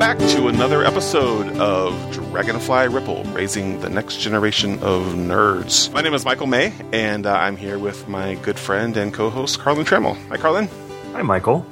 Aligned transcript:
back 0.00 0.16
to 0.16 0.48
another 0.48 0.82
episode 0.82 1.46
of 1.58 1.92
Dragonfly 2.10 2.88
Ripple, 2.88 3.22
raising 3.24 3.80
the 3.80 3.90
next 3.90 4.16
generation 4.20 4.78
of 4.82 5.12
nerds. 5.12 5.92
My 5.92 6.00
name 6.00 6.14
is 6.14 6.24
Michael 6.24 6.46
May, 6.46 6.72
and 6.90 7.26
uh, 7.26 7.34
I'm 7.34 7.54
here 7.54 7.78
with 7.78 8.08
my 8.08 8.36
good 8.36 8.58
friend 8.58 8.96
and 8.96 9.12
co-host 9.12 9.58
Carlin 9.58 9.84
Trammell. 9.84 10.16
Hi, 10.28 10.38
Carlin. 10.38 10.70
Hi, 11.12 11.20
Michael. 11.20 11.66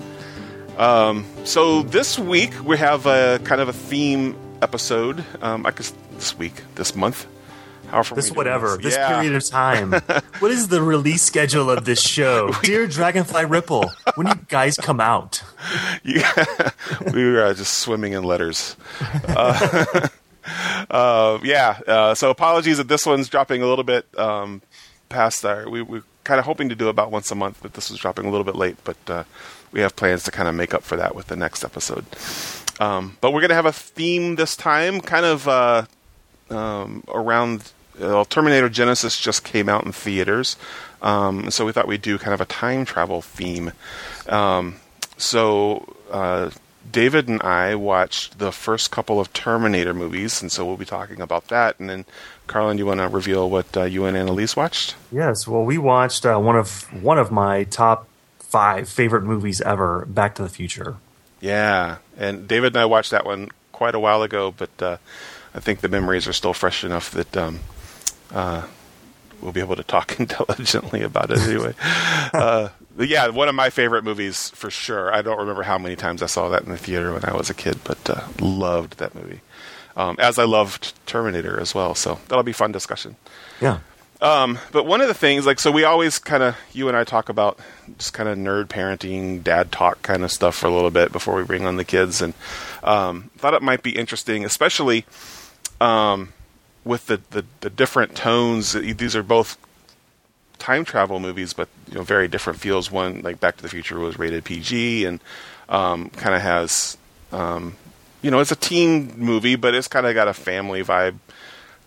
Um, 0.77 1.25
so 1.45 1.81
this 1.85 2.19
week 2.19 2.53
we 2.63 2.77
have 2.77 3.07
a 3.07 3.41
kind 3.45 3.63
of 3.63 3.71
a 3.71 3.73
theme 3.73 4.37
episode. 4.61 5.25
Um, 5.41 5.65
I 5.65 5.71
guess 5.71 5.95
this 6.13 6.37
week, 6.37 6.63
this 6.75 6.95
month, 6.95 7.27
This 8.15 8.31
whatever, 8.31 8.77
this 8.77 8.95
Yeah. 8.95 9.09
period 9.09 9.35
of 9.35 9.45
time. 9.45 9.93
what 10.41 10.51
is 10.51 10.69
the 10.69 10.83
release 10.83 11.23
schedule 11.23 11.71
of 11.71 11.85
this 11.85 12.01
show? 12.01 12.53
Dear 12.63 12.87
Dragonfly 12.87 13.45
Ripple, 13.47 13.91
when 14.15 14.27
you 14.27 14.35
guys 14.49 14.77
come 14.77 15.01
out? 15.01 15.43
We 16.05 17.25
were 17.33 17.43
uh, 17.45 17.55
just 17.55 17.79
swimming 17.79 18.13
in 18.13 18.23
letters. 18.25 18.77
Uh, 19.29 20.09
uh, 20.91 21.39
yeah, 21.43 21.79
uh, 21.87 22.15
so 22.15 22.31
apologies 22.31 22.79
that 22.79 22.89
this 22.89 23.05
one's 23.07 23.29
dropping 23.29 23.63
a 23.63 23.67
little 23.67 23.85
bit 23.85 24.07
um, 24.19 24.63
past 25.09 25.45
our. 25.45 25.69
We 25.69 25.83
were 25.83 26.03
kind 26.25 26.39
of 26.39 26.47
hoping 26.47 26.69
to 26.71 26.75
do 26.75 26.89
about 26.89 27.11
once 27.11 27.31
a 27.31 27.35
month, 27.35 27.59
but 27.63 27.75
this 27.75 27.91
was 27.91 27.99
dropping 28.01 28.27
a 28.27 28.31
little 28.31 28.45
bit 28.45 28.57
late. 28.57 28.77
But 28.85 28.97
uh, 29.09 29.25
we 29.73 29.81
have 29.81 29.97
plans 29.97 30.23
to 30.25 30.31
kind 30.31 30.49
of 30.49 30.55
make 30.55 30.73
up 30.75 30.83
for 30.83 30.97
that 30.97 31.15
with 31.15 31.27
the 31.27 31.37
next 31.37 31.65
episode. 31.65 32.05
Um, 32.81 33.17
but 33.21 33.33
we're 33.33 33.41
going 33.41 33.51
to 33.51 33.55
have 33.57 33.67
a 33.67 33.73
theme 33.73 34.37
this 34.37 34.57
time, 34.57 35.01
kind 35.01 35.27
of 35.27 35.49
uh, 35.49 35.85
um, 36.51 37.05
around. 37.09 37.73
Uh, 38.01 38.25
Terminator 38.25 38.69
Genisys 38.69 39.21
just 39.21 39.45
came 39.45 39.69
out 39.69 39.85
in 39.85 39.93
theaters, 39.93 40.57
um, 41.03 41.51
so 41.51 41.65
we 41.67 41.73
thought 41.73 41.89
we'd 41.89 42.03
do 42.03 42.19
kind 42.19 42.35
of 42.35 42.41
a 42.41 42.47
time 42.47 42.85
travel 42.85 43.23
theme. 43.23 43.73
Um, 44.29 44.77
so 45.17 45.97
uh, 46.11 46.51
David 46.91 47.29
and 47.29 47.43
I 47.43 47.75
watched 47.75 48.39
the 48.39 48.53
first 48.53 48.91
couple 48.91 49.21
of 49.21 49.33
Terminator 49.33 49.95
movies, 49.95 50.41
and 50.41 50.51
so 50.51 50.65
we'll 50.65 50.77
be 50.77 50.85
talking 50.85 51.21
about 51.21 51.49
that. 51.49 51.79
And 51.79 51.91
then, 51.91 52.05
Carlin, 52.47 52.79
you 52.79 52.87
want 52.87 53.01
to 53.01 53.09
reveal 53.09 53.49
what 53.51 53.77
uh, 53.77 53.85
you 53.85 54.05
and 54.05 54.17
Annaliese 54.17 54.57
watched? 54.57 54.95
Yes. 55.13 55.47
Well, 55.47 55.65
we 55.65 55.79
watched 55.79 56.25
uh, 56.25 56.39
one 56.39 56.57
of 56.57 56.83
one 57.03 57.19
of 57.19 57.31
my 57.31 57.65
top 57.65 58.09
five 58.39 58.89
favorite 58.89 59.25
movies 59.25 59.61
ever, 59.61 60.07
Back 60.07 60.35
to 60.37 60.43
the 60.43 60.49
Future. 60.49 60.97
Yeah, 61.41 61.99
and 62.17 62.49
David 62.49 62.69
and 62.69 62.79
I 62.79 62.87
watched 62.87 63.11
that 63.11 63.25
one 63.25 63.51
quite 63.73 63.95
a 63.95 64.01
while 64.01 64.23
ago, 64.23 64.53
but 64.57 64.83
uh, 64.83 64.97
I 65.55 65.61
think 65.61 65.81
the 65.81 65.89
memories 65.89 66.27
are 66.27 66.33
still 66.33 66.55
fresh 66.55 66.83
enough 66.83 67.11
that 67.13 67.37
um, 67.37 67.61
uh, 68.33 68.67
we'll 69.41 69.53
be 69.53 69.61
able 69.61 69.77
to 69.77 69.85
talk 69.85 70.17
intelligently 70.21 71.03
about 71.03 71.31
it 71.31 71.39
anyway. 71.41 71.75
uh, 72.35 72.69
yeah, 72.99 73.29
one 73.29 73.49
of 73.49 73.55
my 73.55 73.71
favorite 73.71 74.05
movies 74.05 74.51
for 74.51 74.71
sure. 74.71 75.13
I 75.13 75.23
don't 75.23 75.39
remember 75.39 75.63
how 75.63 75.79
many 75.79 75.97
times 75.97 76.23
I 76.23 76.27
saw 76.27 76.49
that 76.49 76.63
in 76.65 76.71
the 76.71 76.79
theater 76.79 77.13
when 77.13 77.25
I 77.25 77.37
was 77.37 77.49
a 77.49 77.55
kid, 77.55 77.79
but 77.85 78.11
uh, 78.11 78.27
loved 78.41 78.99
that 78.99 79.15
movie. 79.15 79.41
Um, 79.97 80.17
as 80.19 80.39
I 80.39 80.45
loved 80.45 80.95
Terminator 81.07 81.59
as 81.59 81.75
well, 81.75 81.95
so 81.95 82.21
that'll 82.29 82.45
be 82.45 82.53
fun 82.53 82.73
discussion. 82.73 83.17
Yeah. 83.61 83.81
Um, 84.21 84.59
but 84.73 84.85
one 84.85 85.01
of 85.01 85.09
the 85.09 85.15
things, 85.15 85.47
like, 85.47 85.61
so 85.61 85.71
we 85.71 85.85
always 85.85 86.19
kind 86.19 86.43
of, 86.43 86.57
you 86.73 86.89
and 86.89 86.97
I 86.97 87.05
talk 87.05 87.29
about 87.29 87.59
just 87.99 88.13
kind 88.13 88.29
of 88.29 88.37
nerd 88.37 88.67
parenting, 88.67 89.45
dad 89.45 89.71
talk 89.71 90.03
kind 90.03 90.25
of 90.25 90.33
stuff 90.33 90.57
for 90.57 90.67
a 90.67 90.75
little 90.75 90.91
bit 90.91 91.13
before 91.13 91.37
we 91.37 91.45
bring 91.45 91.67
on 91.67 91.77
the 91.77 91.85
kids, 91.85 92.21
and 92.21 92.35
um, 92.83 93.31
thought 93.39 93.55
it 93.55 93.63
might 93.63 93.83
be 93.83 93.91
interesting, 93.97 94.45
especially 94.45 95.05
um, 95.81 96.33
with 96.85 97.07
the, 97.07 97.21
the 97.31 97.45
the 97.61 97.71
different 97.71 98.15
tones. 98.15 98.73
These 98.73 99.17
are 99.17 99.23
both 99.23 99.57
time 100.59 100.85
travel 100.85 101.21
movies, 101.21 101.53
but 101.53 101.69
you 101.89 101.95
know, 101.97 102.03
very 102.03 102.29
different 102.29 102.59
feels. 102.59 102.91
One 102.91 103.23
like 103.23 103.41
Back 103.41 103.57
to 103.57 103.63
the 103.63 103.69
Future 103.69 103.99
was 103.99 104.19
rated 104.19 104.45
PG, 104.45 105.05
and 105.05 105.21
um, 105.69 106.11
kind 106.11 106.35
of 106.35 106.43
has, 106.43 106.97
um, 107.33 107.77
you 108.23 108.31
know, 108.31 108.41
it's 108.41 108.53
a 108.53 108.57
teen 108.57 109.13
movie, 109.17 109.57
but 109.57 109.75
it's 109.75 109.89
kind 109.89 110.07
of 110.07 110.15
got 110.15 110.29
a 110.29 110.35
family 110.35 110.83
vibe 110.83 111.17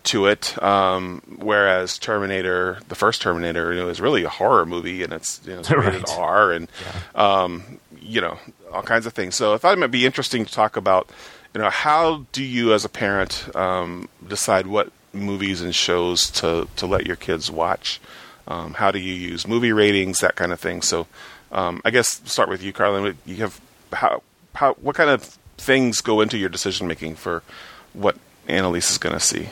to 0.04 0.26
it. 0.26 0.60
Um, 0.62 1.22
whereas 1.38 1.98
Terminator, 1.98 2.80
the 2.88 2.94
first 2.94 3.22
Terminator, 3.22 3.72
you 3.72 3.80
know, 3.80 3.88
is 3.88 4.00
really 4.00 4.24
a 4.24 4.28
horror 4.28 4.66
movie, 4.66 5.02
and 5.02 5.12
it's 5.12 5.40
you 5.44 5.54
know 5.54 5.60
it's 5.60 5.70
rated 5.72 6.02
Right. 6.08 6.18
R, 6.18 6.52
and 6.52 6.68
um, 7.14 7.78
you 8.00 8.20
know 8.20 8.38
all 8.72 8.82
kinds 8.82 9.06
of 9.06 9.12
things. 9.12 9.34
So 9.34 9.54
I 9.54 9.58
thought 9.58 9.74
it 9.74 9.78
might 9.78 9.90
be 9.90 10.06
interesting 10.06 10.44
to 10.44 10.52
talk 10.52 10.76
about, 10.76 11.10
you 11.54 11.60
know, 11.60 11.70
how 11.70 12.26
do 12.32 12.42
you 12.42 12.72
as 12.72 12.84
a 12.84 12.88
parent 12.88 13.54
um, 13.54 14.08
decide 14.26 14.66
what 14.66 14.90
movies 15.12 15.60
and 15.60 15.74
shows 15.74 16.30
to 16.30 16.68
to 16.76 16.86
let 16.86 17.06
your 17.06 17.16
kids 17.16 17.50
watch? 17.50 18.00
Um, 18.48 18.74
how 18.74 18.90
do 18.90 18.98
you 18.98 19.14
use 19.14 19.46
movie 19.46 19.72
ratings, 19.72 20.18
that 20.18 20.34
kind 20.34 20.52
of 20.52 20.60
thing? 20.60 20.82
So 20.82 21.06
um, 21.52 21.80
I 21.84 21.90
guess 21.90 22.20
start 22.24 22.48
with 22.48 22.62
you, 22.62 22.72
Carlin. 22.72 23.16
You 23.26 23.36
have 23.36 23.60
how 23.92 24.22
how 24.54 24.74
what 24.74 24.96
kind 24.96 25.10
of 25.10 25.38
things 25.58 26.00
go 26.00 26.20
into 26.20 26.38
your 26.38 26.48
decision 26.48 26.86
making 26.86 27.16
for 27.16 27.42
what 27.92 28.16
Annaliese 28.48 28.90
is 28.90 28.98
going 28.98 29.14
to 29.14 29.20
see? 29.20 29.48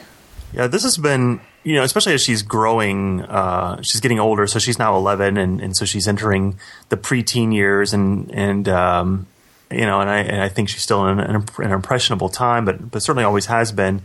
Yeah, 0.52 0.66
this 0.66 0.82
has 0.82 0.96
been, 0.96 1.40
you 1.62 1.76
know, 1.76 1.84
especially 1.84 2.14
as 2.14 2.22
she's 2.22 2.42
growing, 2.42 3.22
uh, 3.22 3.80
she's 3.82 4.00
getting 4.00 4.18
older. 4.18 4.46
So 4.48 4.58
she's 4.58 4.78
now 4.78 4.96
11, 4.96 5.36
and, 5.36 5.60
and 5.60 5.76
so 5.76 5.84
she's 5.84 6.08
entering 6.08 6.58
the 6.88 6.96
preteen 6.96 7.54
years, 7.54 7.92
and 7.92 8.30
and 8.34 8.68
um, 8.68 9.26
you 9.70 9.86
know, 9.86 10.00
and 10.00 10.10
I 10.10 10.18
and 10.18 10.42
I 10.42 10.48
think 10.48 10.68
she's 10.68 10.82
still 10.82 11.06
in 11.06 11.20
an, 11.20 11.44
an 11.58 11.70
impressionable 11.70 12.28
time, 12.28 12.64
but 12.64 12.90
but 12.90 13.02
certainly 13.02 13.24
always 13.24 13.46
has 13.46 13.72
been. 13.72 14.02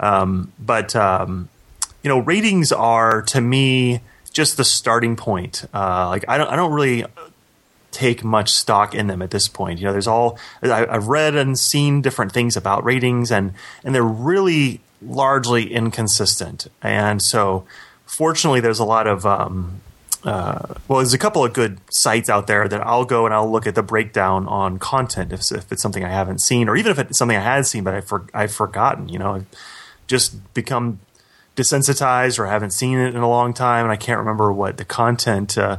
Um, 0.00 0.52
but 0.58 0.96
um, 0.96 1.48
you 2.02 2.08
know, 2.08 2.18
ratings 2.18 2.72
are 2.72 3.22
to 3.22 3.40
me 3.40 4.00
just 4.32 4.56
the 4.56 4.64
starting 4.64 5.16
point. 5.16 5.64
Uh, 5.74 6.08
like 6.08 6.24
I 6.28 6.38
don't 6.38 6.48
I 6.48 6.56
don't 6.56 6.72
really 6.72 7.04
take 7.90 8.24
much 8.24 8.50
stock 8.50 8.94
in 8.94 9.06
them 9.06 9.22
at 9.22 9.30
this 9.30 9.48
point. 9.48 9.78
You 9.78 9.86
know, 9.86 9.92
there's 9.92 10.08
all 10.08 10.38
I, 10.62 10.86
I've 10.86 11.08
read 11.08 11.36
and 11.36 11.58
seen 11.58 12.02
different 12.02 12.32
things 12.32 12.56
about 12.56 12.84
ratings, 12.84 13.30
and 13.30 13.52
and 13.84 13.94
they're 13.94 14.02
really 14.02 14.80
largely 15.00 15.72
inconsistent. 15.72 16.68
And 16.82 17.22
so, 17.22 17.66
fortunately, 18.06 18.60
there's 18.60 18.78
a 18.78 18.84
lot 18.84 19.06
of 19.06 19.26
um, 19.26 19.80
uh, 20.24 20.74
well, 20.86 20.98
there's 20.98 21.14
a 21.14 21.18
couple 21.18 21.44
of 21.44 21.52
good 21.52 21.80
sites 21.90 22.30
out 22.30 22.46
there 22.46 22.68
that 22.68 22.80
I'll 22.86 23.04
go 23.04 23.24
and 23.24 23.34
I'll 23.34 23.50
look 23.50 23.66
at 23.66 23.74
the 23.74 23.82
breakdown 23.82 24.46
on 24.46 24.78
content 24.78 25.32
if, 25.32 25.50
if 25.50 25.72
it's 25.72 25.82
something 25.82 26.04
I 26.04 26.10
haven't 26.10 26.40
seen, 26.40 26.68
or 26.68 26.76
even 26.76 26.92
if 26.92 26.98
it's 26.98 27.18
something 27.18 27.36
I 27.36 27.40
had 27.40 27.66
seen 27.66 27.82
but 27.82 27.94
I 27.94 28.00
for, 28.00 28.26
I've 28.32 28.52
forgotten. 28.52 29.08
You 29.08 29.18
know, 29.18 29.34
I've 29.34 29.46
just 30.06 30.54
become 30.54 31.00
desensitized 31.56 32.38
or 32.38 32.46
haven't 32.46 32.70
seen 32.70 32.98
it 32.98 33.14
in 33.14 33.20
a 33.20 33.28
long 33.28 33.52
time, 33.52 33.84
and 33.84 33.92
I 33.92 33.96
can't 33.96 34.18
remember 34.18 34.52
what 34.52 34.76
the 34.76 34.84
content, 34.84 35.58
uh, 35.58 35.78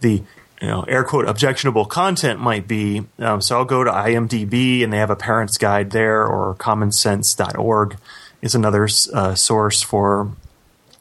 the 0.00 0.22
you 0.60 0.68
know 0.68 0.82
air 0.82 1.02
quote 1.02 1.26
objectionable 1.26 1.86
content 1.86 2.40
might 2.40 2.68
be. 2.68 3.06
Um, 3.18 3.40
so 3.40 3.56
I'll 3.56 3.64
go 3.64 3.84
to 3.84 3.90
IMDb, 3.90 4.84
and 4.84 4.92
they 4.92 4.98
have 4.98 5.10
a 5.10 5.16
parent's 5.16 5.56
guide 5.56 5.92
there, 5.92 6.26
or 6.26 6.54
commonsense.org 6.56 7.96
is 8.42 8.54
another 8.54 8.86
uh, 9.14 9.34
source 9.34 9.80
for 9.80 10.30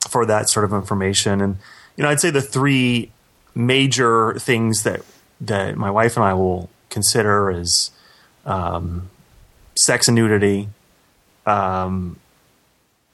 for 0.10 0.26
that 0.26 0.50
sort 0.50 0.64
of 0.64 0.74
information. 0.74 1.42
And 1.42 1.58
you 2.02 2.04
know, 2.04 2.10
I'd 2.10 2.20
say 2.20 2.32
the 2.32 2.42
three 2.42 3.12
major 3.54 4.34
things 4.40 4.82
that 4.82 5.02
that 5.40 5.78
my 5.78 5.92
wife 5.92 6.18
and 6.18 6.26
I 6.26 6.34
will 6.34 6.68
consider 6.90 7.52
is 7.52 7.92
um, 8.44 9.12
sex 9.78 10.08
and 10.08 10.16
nudity, 10.16 10.70
um, 11.46 12.20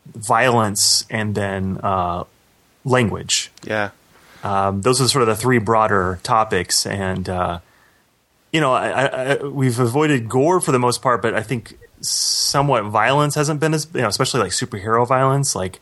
violence, 0.05 1.05
and 1.09 1.35
then 1.35 1.81
uh, 1.83 2.23
language. 2.85 3.51
Yeah, 3.65 3.89
Um, 4.41 4.83
those 4.83 5.01
are 5.01 5.09
sort 5.09 5.23
of 5.23 5.27
the 5.27 5.35
three 5.35 5.59
broader 5.59 6.21
topics, 6.23 6.85
and 6.85 7.27
uh, 7.27 7.59
you 8.53 8.61
know, 8.61 8.71
I, 8.71 8.87
I, 8.87 9.33
I, 9.33 9.43
we've 9.43 9.81
avoided 9.81 10.29
gore 10.29 10.61
for 10.61 10.71
the 10.71 10.79
most 10.79 11.01
part, 11.01 11.21
but 11.21 11.33
I 11.33 11.43
think 11.43 11.77
somewhat 12.09 12.85
violence 12.85 13.35
hasn't 13.35 13.59
been 13.59 13.73
as 13.73 13.87
you 13.93 14.01
know, 14.01 14.07
especially 14.07 14.39
like 14.41 14.51
superhero 14.51 15.07
violence, 15.07 15.55
like 15.55 15.79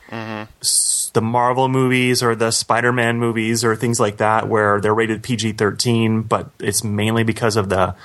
s- 0.61 1.11
the 1.13 1.21
Marvel 1.21 1.69
movies 1.69 2.21
or 2.23 2.35
the 2.35 2.51
Spider-Man 2.51 3.17
movies 3.19 3.63
or 3.63 3.75
things 3.75 3.99
like 3.99 4.17
that, 4.17 4.47
where 4.49 4.81
they're 4.81 4.93
rated 4.93 5.23
PG-13, 5.23 6.27
but 6.27 6.49
it's 6.59 6.83
mainly 6.83 7.23
because 7.23 7.55
of 7.55 7.69
the 7.69 7.95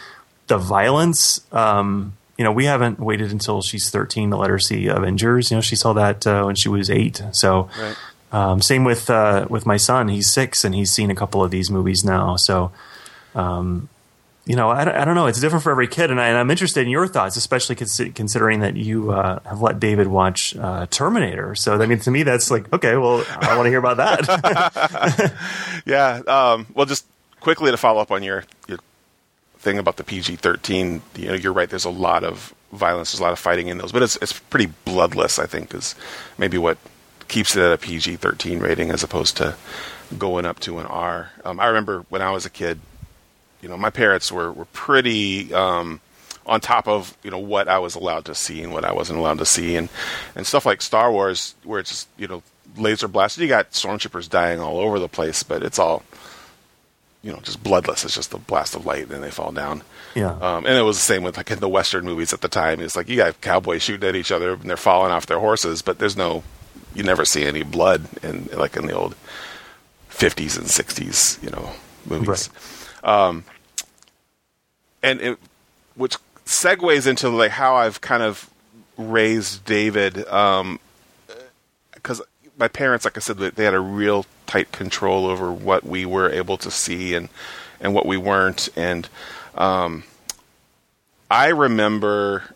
the 0.46 0.58
violence. 0.58 1.40
Um, 1.52 2.14
you 2.38 2.44
know, 2.44 2.52
we 2.52 2.64
haven't 2.64 2.98
waited 2.98 3.32
until 3.32 3.60
she's 3.62 3.90
13 3.90 4.30
to 4.30 4.36
let 4.36 4.48
her 4.50 4.58
see 4.58 4.86
Avengers. 4.86 5.50
You 5.50 5.58
know, 5.58 5.60
she 5.60 5.76
saw 5.76 5.92
that 5.92 6.26
uh, 6.26 6.44
when 6.44 6.54
she 6.56 6.68
was 6.68 6.88
eight, 6.90 7.22
so. 7.32 7.68
right. 7.80 7.96
Um, 8.32 8.62
same 8.62 8.84
with 8.84 9.10
uh, 9.10 9.46
with 9.50 9.66
my 9.66 9.76
son. 9.76 10.06
He's 10.06 10.30
six 10.30 10.62
and 10.64 10.72
he's 10.72 10.92
seen 10.92 11.10
a 11.10 11.16
couple 11.16 11.42
of 11.42 11.50
these 11.50 11.68
movies 11.68 12.04
now. 12.04 12.36
So, 12.36 12.70
um, 13.34 13.88
you 14.50 14.56
know, 14.56 14.68
I, 14.68 14.84
don't- 14.84 14.96
I 14.96 15.04
don't 15.04 15.14
know. 15.14 15.26
It's 15.26 15.40
different 15.40 15.62
for 15.62 15.70
every 15.70 15.86
kid, 15.86 16.10
and, 16.10 16.20
I, 16.20 16.30
I'm 16.32 16.50
interested 16.50 16.82
in 16.82 16.88
your 16.90 17.06
thoughts, 17.06 17.36
especially 17.36 17.76
consi- 17.76 18.12
considering 18.12 18.58
that 18.60 18.74
you 18.76 19.12
uh, 19.12 19.38
have 19.44 19.60
let 19.62 19.78
David 19.78 20.08
watch 20.08 20.56
uh, 20.56 20.86
Terminator. 20.90 21.54
So, 21.54 21.80
I 21.80 21.86
mean, 21.86 22.00
to 22.00 22.10
me, 22.10 22.24
that's 22.24 22.50
like 22.50 22.72
okay. 22.72 22.96
Well, 22.96 23.24
I 23.40 23.56
want 23.56 23.66
to 23.66 23.70
hear 23.70 23.78
about 23.78 23.98
that. 23.98 25.32
Yeah. 25.86 26.20
Um, 26.26 26.66
well, 26.74 26.84
just 26.84 27.06
quickly 27.40 27.70
to 27.70 27.76
follow 27.76 28.00
up 28.02 28.10
on 28.10 28.22
your 28.24 28.44
your 28.66 28.78
thing 29.58 29.78
about 29.78 29.96
the 29.98 30.04
PG 30.04 30.36
thirteen. 30.36 31.00
You 31.16 31.28
know, 31.28 31.34
you're 31.34 31.52
right. 31.52 31.70
There's 31.70 31.84
a 31.84 31.90
lot 31.90 32.24
of 32.24 32.52
violence. 32.72 33.12
There's 33.12 33.20
a 33.20 33.22
lot 33.22 33.32
of 33.32 33.38
fighting 33.38 33.68
in 33.68 33.78
those, 33.78 33.92
but 33.92 34.02
it's 34.02 34.16
it's 34.20 34.32
pretty 34.32 34.72
bloodless. 34.84 35.38
I 35.38 35.46
think 35.46 35.72
is 35.74 35.94
maybe 36.38 36.58
what 36.58 36.76
keeps 37.28 37.54
it 37.56 37.62
at 37.62 37.72
a 37.72 37.78
PG 37.78 38.16
thirteen 38.16 38.58
rating 38.58 38.90
as 38.90 39.02
opposed 39.04 39.36
to 39.38 39.54
going 40.18 40.44
up 40.44 40.58
to 40.60 40.80
an 40.80 40.86
R. 40.86 41.30
Um, 41.44 41.60
I 41.60 41.66
remember 41.68 42.04
when 42.08 42.20
I 42.20 42.30
was 42.32 42.44
a 42.44 42.50
kid. 42.50 42.80
You 43.62 43.68
know, 43.68 43.76
my 43.76 43.90
parents 43.90 44.30
were 44.32 44.52
were 44.52 44.66
pretty 44.66 45.52
um, 45.54 46.00
on 46.46 46.60
top 46.60 46.88
of 46.88 47.16
you 47.22 47.30
know 47.30 47.38
what 47.38 47.68
I 47.68 47.78
was 47.78 47.94
allowed 47.94 48.24
to 48.26 48.34
see 48.34 48.62
and 48.62 48.72
what 48.72 48.84
I 48.84 48.92
wasn't 48.92 49.18
allowed 49.18 49.38
to 49.38 49.46
see, 49.46 49.76
and 49.76 49.88
and 50.34 50.46
stuff 50.46 50.66
like 50.66 50.82
Star 50.82 51.12
Wars, 51.12 51.54
where 51.64 51.80
it's 51.80 51.90
just 51.90 52.08
you 52.16 52.28
know 52.28 52.42
laser 52.76 53.08
blasted. 53.08 53.42
You 53.42 53.48
got 53.48 53.72
stormtroopers 53.72 54.28
dying 54.28 54.60
all 54.60 54.78
over 54.78 54.98
the 54.98 55.08
place, 55.08 55.42
but 55.42 55.62
it's 55.62 55.78
all 55.78 56.02
you 57.22 57.32
know 57.32 57.40
just 57.42 57.62
bloodless. 57.62 58.04
It's 58.04 58.14
just 58.14 58.34
a 58.34 58.38
blast 58.38 58.74
of 58.74 58.86
light, 58.86 59.10
and 59.10 59.22
they 59.22 59.30
fall 59.30 59.52
down. 59.52 59.82
Yeah. 60.14 60.32
Um, 60.32 60.66
and 60.66 60.76
it 60.76 60.82
was 60.82 60.96
the 60.96 61.02
same 61.02 61.22
with 61.22 61.36
like 61.36 61.50
in 61.50 61.60
the 61.60 61.68
Western 61.68 62.04
movies 62.04 62.32
at 62.32 62.40
the 62.40 62.48
time. 62.48 62.80
It's 62.80 62.96
like 62.96 63.08
you 63.08 63.16
got 63.16 63.40
cowboys 63.40 63.82
shooting 63.82 64.08
at 64.08 64.16
each 64.16 64.32
other 64.32 64.52
and 64.52 64.62
they're 64.62 64.76
falling 64.76 65.12
off 65.12 65.26
their 65.26 65.38
horses, 65.38 65.82
but 65.82 65.98
there's 65.98 66.16
no, 66.16 66.42
you 66.94 67.02
never 67.02 67.24
see 67.24 67.44
any 67.44 67.62
blood 67.62 68.06
in 68.22 68.48
like 68.52 68.76
in 68.76 68.86
the 68.86 68.92
old 68.92 69.14
50s 70.10 70.58
and 70.58 70.66
60s, 70.66 71.42
you 71.42 71.50
know, 71.50 71.70
movies. 72.06 72.28
Right. 72.28 72.48
Um, 73.02 73.44
and 75.02 75.20
it, 75.20 75.38
which 75.94 76.16
segues 76.44 77.06
into 77.06 77.28
like 77.28 77.52
how 77.52 77.76
I've 77.76 78.00
kind 78.00 78.22
of 78.22 78.50
raised 78.96 79.64
David, 79.64 80.26
um, 80.28 80.78
because 81.94 82.20
my 82.58 82.68
parents, 82.68 83.04
like 83.04 83.16
I 83.16 83.20
said, 83.20 83.38
they 83.38 83.64
had 83.64 83.74
a 83.74 83.80
real 83.80 84.26
tight 84.46 84.72
control 84.72 85.26
over 85.26 85.52
what 85.52 85.84
we 85.84 86.04
were 86.04 86.30
able 86.30 86.56
to 86.58 86.70
see 86.70 87.14
and 87.14 87.28
and 87.80 87.94
what 87.94 88.04
we 88.04 88.18
weren't, 88.18 88.68
and 88.76 89.08
um, 89.54 90.04
I 91.30 91.48
remember, 91.48 92.54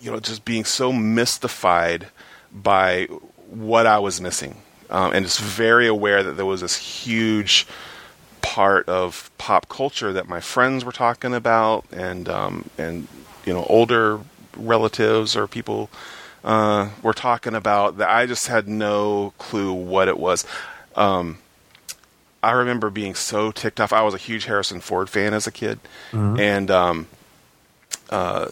you 0.00 0.10
know, 0.10 0.20
just 0.20 0.44
being 0.44 0.64
so 0.64 0.92
mystified 0.92 2.08
by 2.52 3.06
what 3.48 3.86
I 3.86 3.98
was 3.98 4.20
missing, 4.20 4.60
um, 4.90 5.12
and 5.14 5.24
just 5.24 5.40
very 5.40 5.86
aware 5.86 6.22
that 6.22 6.32
there 6.32 6.44
was 6.44 6.60
this 6.60 6.76
huge 6.76 7.66
part 8.54 8.88
of 8.88 9.30
pop 9.38 9.68
culture 9.68 10.12
that 10.12 10.26
my 10.28 10.40
friends 10.40 10.84
were 10.84 10.92
talking 10.92 11.34
about, 11.34 11.84
and 11.92 12.28
um, 12.28 12.70
and 12.78 13.06
you 13.44 13.52
know, 13.52 13.64
older 13.68 14.20
relatives 14.56 15.36
or 15.36 15.46
people 15.46 15.90
uh, 16.44 16.88
were 17.02 17.12
talking 17.12 17.54
about 17.54 17.98
that 17.98 18.08
I 18.08 18.26
just 18.26 18.46
had 18.48 18.66
no 18.66 19.32
clue 19.38 19.72
what 19.72 20.08
it 20.08 20.18
was. 20.18 20.44
Um, 20.96 21.38
I 22.42 22.52
remember 22.52 22.88
being 22.90 23.14
so 23.14 23.50
ticked 23.50 23.80
off. 23.80 23.92
I 23.92 24.02
was 24.02 24.14
a 24.14 24.18
huge 24.18 24.44
Harrison 24.46 24.80
Ford 24.80 25.10
fan 25.10 25.34
as 25.34 25.46
a 25.46 25.52
kid, 25.52 25.78
Mm-hmm. 26.12 26.40
and 26.40 26.70
um, 26.70 27.06
uh, 28.10 28.48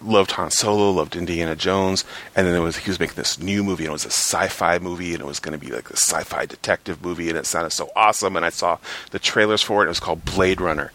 loved 0.00 0.32
Han 0.32 0.50
Solo, 0.50 0.90
loved 0.90 1.16
Indiana 1.16 1.56
Jones, 1.56 2.04
and 2.34 2.46
then 2.46 2.54
it 2.54 2.60
was 2.60 2.76
he 2.78 2.90
was 2.90 3.00
making 3.00 3.16
this 3.16 3.38
new 3.38 3.64
movie, 3.64 3.84
and 3.84 3.90
it 3.90 3.92
was 3.92 4.04
a 4.04 4.10
sci-fi 4.10 4.78
movie, 4.78 5.12
and 5.12 5.22
it 5.22 5.26
was 5.26 5.40
going 5.40 5.58
to 5.58 5.64
be 5.64 5.72
like 5.72 5.90
a 5.90 5.96
sci-fi 5.96 6.46
detective 6.46 7.02
movie, 7.02 7.28
and 7.28 7.38
it 7.38 7.46
sounded 7.46 7.70
so 7.70 7.90
awesome. 7.96 8.36
And 8.36 8.44
I 8.44 8.50
saw 8.50 8.78
the 9.10 9.18
trailers 9.18 9.62
for 9.62 9.82
it. 9.82 9.86
It 9.86 9.88
was 9.88 10.00
called 10.00 10.24
Blade 10.24 10.60
Runner, 10.60 10.92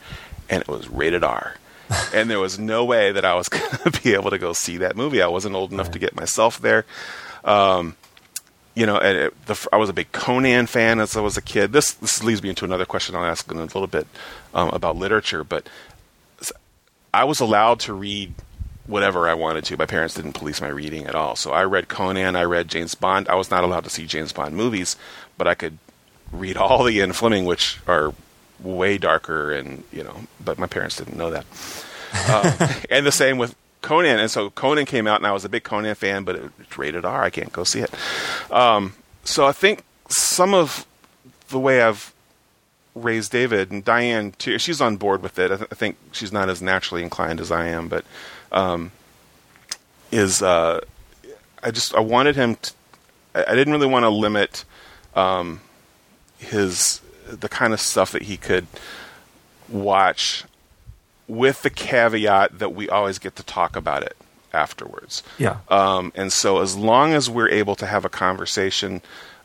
and 0.50 0.62
it 0.62 0.68
was 0.68 0.90
rated 0.90 1.24
R. 1.24 1.56
and 2.14 2.30
there 2.30 2.40
was 2.40 2.58
no 2.58 2.86
way 2.86 3.12
that 3.12 3.26
I 3.26 3.36
was 3.36 3.50
going 3.50 3.92
to 3.92 4.02
be 4.02 4.14
able 4.14 4.30
to 4.30 4.38
go 4.38 4.54
see 4.54 4.78
that 4.78 4.96
movie. 4.96 5.22
I 5.22 5.28
wasn't 5.28 5.56
old 5.56 5.72
enough 5.72 5.92
to 5.92 6.00
get 6.00 6.16
myself 6.16 6.60
there. 6.60 6.86
Um, 7.44 7.96
you 8.76 8.86
know, 8.88 8.98
and 8.98 9.18
it, 9.18 9.46
the, 9.46 9.68
I 9.72 9.78
was 9.78 9.90
a 9.90 9.94
big 9.94 10.12
Conan 10.12 10.66
fan 10.66 11.00
as 11.00 11.16
I 11.16 11.22
was 11.22 11.38
a 11.38 11.42
kid. 11.42 11.74
This 11.74 11.94
this 11.94 12.24
leads 12.24 12.42
me 12.42 12.50
into 12.50 12.66
another 12.66 12.86
question 12.86 13.16
I'll 13.16 13.24
ask 13.24 13.50
in 13.52 13.58
a 13.58 13.62
little 13.62 13.86
bit 13.86 14.08
um, 14.54 14.70
about 14.70 14.96
literature. 14.96 15.44
But 15.44 15.68
I 17.14 17.26
was 17.26 17.40
allowed 17.40 17.80
to 17.82 17.94
read 17.94 18.34
whatever 18.85 19.27
I 19.27 19.33
wanted 19.33 19.63
to. 19.65 19.77
My 19.77 19.85
parents 19.85 20.15
didn't 20.15 20.33
police 20.33 20.62
my 20.62 20.68
reading 20.68 21.06
at 21.06 21.15
all. 21.15 21.35
So 21.35 21.51
I 21.51 21.63
read 21.63 21.88
Conan, 21.88 22.35
I 22.35 22.44
read 22.44 22.68
James 22.68 22.95
Bond. 22.95 23.27
I 23.30 23.35
was 23.35 23.50
not 23.50 23.63
allowed 23.63 23.83
to 23.85 23.89
see 23.89 24.06
James 24.06 24.33
Bond 24.33 24.56
movies, 24.56 24.95
but 25.38 25.47
I 25.47 25.56
could 25.56 25.77
read 26.31 26.57
all 26.57 26.83
the 26.83 26.94
Ian 26.97 27.13
Fleming, 27.13 27.45
which 27.45 27.80
are 27.88 28.13
way 28.59 28.97
darker, 28.97 29.51
and 29.51 29.83
you 29.91 30.03
know. 30.03 30.21
But 30.44 30.57
my 30.57 30.68
parents 30.68 30.97
didn't 30.97 31.18
know 31.18 31.30
that. 31.31 31.45
um, 32.30 32.69
and 32.89 33.06
the 33.06 33.12
same 33.12 33.38
with 33.38 33.56
Conan. 33.81 34.19
And 34.19 34.30
so 34.30 34.50
Conan 34.50 34.85
came 34.85 35.07
out, 35.07 35.18
and 35.18 35.27
I 35.27 35.31
was 35.31 35.45
a 35.45 35.50
big 35.50 35.63
Conan 35.63 35.95
fan, 35.95 36.24
but 36.24 36.35
it's 36.35 36.77
rated 36.77 37.06
R. 37.06 37.24
I 37.24 37.30
can't 37.30 37.53
go 37.53 37.63
see 37.63 37.80
it. 37.81 37.94
Um, 38.51 38.94
so 39.24 39.45
I 39.45 39.51
think 39.51 39.83
some 40.09 40.53
of 40.53 40.85
the 41.50 41.59
way 41.59 41.81
I've 41.81 42.13
raised 42.95 43.31
David 43.31 43.71
and 43.71 43.83
Diane 43.83 44.33
too. 44.38 44.59
She's 44.59 44.81
on 44.81 44.97
board 44.97 45.21
with 45.21 45.39
it. 45.39 45.51
I, 45.51 45.57
th- 45.57 45.69
I 45.71 45.75
think 45.75 45.97
she's 46.12 46.31
not 46.31 46.50
as 46.50 46.62
naturally 46.62 47.03
inclined 47.03 47.39
as 47.39 47.51
I 47.51 47.68
am, 47.68 47.88
but 47.88 48.06
um, 48.54 48.92
is 50.12 50.42
uh, 50.42 50.82
I 51.62 51.72
just 51.72 51.96
I 51.96 52.00
wanted 52.00 52.36
him. 52.36 52.56
To, 52.56 52.74
I, 53.36 53.56
didn't 53.56 53.74
really 53.74 53.88
want 53.88 54.04
to 54.04 54.10
limit 54.10 54.64
um, 55.16 55.62
his 56.38 57.02
the 57.28 57.50
kind 57.50 57.74
of 57.74 57.82
stuff 57.82 58.12
that 58.12 58.24
he 58.24 58.38
could 58.38 58.68
watch, 59.68 60.44
with 61.28 61.62
the 61.64 61.70
caveat 61.70 62.60
that 62.60 62.74
we 62.74 62.90
always 62.90 63.20
get 63.20 63.36
to 63.38 63.44
talk 63.44 63.76
about 63.76 64.04
it 64.04 64.16
afterwards. 64.54 65.24
Yeah. 65.38 65.58
Um, 65.70 66.12
and 66.16 66.32
so 66.32 66.62
as 66.62 66.76
long 66.76 67.14
as 67.14 67.30
we're 67.30 67.50
able 67.50 67.76
to 67.76 67.88
have 67.88 68.06
a 68.06 68.10
conversation 68.10 69.02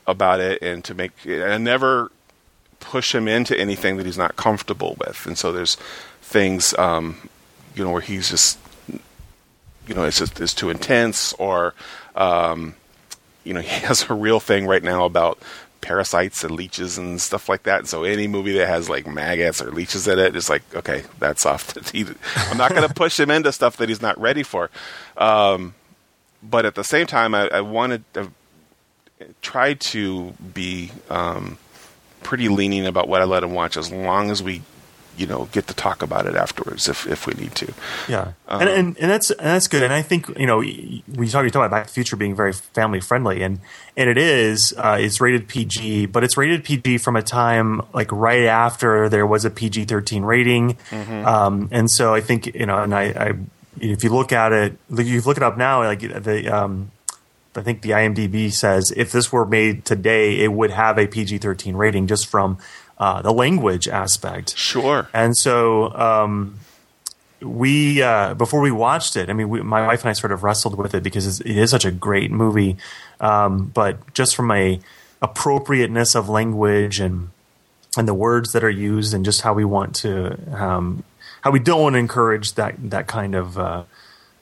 about 0.06 0.40
it 0.40 0.60
and 0.62 0.84
to 0.84 0.94
make 0.94 1.12
and 1.24 1.64
never 1.64 2.10
push 2.80 3.14
him 3.14 3.28
into 3.28 3.58
anything 3.58 3.96
that 3.96 4.06
he's 4.06 4.18
not 4.18 4.36
comfortable 4.36 4.96
with. 4.98 5.26
And 5.26 5.36
so 5.36 5.52
there's 5.52 5.76
things, 6.22 6.76
um, 6.78 7.28
you 7.74 7.84
know, 7.84 7.90
where 7.90 8.00
he's 8.00 8.30
just, 8.30 8.58
you 9.88 9.94
know, 9.94 10.04
it's 10.04 10.18
just 10.18 10.58
too 10.58 10.70
intense, 10.70 11.32
or, 11.34 11.74
um, 12.14 12.74
you 13.44 13.54
know, 13.54 13.60
he 13.62 13.86
has 13.86 14.08
a 14.08 14.14
real 14.14 14.40
thing 14.40 14.66
right 14.66 14.82
now 14.82 15.04
about 15.04 15.38
parasites 15.80 16.44
and 16.44 16.52
leeches 16.52 16.98
and 16.98 17.20
stuff 17.20 17.48
like 17.48 17.62
that. 17.62 17.86
So 17.86 18.04
any 18.04 18.26
movie 18.26 18.52
that 18.58 18.68
has 18.68 18.88
like 18.88 19.06
maggots 19.06 19.62
or 19.62 19.70
leeches 19.70 20.06
in 20.08 20.18
it 20.18 20.36
is 20.36 20.50
like, 20.50 20.62
okay, 20.74 21.04
that's 21.18 21.46
off. 21.46 21.76
I'm 21.94 22.58
not 22.58 22.70
going 22.74 22.86
to 22.86 22.94
push 22.94 23.18
him 23.18 23.30
into 23.30 23.52
stuff 23.52 23.76
that 23.78 23.88
he's 23.88 24.02
not 24.02 24.18
ready 24.20 24.42
for. 24.42 24.70
Um, 25.16 25.74
but 26.42 26.66
at 26.66 26.74
the 26.74 26.84
same 26.84 27.06
time, 27.06 27.34
I, 27.34 27.48
I 27.48 27.60
wanted 27.60 28.04
to 28.14 28.30
try 29.42 29.74
to 29.74 30.32
be 30.54 30.92
um, 31.10 31.58
pretty 32.22 32.48
lenient 32.48 32.86
about 32.86 33.08
what 33.08 33.20
I 33.20 33.24
let 33.24 33.42
him 33.42 33.54
watch, 33.54 33.76
as 33.76 33.90
long 33.90 34.30
as 34.30 34.42
we, 34.42 34.62
you 35.18 35.26
know, 35.26 35.48
get 35.52 35.66
to 35.66 35.74
talk 35.74 36.02
about 36.02 36.26
it 36.26 36.34
afterwards 36.34 36.88
if 36.88 37.06
if 37.06 37.26
we 37.26 37.34
need 37.34 37.54
to. 37.56 37.72
Yeah, 38.08 38.32
and, 38.48 38.68
and 38.68 38.98
and 38.98 39.10
that's 39.10 39.30
and 39.30 39.46
that's 39.46 39.68
good. 39.68 39.82
And 39.82 39.92
I 39.92 40.02
think 40.02 40.28
you 40.38 40.46
know 40.46 40.58
we 40.58 41.28
talk 41.28 41.44
you 41.44 41.50
talk 41.50 41.66
about 41.66 41.70
Back 41.70 41.86
to 41.86 41.90
the 41.90 41.94
Future 41.94 42.16
being 42.16 42.34
very 42.34 42.52
family 42.52 43.00
friendly, 43.00 43.42
and 43.42 43.60
and 43.96 44.08
it 44.08 44.18
is. 44.18 44.74
Uh, 44.76 44.98
it's 45.00 45.20
rated 45.20 45.48
PG, 45.48 46.06
but 46.06 46.24
it's 46.24 46.36
rated 46.36 46.64
PG 46.64 46.98
from 46.98 47.16
a 47.16 47.22
time 47.22 47.82
like 47.92 48.10
right 48.12 48.44
after 48.44 49.08
there 49.08 49.26
was 49.26 49.44
a 49.44 49.50
PG 49.50 49.86
thirteen 49.86 50.22
rating, 50.22 50.76
um, 50.92 51.68
and 51.70 51.90
so 51.90 52.14
I 52.14 52.20
think 52.20 52.46
you 52.54 52.66
know, 52.66 52.78
and 52.78 52.94
I, 52.94 53.02
I 53.04 53.34
if 53.80 54.04
you 54.04 54.10
look 54.10 54.32
at 54.32 54.52
it, 54.52 54.76
you 54.96 55.20
look 55.20 55.36
it 55.36 55.42
up 55.42 55.56
now, 55.56 55.82
like 55.84 56.00
the 56.00 56.48
um, 56.48 56.90
I 57.58 57.62
think 57.62 57.82
the 57.82 57.90
IMDb 57.90 58.52
says 58.52 58.92
if 58.96 59.12
this 59.12 59.32
were 59.32 59.44
made 59.44 59.84
today, 59.84 60.40
it 60.40 60.52
would 60.52 60.70
have 60.70 60.98
a 60.98 61.06
PG 61.06 61.38
13 61.38 61.76
rating 61.76 62.06
just 62.06 62.26
from 62.26 62.58
uh, 62.98 63.22
the 63.22 63.32
language 63.32 63.88
aspect. 63.88 64.56
Sure. 64.56 65.08
And 65.14 65.36
so 65.36 65.92
um, 65.94 66.58
we, 67.40 68.02
uh, 68.02 68.34
before 68.34 68.60
we 68.60 68.70
watched 68.70 69.16
it, 69.16 69.30
I 69.30 69.32
mean, 69.32 69.48
we, 69.48 69.62
my 69.62 69.86
wife 69.86 70.02
and 70.02 70.10
I 70.10 70.12
sort 70.12 70.32
of 70.32 70.42
wrestled 70.42 70.76
with 70.76 70.94
it 70.94 71.02
because 71.02 71.40
it 71.40 71.56
is 71.56 71.70
such 71.70 71.84
a 71.84 71.90
great 71.90 72.30
movie. 72.30 72.76
Um, 73.20 73.66
but 73.66 74.14
just 74.14 74.36
from 74.36 74.50
a 74.50 74.80
appropriateness 75.20 76.14
of 76.14 76.28
language 76.28 77.00
and 77.00 77.30
and 77.96 78.06
the 78.06 78.14
words 78.14 78.52
that 78.52 78.62
are 78.62 78.70
used 78.70 79.14
and 79.14 79.24
just 79.24 79.40
how 79.40 79.52
we 79.52 79.64
want 79.64 79.96
to 79.96 80.38
um, 80.54 81.02
how 81.40 81.50
we 81.50 81.58
don't 81.58 81.82
want 81.82 81.94
to 81.94 81.98
encourage 81.98 82.54
that 82.54 82.76
that 82.90 83.06
kind 83.06 83.34
of 83.34 83.58
uh, 83.58 83.82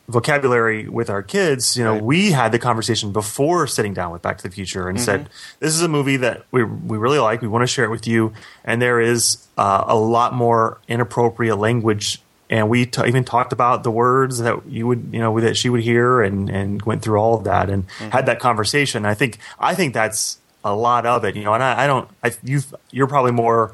vocabulary 0.08 0.88
with 0.88 1.10
our 1.10 1.22
kids, 1.22 1.76
you 1.76 1.82
know, 1.84 1.94
Right. 1.94 2.02
we 2.02 2.30
had 2.32 2.52
the 2.52 2.58
conversation 2.58 3.12
before 3.12 3.66
sitting 3.66 3.92
down 3.94 4.12
with 4.12 4.22
Back 4.22 4.38
to 4.38 4.42
the 4.44 4.50
Future 4.54 4.88
and 4.88 5.00
said, 5.00 5.28
"This 5.60 5.75
is 5.75 5.82
a 5.82 5.88
movie 5.88 6.16
that 6.18 6.44
we 6.52 6.62
we 6.64 6.96
really 6.98 7.18
like. 7.18 7.42
We 7.42 7.48
want 7.48 7.62
to 7.62 7.66
share 7.66 7.84
it 7.84 7.90
with 7.90 8.06
you." 8.06 8.32
And 8.64 8.80
there 8.80 9.00
is 9.00 9.38
uh, 9.58 9.84
a 9.86 9.96
lot 9.96 10.32
more 10.34 10.78
inappropriate 10.88 11.58
language, 11.58 12.22
and 12.48 12.68
we 12.68 12.86
t- 12.86 13.02
even 13.06 13.25
talked 13.25 13.52
about 13.52 13.82
the 13.82 13.90
words 13.90 14.38
that 14.38 14.64
you 14.68 14.86
would, 14.86 15.08
you 15.12 15.18
know, 15.18 15.38
that 15.40 15.56
she 15.56 15.68
would 15.68 15.82
hear, 15.82 16.20
and 16.22 16.48
and 16.48 16.82
went 16.82 17.02
through 17.02 17.18
all 17.18 17.34
of 17.34 17.44
that 17.44 17.68
and 17.68 17.84
had 18.12 18.26
that 18.26 18.38
conversation. 18.38 19.04
I 19.04 19.14
think 19.14 19.38
I 19.58 19.75
think 19.75 19.92
that's 19.92 20.38
a 20.64 20.75
lot 20.75 21.04
of 21.06 21.25
it, 21.25 21.34
you 21.36 21.44
know. 21.44 21.54
And 21.54 21.62
I, 21.62 21.84
I 21.84 21.86
don't, 21.86 22.08
I, 22.22 22.32
you 22.44 22.60
you're 22.92 23.06
probably 23.08 23.32
more 23.32 23.72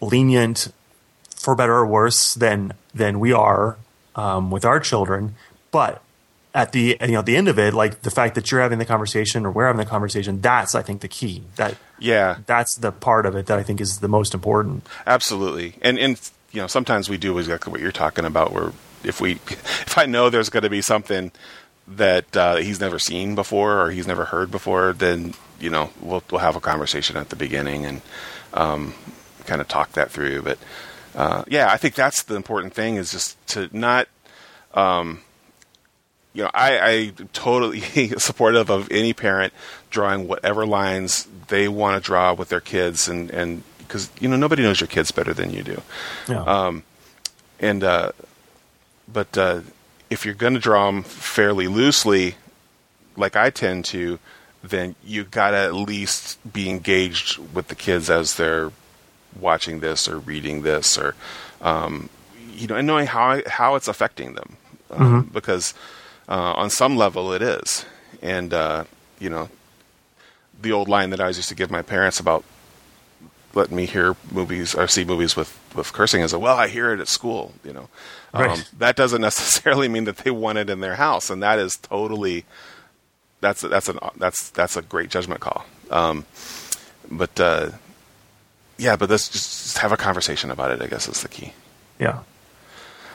lenient 0.00 0.72
for 1.36 1.54
better 1.54 1.74
or 1.74 1.86
worse 1.86 2.34
than 2.34 2.72
than 2.94 3.20
we 3.20 3.32
are 3.32 3.76
um, 4.16 4.50
with 4.50 4.64
our 4.64 4.80
children. 4.80 5.34
But 5.72 6.00
at 6.54 6.70
the 6.72 6.96
you 7.00 7.08
know 7.08 7.18
at 7.20 7.26
the 7.26 7.36
end 7.36 7.48
of 7.48 7.58
it, 7.58 7.74
like 7.74 8.02
the 8.02 8.10
fact 8.10 8.36
that 8.36 8.50
you're 8.52 8.60
having 8.60 8.78
the 8.78 8.84
conversation 8.84 9.44
or 9.44 9.50
we're 9.50 9.66
having 9.66 9.80
the 9.80 9.86
conversation, 9.86 10.40
that's 10.40 10.74
I 10.76 10.82
think 10.82 11.00
the 11.00 11.08
key. 11.08 11.42
That 11.56 11.74
Yeah. 11.98 12.36
that's 12.46 12.76
the 12.76 12.92
part 12.92 13.26
of 13.26 13.34
it 13.34 13.46
that 13.46 13.58
I 13.58 13.62
think 13.64 13.80
is 13.80 13.98
the 13.98 14.08
most 14.08 14.34
important. 14.34 14.86
Absolutely, 15.06 15.74
and 15.82 15.98
and 15.98 16.20
you 16.52 16.60
know 16.60 16.66
sometimes 16.68 17.08
we 17.08 17.16
do 17.16 17.36
exactly 17.38 17.72
what 17.72 17.80
you're 17.80 17.90
talking 17.90 18.24
about. 18.24 18.52
Where 18.52 18.72
if 19.02 19.20
we, 19.20 19.32
if 19.48 19.98
I 19.98 20.06
know 20.06 20.30
there's 20.30 20.50
going 20.50 20.62
to 20.62 20.70
be 20.70 20.82
something 20.82 21.32
that 21.88 22.36
uh, 22.36 22.56
he's 22.56 22.78
never 22.80 22.98
seen 22.98 23.34
before 23.34 23.80
or 23.80 23.90
he's 23.90 24.06
never 24.06 24.26
heard 24.26 24.50
before, 24.50 24.92
then 24.92 25.34
you 25.58 25.70
know 25.70 25.90
we'll 26.02 26.22
we'll 26.30 26.40
have 26.42 26.54
a 26.54 26.60
conversation 26.60 27.16
at 27.16 27.30
the 27.30 27.36
beginning 27.36 27.86
and 27.86 28.02
um, 28.52 28.94
kind 29.46 29.60
of 29.62 29.68
talk 29.68 29.92
that 29.92 30.10
through. 30.10 30.42
But 30.42 30.58
uh, 31.14 31.44
yeah, 31.48 31.72
I 31.72 31.78
think 31.78 31.94
that's 31.94 32.22
the 32.24 32.34
important 32.36 32.74
thing 32.74 32.96
is 32.96 33.10
just 33.10 33.44
to 33.48 33.68
not 33.76 34.06
um, 34.74 35.22
you 36.34 36.42
know, 36.42 36.50
I, 36.54 36.78
I 36.78 37.12
totally 37.32 37.80
supportive 38.18 38.70
of 38.70 38.90
any 38.90 39.12
parent 39.12 39.52
drawing 39.90 40.28
whatever 40.28 40.66
lines 40.66 41.26
they 41.48 41.68
want 41.68 42.02
to 42.02 42.06
draw 42.06 42.32
with 42.32 42.48
their 42.48 42.60
kids, 42.60 43.08
and 43.08 43.30
and 43.30 43.62
because 43.78 44.10
you 44.20 44.28
know 44.28 44.36
nobody 44.36 44.62
knows 44.62 44.80
your 44.80 44.88
kids 44.88 45.10
better 45.10 45.34
than 45.34 45.52
you 45.52 45.62
do. 45.62 45.82
Yeah. 46.28 46.42
Um, 46.42 46.84
and 47.60 47.84
uh, 47.84 48.12
but 49.12 49.36
uh, 49.36 49.60
if 50.10 50.24
you're 50.24 50.34
going 50.34 50.54
to 50.54 50.60
draw 50.60 50.86
them 50.86 51.02
fairly 51.02 51.68
loosely, 51.68 52.36
like 53.16 53.36
I 53.36 53.50
tend 53.50 53.84
to, 53.86 54.18
then 54.62 54.94
you 55.04 55.24
got 55.24 55.50
to 55.50 55.58
at 55.58 55.74
least 55.74 56.38
be 56.50 56.70
engaged 56.70 57.38
with 57.54 57.68
the 57.68 57.74
kids 57.74 58.08
as 58.08 58.36
they're 58.36 58.72
watching 59.38 59.80
this 59.80 60.08
or 60.08 60.18
reading 60.18 60.62
this 60.62 60.98
or 60.98 61.14
um, 61.60 62.08
you 62.54 62.66
know 62.66 62.76
and 62.76 62.86
knowing 62.86 63.06
how 63.06 63.40
how 63.46 63.74
it's 63.74 63.88
affecting 63.88 64.34
them 64.34 64.56
um, 64.90 65.30
because 65.32 65.72
uh, 66.28 66.52
on 66.54 66.70
some 66.70 66.96
level 66.96 67.32
it 67.32 67.42
is 67.42 67.84
and 68.22 68.52
uh, 68.54 68.84
you 69.18 69.28
know 69.30 69.48
the 70.60 70.72
old 70.72 70.88
line 70.88 71.10
that 71.10 71.20
I 71.20 71.24
always 71.24 71.36
used 71.38 71.48
to 71.48 71.54
give 71.54 71.70
my 71.70 71.82
parents 71.82 72.20
about 72.20 72.44
letting 73.54 73.76
me 73.76 73.84
hear 73.84 74.16
movies 74.30 74.74
or 74.74 74.86
see 74.88 75.04
movies 75.04 75.36
with 75.36 75.58
with 75.74 75.92
cursing 75.92 76.22
is 76.22 76.34
well 76.34 76.56
I 76.56 76.68
hear 76.68 76.92
it 76.92 77.00
at 77.00 77.08
school 77.08 77.52
you 77.64 77.72
know 77.72 77.88
um, 78.34 78.42
Right. 78.48 78.70
that 78.78 78.96
doesn't 78.96 79.20
necessarily 79.30 79.88
mean 79.88 80.04
that 80.04 80.18
they 80.18 80.30
want 80.30 80.58
it 80.58 80.70
in 80.70 80.80
their 80.80 80.96
house 80.96 81.30
and 81.30 81.42
that 81.42 81.58
is 81.58 81.76
totally 81.76 82.44
that's 83.40 83.60
that's 83.62 83.88
an 83.88 83.98
that's 84.16 84.50
that's 84.50 84.76
a 84.76 84.82
great 84.82 85.10
judgment 85.10 85.40
call 85.40 85.64
um, 85.90 86.24
but 87.10 87.38
uh, 87.40 87.70
yeah 88.78 88.96
but 88.96 89.10
let's 89.10 89.28
just 89.28 89.78
have 89.78 89.92
a 89.92 89.96
conversation 89.96 90.50
about 90.50 90.70
it 90.70 90.80
I 90.80 90.86
guess 90.86 91.08
is 91.08 91.22
the 91.22 91.28
key 91.28 91.52
yeah. 91.98 92.20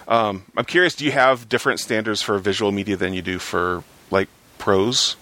I'm 0.08 0.66
curious 0.66 0.96
do 0.96 1.06
you 1.06 1.12
have 1.12 1.50
different 1.50 1.80
standards 1.80 2.22
for 2.22 2.40
visual 2.40 2.72
media 2.72 2.96
than 2.96 3.14
you 3.14 3.22
do 3.22 3.40
for 3.40 3.84
like 4.10 4.30
prose 4.58 5.16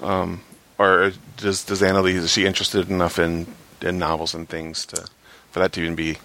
um, 0.00 0.40
or 0.78 1.12
does 1.36 1.64
does 1.64 1.82
Annaliese 1.82 2.16
is 2.16 2.32
she 2.32 2.46
interested 2.46 2.88
enough 2.88 3.18
in 3.18 3.46
in 3.82 3.98
novels 3.98 4.34
and 4.34 4.48
things 4.48 4.86
to 4.86 5.06
for 5.50 5.60
that 5.60 5.72
to 5.72 5.82
even 5.82 5.94
be 5.94 6.18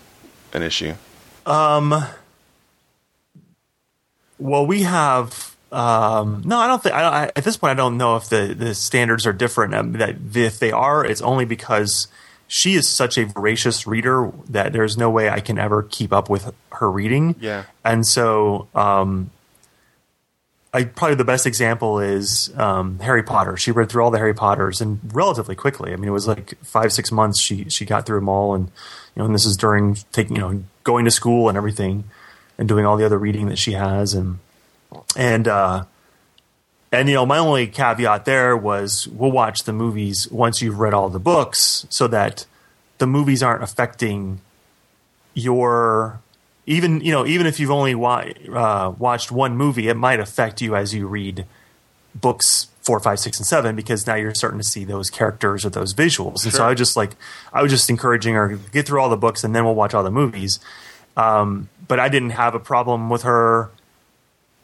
an 0.53 0.63
issue 0.63 0.93
Um. 1.45 2.05
Well, 4.37 4.65
we 4.65 4.83
have. 4.83 5.55
Um, 5.71 6.41
no, 6.45 6.57
I 6.57 6.67
don't 6.67 6.81
think. 6.81 6.95
I, 6.95 7.01
I, 7.03 7.23
at 7.35 7.43
this 7.43 7.57
point, 7.57 7.71
I 7.71 7.73
don't 7.75 7.97
know 7.97 8.15
if 8.15 8.29
the, 8.29 8.55
the 8.57 8.73
standards 8.73 9.27
are 9.27 9.33
different. 9.33 9.75
Um, 9.75 9.91
that 9.93 10.15
if 10.33 10.59
they 10.59 10.71
are, 10.71 11.05
it's 11.05 11.21
only 11.21 11.45
because 11.45 12.07
she 12.49 12.73
is 12.73 12.87
such 12.87 13.17
a 13.17 13.25
voracious 13.25 13.85
reader 13.85 14.31
that 14.49 14.73
there's 14.73 14.97
no 14.97 15.09
way 15.09 15.29
I 15.29 15.39
can 15.39 15.59
ever 15.59 15.83
keep 15.83 16.11
up 16.11 16.29
with 16.29 16.51
her 16.73 16.91
reading. 16.91 17.35
Yeah. 17.39 17.65
and 17.85 18.05
so 18.05 18.67
um, 18.73 19.29
I 20.73 20.85
probably 20.85 21.15
the 21.15 21.23
best 21.23 21.45
example 21.45 21.99
is 21.99 22.51
um, 22.57 22.97
Harry 22.99 23.21
Potter. 23.21 23.55
She 23.55 23.71
read 23.71 23.89
through 23.89 24.03
all 24.03 24.09
the 24.09 24.17
Harry 24.17 24.33
Potters 24.33 24.81
and 24.81 24.99
relatively 25.13 25.55
quickly. 25.55 25.93
I 25.93 25.95
mean, 25.95 26.09
it 26.09 26.11
was 26.11 26.27
like 26.27 26.57
five 26.63 26.91
six 26.91 27.11
months. 27.11 27.39
She 27.39 27.69
she 27.69 27.85
got 27.85 28.07
through 28.07 28.19
them 28.19 28.29
all, 28.29 28.55
and 28.55 28.65
you 28.65 29.19
know, 29.19 29.25
and 29.25 29.35
this 29.35 29.45
is 29.45 29.55
during 29.55 29.95
taking 30.11 30.35
you 30.35 30.41
know 30.41 30.63
going 30.83 31.05
to 31.05 31.11
school 31.11 31.49
and 31.49 31.57
everything, 31.57 32.05
and 32.57 32.67
doing 32.67 32.83
all 32.83 32.97
the 32.97 33.05
other 33.05 33.19
reading 33.19 33.47
that 33.49 33.59
she 33.59 33.73
has, 33.73 34.15
and 34.15 34.39
and 35.15 35.47
uh, 35.47 35.85
and 36.91 37.07
you 37.07 37.15
know, 37.15 37.25
my 37.25 37.37
only 37.37 37.67
caveat 37.67 38.25
there 38.25 38.57
was 38.57 39.07
we'll 39.07 39.31
watch 39.31 39.63
the 39.63 39.73
movies 39.73 40.29
once 40.31 40.61
you've 40.61 40.79
read 40.79 40.93
all 40.93 41.09
the 41.09 41.19
books, 41.19 41.85
so 41.89 42.07
that 42.07 42.45
the 42.97 43.07
movies 43.07 43.43
aren't 43.43 43.63
affecting 43.63 44.41
your 45.33 46.19
even 46.65 47.01
you 47.01 47.11
know 47.11 47.25
even 47.25 47.47
if 47.47 47.59
you've 47.59 47.71
only 47.71 47.95
wa- 47.95 48.25
uh, 48.51 48.93
watched 48.97 49.31
one 49.31 49.55
movie, 49.55 49.87
it 49.87 49.95
might 49.95 50.19
affect 50.19 50.61
you 50.61 50.75
as 50.75 50.93
you 50.93 51.07
read 51.07 51.45
books 52.15 52.67
four, 52.81 52.99
five, 52.99 53.19
six, 53.19 53.37
and 53.37 53.45
seven 53.45 53.75
because 53.75 54.07
now 54.07 54.15
you're 54.15 54.33
starting 54.33 54.59
to 54.59 54.65
see 54.65 54.83
those 54.83 55.11
characters 55.11 55.63
or 55.63 55.69
those 55.69 55.93
visuals. 55.93 56.43
And 56.43 56.51
so 56.51 56.65
I 56.65 56.69
was 56.69 56.77
just 56.79 56.97
like, 56.97 57.11
I 57.53 57.61
was 57.61 57.71
just 57.71 57.87
encouraging 57.87 58.33
her 58.33 58.57
get 58.71 58.87
through 58.87 58.99
all 58.99 59.09
the 59.09 59.17
books 59.17 59.43
and 59.43 59.55
then 59.55 59.63
we'll 59.63 59.75
watch 59.75 59.93
all 59.93 60.03
the 60.03 60.09
movies. 60.09 60.59
Um, 61.15 61.69
but 61.87 61.99
I 61.99 62.09
didn't 62.09 62.31
have 62.31 62.55
a 62.55 62.59
problem 62.59 63.11
with 63.11 63.23
her 63.23 63.69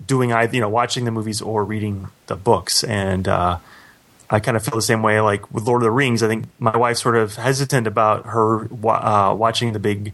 doing 0.05 0.33
either, 0.33 0.55
you 0.55 0.61
know, 0.61 0.69
watching 0.69 1.05
the 1.05 1.11
movies 1.11 1.41
or 1.41 1.63
reading 1.63 2.09
the 2.27 2.35
books. 2.35 2.83
And 2.83 3.27
uh, 3.27 3.59
I 4.29 4.39
kind 4.39 4.57
of 4.57 4.63
feel 4.63 4.75
the 4.75 4.81
same 4.81 5.01
way. 5.01 5.19
Like 5.21 5.51
with 5.53 5.65
Lord 5.65 5.81
of 5.81 5.85
the 5.85 5.91
Rings, 5.91 6.23
I 6.23 6.27
think 6.27 6.45
my 6.59 6.75
wife's 6.75 7.01
sort 7.01 7.15
of 7.15 7.35
hesitant 7.35 7.87
about 7.87 8.25
her 8.27 8.65
uh, 8.65 9.33
watching 9.33 9.73
the 9.73 9.79
big 9.79 10.13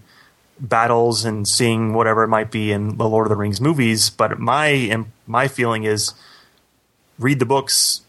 battles 0.60 1.26
and 1.26 1.48
seeing 1.48 1.94
whatever 1.94 2.24
it 2.24 2.28
might 2.28 2.52
be 2.52 2.72
in 2.72 2.98
the 2.98 3.08
Lord 3.08 3.26
of 3.26 3.30
the 3.30 3.36
Rings 3.36 3.60
movies. 3.60 4.10
But 4.10 4.40
my 4.40 5.06
my 5.26 5.48
feeling 5.48 5.84
is 5.84 6.14
read 7.18 7.40
the 7.40 7.46
books. 7.46 8.02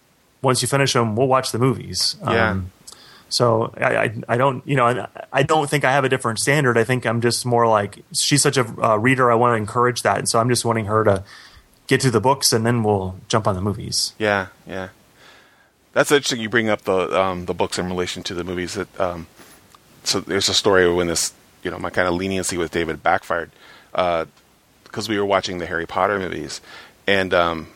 Once 0.43 0.61
you 0.61 0.69
finish 0.69 0.93
them, 0.93 1.15
we'll 1.15 1.29
watch 1.29 1.53
the 1.53 1.59
movies. 1.59 2.17
Yeah. 2.21 2.51
Um, 2.51 2.73
so 3.29 3.73
I, 3.79 3.97
I, 3.97 4.15
I 4.29 4.37
don't, 4.37 4.67
you 4.69 4.77
know, 4.77 5.07
I 5.33 5.43
don't 5.43 5.71
think 5.71 5.85
I 5.85 5.93
have 5.93 6.05
a 6.05 6.09
different 6.11 6.39
standard. 6.39 6.77
I 6.77 6.85
think 6.85 7.07
I'm 7.07 7.23
just 7.23 7.47
more 7.47 7.67
like 7.67 8.05
she's 8.13 8.43
such 8.43 8.59
a 8.59 8.67
uh, 8.85 8.97
reader. 8.97 9.31
I 9.31 9.37
want 9.37 9.53
to 9.53 9.57
encourage 9.57 10.03
that, 10.03 10.19
and 10.19 10.29
so 10.29 10.39
I'm 10.39 10.51
just 10.51 10.67
wanting 10.67 10.85
her 10.85 11.03
to 11.05 11.25
get 11.93 12.01
through 12.01 12.11
the 12.11 12.21
books, 12.21 12.55
and 12.55 12.65
then 12.65 12.83
we'll 12.83 13.17
jump 13.29 13.47
on 13.47 13.55
the 13.55 13.61
movies. 13.61 14.15
Yeah, 14.19 14.47
yeah. 14.67 14.89
That's 15.93 16.11
interesting. 16.11 16.41
You 16.41 16.49
bring 16.49 16.71
up 16.71 16.83
the 16.83 17.21
um, 17.21 17.45
the 17.45 17.53
books 17.53 17.79
in 17.79 17.87
relation 17.87 18.23
to 18.25 18.35
the 18.35 18.45
movies. 18.45 18.75
That 18.75 19.01
um, 19.01 19.27
so 20.03 20.21
there's 20.21 20.49
a 20.49 20.55
story 20.55 20.91
when 20.91 21.09
this 21.09 21.35
you 21.63 21.71
know 21.71 21.79
my 21.79 21.91
kind 21.91 22.09
of 22.09 22.15
leniency 22.15 22.57
with 22.57 22.71
David 22.71 23.03
backfired 23.03 23.51
because 23.93 25.09
we 25.09 25.19
were 25.19 25.27
watching 25.27 25.59
the 25.59 25.67
Harry 25.67 25.87
Potter 25.87 26.19
movies, 26.19 26.63
and 27.07 27.35
um, 27.35 27.69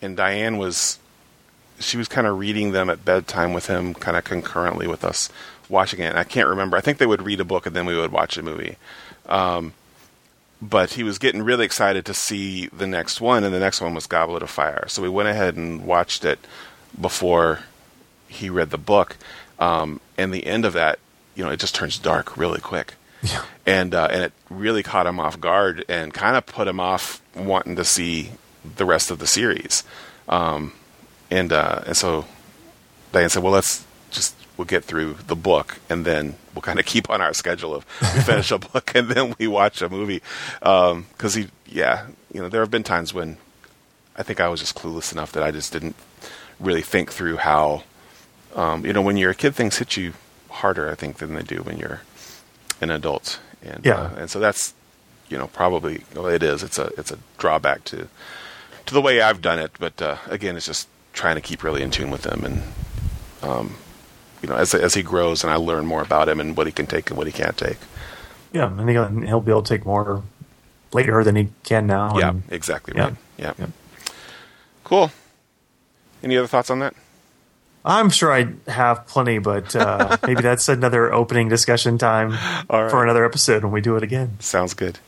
and 0.00 0.16
Diane 0.16 0.56
was 0.56 1.00
she 1.80 1.96
was 1.96 2.06
kind 2.06 2.28
of 2.28 2.38
reading 2.38 2.70
them 2.70 2.88
at 2.88 3.04
bedtime 3.04 3.52
with 3.52 3.66
him, 3.66 3.94
kind 3.94 4.16
of 4.16 4.22
concurrently 4.22 4.86
with 4.86 5.04
us 5.04 5.28
watching 5.68 6.00
it. 6.00 6.10
And 6.10 6.18
I 6.18 6.24
can't 6.24 6.48
remember. 6.48 6.76
I 6.76 6.80
think 6.80 6.98
they 6.98 7.06
would 7.06 7.22
read 7.22 7.40
a 7.40 7.44
book 7.44 7.66
and 7.66 7.74
then 7.74 7.86
we 7.86 7.96
would 7.96 8.12
watch 8.12 8.36
a 8.36 8.42
movie. 8.42 8.76
Um, 9.26 9.72
but 10.62 10.94
he 10.94 11.02
was 11.02 11.18
getting 11.18 11.42
really 11.42 11.64
excited 11.64 12.04
to 12.06 12.14
see 12.14 12.66
the 12.68 12.86
next 12.86 13.20
one, 13.20 13.44
and 13.44 13.54
the 13.54 13.60
next 13.60 13.80
one 13.80 13.94
was 13.94 14.06
Goblet 14.06 14.42
of 14.42 14.50
Fire. 14.50 14.84
So 14.88 15.02
we 15.02 15.08
went 15.08 15.28
ahead 15.28 15.56
and 15.56 15.84
watched 15.84 16.24
it 16.24 16.38
before 17.00 17.60
he 18.28 18.50
read 18.50 18.70
the 18.70 18.78
book. 18.78 19.16
Um, 19.58 20.00
and 20.18 20.32
the 20.32 20.46
end 20.46 20.64
of 20.64 20.72
that, 20.74 20.98
you 21.34 21.44
know, 21.44 21.50
it 21.50 21.60
just 21.60 21.74
turns 21.74 21.98
dark 21.98 22.36
really 22.36 22.60
quick. 22.60 22.94
Yeah. 23.22 23.44
And 23.66 23.94
uh, 23.94 24.08
and 24.10 24.22
it 24.22 24.32
really 24.48 24.82
caught 24.82 25.06
him 25.06 25.20
off 25.20 25.38
guard 25.38 25.84
and 25.88 26.12
kind 26.14 26.36
of 26.36 26.46
put 26.46 26.66
him 26.66 26.80
off 26.80 27.20
wanting 27.34 27.76
to 27.76 27.84
see 27.84 28.30
the 28.76 28.86
rest 28.86 29.10
of 29.10 29.18
the 29.18 29.26
series. 29.26 29.84
Um, 30.28 30.72
and 31.30 31.52
uh, 31.52 31.82
and 31.86 31.96
so 31.96 32.24
Diane 33.12 33.28
said, 33.28 33.42
"Well, 33.42 33.52
let's 33.52 33.84
just 34.10 34.34
we'll 34.60 34.66
get 34.66 34.84
through 34.84 35.14
the 35.26 35.34
book, 35.34 35.78
and 35.88 36.04
then 36.04 36.34
we'll 36.54 36.60
kind 36.60 36.78
of 36.78 36.84
keep 36.84 37.08
on 37.08 37.22
our 37.22 37.32
schedule 37.32 37.74
of 37.74 37.86
we 38.14 38.20
finish 38.20 38.50
a 38.50 38.58
book 38.72 38.92
and 38.94 39.08
then 39.08 39.34
we 39.38 39.46
watch 39.48 39.80
a 39.80 39.88
movie." 39.88 40.20
Because 40.60 41.32
he, 41.34 41.48
yeah, 41.66 42.08
you 42.30 42.42
know, 42.42 42.50
there 42.50 42.60
have 42.60 42.70
been 42.70 42.82
times 42.84 43.14
when 43.14 43.38
I 44.16 44.22
think 44.22 44.38
I 44.38 44.48
was 44.48 44.60
just 44.60 44.76
clueless 44.76 45.12
enough 45.12 45.32
that 45.32 45.42
I 45.42 45.50
just 45.50 45.72
didn't 45.72 45.96
really 46.60 46.82
think 46.82 47.10
through 47.10 47.38
how, 47.38 47.84
um, 48.54 48.84
you 48.84 48.92
know, 48.92 49.00
when 49.00 49.16
you're 49.16 49.30
a 49.30 49.34
kid, 49.34 49.54
things 49.54 49.78
hit 49.78 49.96
you 49.96 50.12
harder, 50.50 50.90
I 50.90 50.94
think, 50.94 51.16
than 51.16 51.32
they 51.32 51.42
do 51.42 51.62
when 51.62 51.78
you're 51.78 52.02
an 52.82 52.90
adult. 52.90 53.40
And 53.62 53.84
Yeah. 53.86 53.94
uh, 53.94 54.10
and 54.18 54.30
so 54.30 54.38
that's 54.40 54.74
you 55.30 55.38
know 55.38 55.46
probably 55.46 56.04
well, 56.14 56.26
it 56.26 56.42
is 56.42 56.62
it's 56.62 56.78
a 56.78 56.90
it's 56.98 57.10
a 57.10 57.18
drawback 57.38 57.84
to 57.84 58.08
to 58.86 58.92
the 58.94 59.00
way 59.00 59.22
I've 59.22 59.40
done 59.40 59.58
it. 59.58 59.70
But 59.78 60.02
uh, 60.02 60.16
again, 60.28 60.56
it's 60.56 60.66
just 60.66 60.86
trying 61.14 61.36
to 61.36 61.40
keep 61.40 61.62
really 61.64 61.82
in 61.82 61.90
tune 61.90 62.10
with 62.10 62.22
them 62.22 62.44
and 62.44 62.62
um, 63.42 63.76
you 64.42 64.48
know, 64.48 64.56
as 64.56 64.74
as 64.74 64.94
he 64.94 65.02
grows 65.02 65.44
and 65.44 65.52
I 65.52 65.56
learn 65.56 65.86
more 65.86 66.02
about 66.02 66.28
him 66.28 66.40
and 66.40 66.56
what 66.56 66.66
he 66.66 66.72
can 66.72 66.86
take 66.86 67.10
and 67.10 67.16
what 67.18 67.26
he 67.26 67.32
can't 67.32 67.56
take. 67.56 67.78
Yeah, 68.52 68.66
and 68.66 68.88
he'll- 68.88 69.08
he'll 69.26 69.40
be 69.40 69.52
able 69.52 69.62
to 69.62 69.68
take 69.76 69.86
more 69.86 70.22
later 70.92 71.22
than 71.22 71.36
he 71.36 71.48
can 71.62 71.86
now. 71.86 72.18
yeah, 72.18 72.30
and- 72.30 72.42
exactly 72.50 72.94
yeah. 72.96 73.04
right. 73.04 73.14
Yeah. 73.38 73.52
Yeah. 73.58 73.66
cool. 74.84 75.10
Any 76.22 76.36
other 76.36 76.48
thoughts 76.48 76.70
on 76.70 76.80
that? 76.80 76.94
I'm 77.82 78.10
sure 78.10 78.30
I 78.30 78.52
have 78.70 79.06
plenty, 79.06 79.38
but 79.38 79.74
uh, 79.74 80.18
maybe 80.26 80.42
that's 80.42 80.68
another 80.68 81.10
opening 81.14 81.48
discussion 81.48 81.96
time 81.96 82.32
right. 82.68 82.90
for 82.90 83.02
another 83.02 83.24
episode 83.24 83.62
when 83.62 83.72
we 83.72 83.80
do 83.80 83.96
it 83.96 84.02
again. 84.02 84.36
Sounds 84.40 84.74
good. 84.74 84.98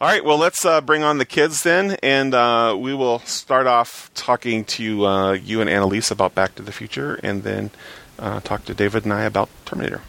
All 0.00 0.08
right, 0.08 0.24
well, 0.24 0.38
let's 0.38 0.64
uh, 0.64 0.80
bring 0.80 1.02
on 1.02 1.18
the 1.18 1.26
kids 1.26 1.62
then, 1.64 1.98
and 2.02 2.32
uh, 2.32 2.76
we 2.78 2.94
will 2.94 3.18
start 3.20 3.66
off 3.66 4.10
talking 4.14 4.64
to 4.64 5.04
uh, 5.04 5.32
you 5.32 5.60
and 5.60 5.68
Annaliese 5.68 6.10
about 6.10 6.34
Back 6.34 6.54
to 6.54 6.62
the 6.62 6.72
Future, 6.72 7.20
and 7.22 7.42
then 7.42 7.70
uh, 8.18 8.40
talk 8.40 8.64
to 8.66 8.74
David 8.74 9.04
and 9.04 9.12
I 9.12 9.22
about 9.24 9.48
Terminator. 9.64 10.02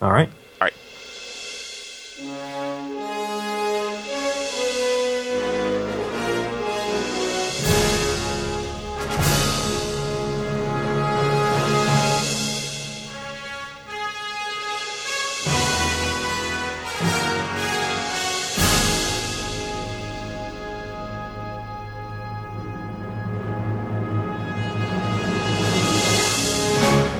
All 0.00 0.10
right. 0.12 0.30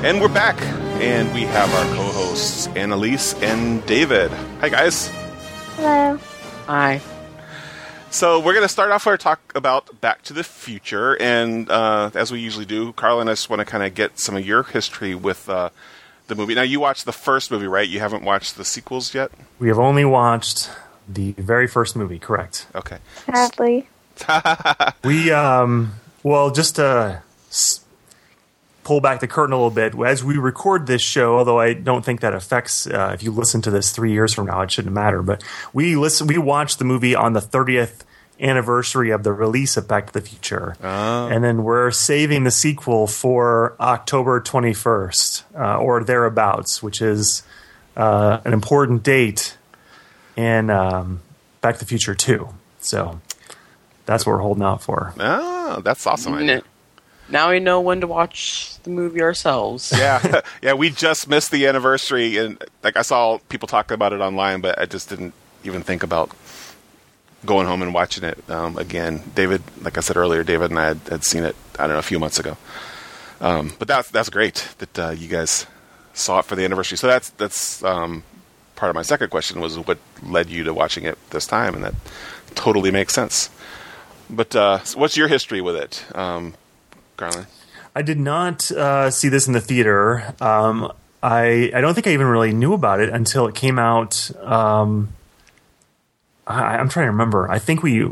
And 0.05 0.21
we're 0.21 0.29
back, 0.29 0.61
and 1.01 1.33
we 1.33 1.43
have 1.45 1.73
our 1.75 1.97
co-hosts 1.97 2.67
Annaliese 2.69 3.43
and 3.43 3.85
David. 3.87 4.31
Hi, 4.61 4.69
guys. 4.69 5.09
Hello. 5.77 6.19
Hi. 6.67 7.01
So 8.11 8.39
we're 8.39 8.53
going 8.53 8.67
to 8.67 8.69
start 8.69 8.91
off 8.91 9.07
our 9.07 9.17
talk 9.17 9.41
about 9.55 10.03
Back 10.03 10.21
to 10.25 10.35
the 10.35 10.45
Future, 10.45 11.17
and 11.21 11.71
uh, 11.71 12.11
as 12.15 12.31
we 12.31 12.39
usually 12.41 12.67
do, 12.67 12.93
Carl 12.93 13.19
and 13.21 13.31
I 13.31 13.33
just 13.33 13.49
want 13.49 13.61
to 13.61 13.65
kind 13.65 13.83
of 13.83 13.95
get 13.95 14.21
some 14.21 14.37
of 14.37 14.47
your 14.47 14.63
history 14.63 15.15
with 15.15 15.49
uh, 15.49 15.71
the 16.27 16.35
movie. 16.35 16.55
Now, 16.55 16.63
you 16.63 16.81
watched 16.81 17.07
the 17.07 17.13
first 17.13 17.51
movie, 17.51 17.67
right? 17.67 17.89
You 17.89 18.01
haven't 18.01 18.25
watched 18.25 18.59
the 18.59 18.65
sequels 18.65 19.15
yet. 19.15 19.31
We 19.59 19.69
have 19.69 19.79
only 19.79 20.05
watched 20.05 20.71
the 21.09 21.33
very 21.33 21.67
first 21.67 21.97
movie, 21.97 22.19
correct? 22.19 22.67
Okay. 22.75 22.99
Sadly. 23.25 23.89
We, 25.03 25.31
um, 25.33 25.95
well, 26.23 26.51
just 26.51 26.77
to 26.77 27.23
s- 27.49 27.81
pull 28.85 29.01
back 29.01 29.21
the 29.21 29.27
curtain 29.27 29.53
a 29.53 29.57
little 29.57 29.71
bit, 29.71 29.95
as 30.07 30.23
we 30.23 30.37
record 30.37 30.87
this 30.87 31.03
show, 31.03 31.39
although 31.39 31.59
I 31.59 31.73
don't 31.73 32.05
think 32.05 32.21
that 32.21 32.35
affects, 32.35 32.87
uh, 32.87 33.11
if 33.15 33.23
you 33.23 33.33
listen 33.33 33.63
to 33.63 33.71
this 33.71 33.91
three 33.91 34.13
years 34.13 34.33
from 34.35 34.47
now, 34.47 34.61
it 34.61 34.71
shouldn't 34.71 34.95
matter, 34.95 35.23
but 35.23 35.43
we 35.73 35.97
listen, 35.97 36.27
we 36.27 36.39
watched 36.39 36.79
the 36.79 36.85
movie 36.85 37.15
on 37.15 37.33
the 37.33 37.41
30th 37.41 38.03
anniversary 38.41 39.11
of 39.11 39.23
the 39.23 39.33
release 39.33 39.77
of 39.77 39.89
Back 39.89 40.09
to 40.09 40.13
the 40.13 40.21
Future. 40.21 40.77
And 41.31 41.43
then 41.43 41.63
we're 41.65 41.91
saving 41.91 42.45
the 42.45 42.51
sequel 42.51 43.07
for 43.07 43.75
October 43.81 44.41
21st, 44.41 45.43
uh, 45.59 45.79
or 45.79 46.05
thereabouts, 46.05 46.83
which 46.83 47.01
is, 47.01 47.43
uh, 47.97 48.41
an 48.45 48.53
important 48.53 49.03
date 49.03 49.57
in, 50.37 50.69
um, 50.69 51.21
Back 51.61 51.75
to 51.75 51.81
the 51.81 51.87
Future 51.87 52.15
2. 52.15 52.49
So 52.81 53.21
that's 54.05 54.27
what 54.27 54.33
we're 54.33 54.43
holding 54.43 54.65
out 54.65 54.83
for. 54.83 55.15
Oh, 55.19 55.81
that's 55.83 56.07
awesome. 56.07 56.35
Now 57.29 57.51
we 57.51 57.61
know 57.61 57.81
when 57.81 58.01
to 58.01 58.07
watch 58.07 58.77
the 58.83 58.91
movie 58.91 59.23
ourselves. 59.23 59.93
yeah, 59.97 60.41
yeah. 60.63 60.75
We 60.75 60.91
just 60.91 61.29
missed 61.29 61.51
the 61.51 61.67
anniversary, 61.67 62.37
and 62.37 62.63
like 62.83 62.97
I 62.97 63.03
saw 63.03 63.39
people 63.49 63.67
talking 63.67 63.95
about 63.95 64.13
it 64.13 64.21
online, 64.21 64.61
but 64.61 64.79
I 64.79 64.87
just 64.87 65.09
didn't 65.09 65.33
even 65.65 65.83
think 65.83 66.03
about 66.03 66.31
going 67.45 67.67
home 67.67 67.83
and 67.83 67.95
watching 67.95 68.25
it 68.25 68.39
um, 68.51 68.77
again. 68.77 69.23
David, 69.35 69.63
like 69.81 69.97
I 69.99 70.01
said 70.01 70.17
earlier, 70.17 70.43
David 70.45 70.71
and 70.71 70.79
I 70.79 70.89
had, 70.89 71.01
had 71.09 71.25
seen 71.25 71.45
it. 71.45 71.57
I 71.79 71.87
don't 71.87 71.95
know 71.95 71.99
a 71.99 72.03
few 72.03 72.19
months 72.19 72.39
ago, 72.39 72.57
um, 73.41 73.73
but 73.79 73.89
that's 73.89 74.11
that's 74.11 74.29
great 74.29 74.69
that 74.79 74.99
uh, 74.99 75.11
you 75.11 75.29
guys 75.29 75.67
saw 76.13 76.41
it 76.41 76.45
for 76.45 76.57
the 76.57 76.65
anniversary. 76.65 76.99
So 76.99 77.07
that's 77.07 77.31
that's 77.31 77.83
um, 77.83 78.23
part 78.77 78.91
of 78.91 78.95
my 78.95 79.03
second 79.03 79.31
question 79.31 79.61
was 79.61 79.79
what 79.79 79.99
led 80.23 80.51
you 80.51 80.65
to 80.65 80.75
watching 80.75 81.05
it 81.05 81.19
this 81.31 81.47
time, 81.47 81.75
and 81.75 81.85
that 81.85 81.95
totally 82.55 82.91
makes 82.91 83.15
sense. 83.15 83.51
But 84.31 84.55
uh, 84.57 84.83
so 84.85 84.99
what's 84.99 85.17
your 85.17 85.29
history 85.29 85.61
with 85.61 85.77
it, 85.77 86.05
um, 86.15 86.55
Carlin? 87.17 87.47
I 87.95 88.03
did 88.03 88.19
not 88.19 88.71
uh, 88.73 89.11
see 89.11 89.29
this 89.29 89.47
in 89.47 89.53
the 89.53 89.61
theater. 89.61 90.35
Um, 90.41 90.93
I 91.23 91.71
I 91.75 91.81
don't 91.81 91.95
think 91.95 92.07
I 92.07 92.11
even 92.11 92.27
really 92.27 92.53
knew 92.53 92.75
about 92.75 93.01
it 93.01 93.09
until 93.09 93.47
it 93.47 93.55
came 93.55 93.79
out. 93.79 94.31
Um, 94.43 95.09
I, 96.47 96.77
I'm 96.77 96.89
trying 96.89 97.07
to 97.07 97.11
remember. 97.13 97.51
I 97.51 97.59
think 97.59 97.83
we, 97.83 98.07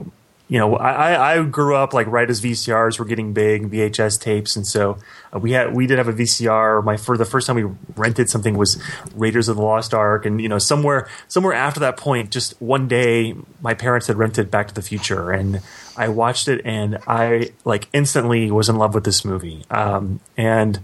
you 0.52 0.58
know, 0.58 0.76
I, 0.76 1.38
I- 1.38 1.42
grew 1.44 1.74
up 1.74 1.94
like 1.94 2.06
right 2.08 2.28
as 2.28 2.42
VCRs 2.42 2.98
were 2.98 3.06
getting 3.06 3.32
big, 3.32 3.70
VHS 3.70 4.20
tapes, 4.20 4.54
and 4.54 4.66
so 4.66 4.98
uh, 5.34 5.38
we 5.38 5.52
had 5.52 5.74
we 5.74 5.86
did 5.86 5.96
have 5.96 6.08
a 6.08 6.12
VCR. 6.12 6.84
My 6.84 6.98
for 6.98 7.16
the 7.16 7.24
first 7.24 7.46
time 7.46 7.56
we 7.56 7.64
rented 7.96 8.28
something 8.28 8.58
was 8.58 8.78
Raiders 9.14 9.48
of 9.48 9.56
the 9.56 9.62
Lost 9.62 9.94
Ark, 9.94 10.26
and 10.26 10.42
you 10.42 10.50
know 10.50 10.58
somewhere 10.58 11.08
somewhere 11.26 11.54
after 11.54 11.80
that 11.80 11.96
point, 11.96 12.30
just 12.30 12.60
one 12.60 12.86
day 12.86 13.34
my 13.62 13.72
parents 13.72 14.08
had 14.08 14.18
rented 14.18 14.50
Back 14.50 14.68
to 14.68 14.74
the 14.74 14.82
Future, 14.82 15.30
and 15.30 15.62
I 15.96 16.08
watched 16.08 16.48
it, 16.48 16.60
and 16.66 16.98
I 17.06 17.52
like 17.64 17.88
instantly 17.94 18.50
was 18.50 18.68
in 18.68 18.76
love 18.76 18.92
with 18.94 19.04
this 19.04 19.24
movie, 19.24 19.64
um, 19.70 20.20
and 20.36 20.80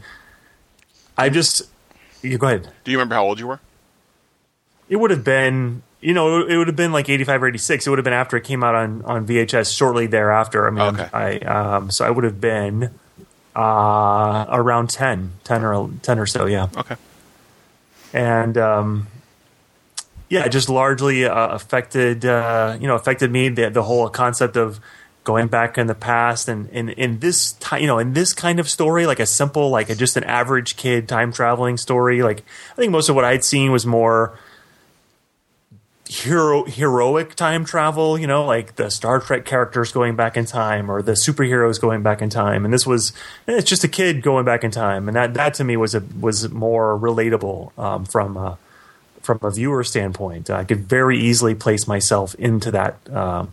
I 1.19 1.29
just 1.29 1.61
you 2.23 2.39
go 2.39 2.47
ahead. 2.47 2.71
Do 2.85 2.91
you 2.91 2.97
remember 2.97 3.17
how 3.17 3.25
old 3.27 3.39
you 3.39 3.47
were? 3.49 3.61
It 4.89 4.97
would 4.97 5.11
have 5.11 5.25
been, 5.25 5.83
you 6.01 6.15
know, 6.15 6.47
it 6.47 6.57
would 6.57 6.67
have 6.69 6.77
been 6.77 6.93
like 6.93 7.09
85 7.09 7.43
or 7.43 7.49
86. 7.49 7.87
It 7.87 7.91
would 7.91 7.99
have 7.99 8.05
been 8.05 8.13
after 8.13 8.37
it 8.37 8.45
came 8.45 8.63
out 8.63 8.75
on, 8.75 9.03
on 9.05 9.27
VHS 9.27 9.77
shortly 9.77 10.07
thereafter. 10.07 10.67
I 10.67 10.71
mean, 10.71 11.01
Okay. 11.01 11.09
I, 11.13 11.39
um, 11.39 11.91
so 11.91 12.05
I 12.05 12.11
would 12.11 12.25
have 12.25 12.41
been, 12.41 12.91
uh, 13.57 14.47
around 14.49 14.91
10, 14.91 15.33
10 15.45 15.65
or, 15.65 15.91
10 16.03 16.19
or 16.19 16.27
so. 16.27 16.47
Yeah. 16.47 16.69
Okay. 16.77 16.95
And, 18.13 18.57
um, 18.57 19.09
yeah, 20.29 20.45
it 20.45 20.51
just 20.51 20.69
largely 20.69 21.25
uh, 21.25 21.49
affected, 21.49 22.25
uh, 22.25 22.77
you 22.81 22.87
know, 22.87 22.95
affected 22.95 23.31
me. 23.33 23.49
The, 23.49 23.71
the 23.71 23.83
whole 23.83 24.09
concept 24.09 24.57
of 24.57 24.79
going 25.25 25.49
back 25.49 25.77
in 25.77 25.87
the 25.89 25.95
past 25.95 26.49
and 26.49 26.69
in, 26.71 26.91
in 26.91 27.19
this 27.19 27.53
time, 27.55 27.81
you 27.81 27.87
know, 27.87 27.99
in 27.99 28.13
this 28.13 28.33
kind 28.33 28.61
of 28.61 28.69
story, 28.69 29.07
like 29.07 29.21
a 29.21 29.27
simple, 29.27 29.71
like 29.71 29.91
a, 29.91 29.95
just 29.95 30.17
an 30.17 30.25
average 30.25 30.77
kid 30.77 31.09
time 31.09 31.33
traveling 31.33 31.77
story. 31.77 32.23
Like 32.23 32.45
I 32.73 32.77
think 32.77 32.93
most 32.93 33.09
of 33.09 33.15
what 33.17 33.25
I'd 33.25 33.45
seen 33.45 33.73
was 33.73 33.85
more, 33.85 34.39
hero 36.09 36.65
heroic 36.65 37.35
time 37.35 37.65
travel, 37.65 38.19
you 38.19 38.27
know, 38.27 38.45
like 38.45 38.77
the 38.77 38.91
Star 38.91 39.21
Trek 39.21 39.45
characters 39.45 39.93
going 39.93 40.17
back 40.17 40.37
in 40.37 40.47
time 40.47 40.91
or 40.91 41.03
the 41.03 41.13
superheroes 41.13 41.79
going 41.81 42.03
back 42.03 42.23
in 42.23 42.31
time. 42.31 42.65
And 42.65 42.73
this 42.73 42.87
was 42.87 43.13
eh, 43.47 43.57
it's 43.59 43.69
just 43.69 43.85
a 43.85 43.89
kid 43.89 44.23
going 44.23 44.45
back 44.45 44.65
in 44.65 44.71
time, 44.71 45.09
and 45.09 45.17
that 45.17 45.35
that 45.35 45.55
to 45.55 45.65
me 45.65 45.77
was 45.77 45.95
a 45.95 46.03
was 46.19 46.51
more 46.51 46.99
relatable 46.99 47.79
um, 47.79 48.05
from 48.07 48.37
a, 48.39 48.59
from 49.21 49.39
a 49.43 49.51
viewer 49.51 49.85
standpoint. 49.85 50.49
I 50.49 50.65
could 50.65 50.89
very 50.89 51.19
easily 51.19 51.55
place 51.55 51.87
myself 51.87 52.35
into 52.37 52.71
that 52.71 52.97
um, 53.15 53.53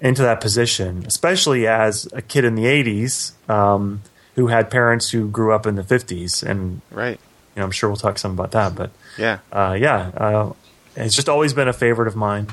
into 0.00 0.22
that 0.22 0.40
position, 0.40 1.04
especially 1.06 1.66
as 1.66 2.08
a 2.12 2.22
kid 2.22 2.44
in 2.44 2.54
the 2.54 2.64
'80s 2.64 3.32
um, 3.50 4.02
who 4.36 4.46
had 4.46 4.70
parents 4.70 5.10
who 5.10 5.28
grew 5.28 5.52
up 5.52 5.66
in 5.66 5.74
the 5.74 5.82
'50s, 5.82 6.42
and 6.48 6.80
Right. 6.92 7.18
you 7.56 7.60
know, 7.60 7.64
I'm 7.64 7.70
sure 7.72 7.90
we'll 7.90 7.96
talk 7.96 8.18
some 8.18 8.32
about 8.32 8.52
that, 8.52 8.74
but 8.76 8.90
Yeah. 9.18 9.38
uh, 9.50 9.76
yeah, 9.78 10.10
uh, 10.16 10.52
it's 10.96 11.14
just 11.14 11.28
always 11.28 11.52
been 11.52 11.68
a 11.68 11.72
favorite 11.72 12.08
of 12.08 12.16
mine. 12.16 12.48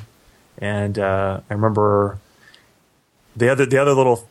And 0.57 0.97
uh, 0.99 1.41
I 1.49 1.53
remember 1.53 2.19
the 3.35 3.49
other 3.49 3.65
the 3.65 3.77
other 3.77 3.93
little 3.93 4.27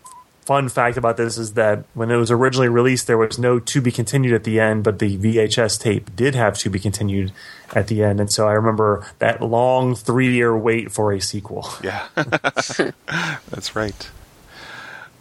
fun 0.49 0.69
fact 0.69 0.97
about 0.97 1.19
this 1.19 1.37
is 1.37 1.53
that 1.55 1.85
when 1.93 2.11
it 2.11 2.17
was 2.17 2.31
originally 2.31 2.71
released, 2.71 3.07
there 3.07 3.19
was 3.19 3.39
no 3.39 3.59
to 3.59 3.83
be 3.83 3.93
continued 3.93 4.33
at 4.33 4.45
the 4.45 4.59
end, 4.59 4.83
but 4.83 4.99
the 4.99 5.19
VHS 5.19 5.79
tape 5.79 6.17
did 6.17 6.35
have 6.35 6.57
to 6.59 6.71
be 6.71 6.79
continued 6.79 7.33
at 7.75 7.89
the 7.89 8.03
end. 8.03 8.19
And 8.19 8.33
so 8.33 8.49
I 8.49 8.53
remember 8.53 9.07
that 9.19 9.43
long 9.43 9.95
three 9.95 10.33
year 10.33 10.57
wait 10.57 10.91
for 10.91 11.13
a 11.13 11.21
sequel. 11.21 11.69
Yeah, 11.83 12.09
that's 12.15 13.77
right. 13.77 14.11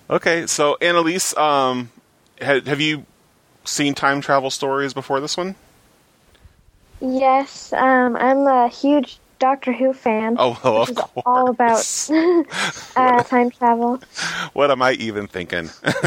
Okay, 0.10 0.48
so 0.48 0.78
Annaliese, 0.80 1.38
um, 1.38 1.92
ha- 2.42 2.62
have 2.66 2.80
you 2.80 3.06
seen 3.66 3.94
time 3.94 4.22
travel 4.22 4.50
stories 4.50 4.94
before 4.94 5.20
this 5.20 5.36
one? 5.36 5.56
Yes, 7.00 7.74
um, 7.74 8.16
I'm 8.16 8.48
a 8.48 8.68
huge 8.70 9.20
Doctor 9.40 9.72
Who 9.72 9.94
fan. 9.94 10.36
Oh, 10.40 10.60
well, 10.64 10.80
which 10.82 10.90
of 10.90 10.98
is 10.98 11.04
course. 11.04 11.24
all 11.26 11.50
about 11.50 12.10
uh, 12.96 13.24
time 13.24 13.52
travel. 13.52 14.00
What 14.54 14.72
am 14.72 14.82
I 14.82 14.94
even 14.94 15.28
thinking? 15.28 15.70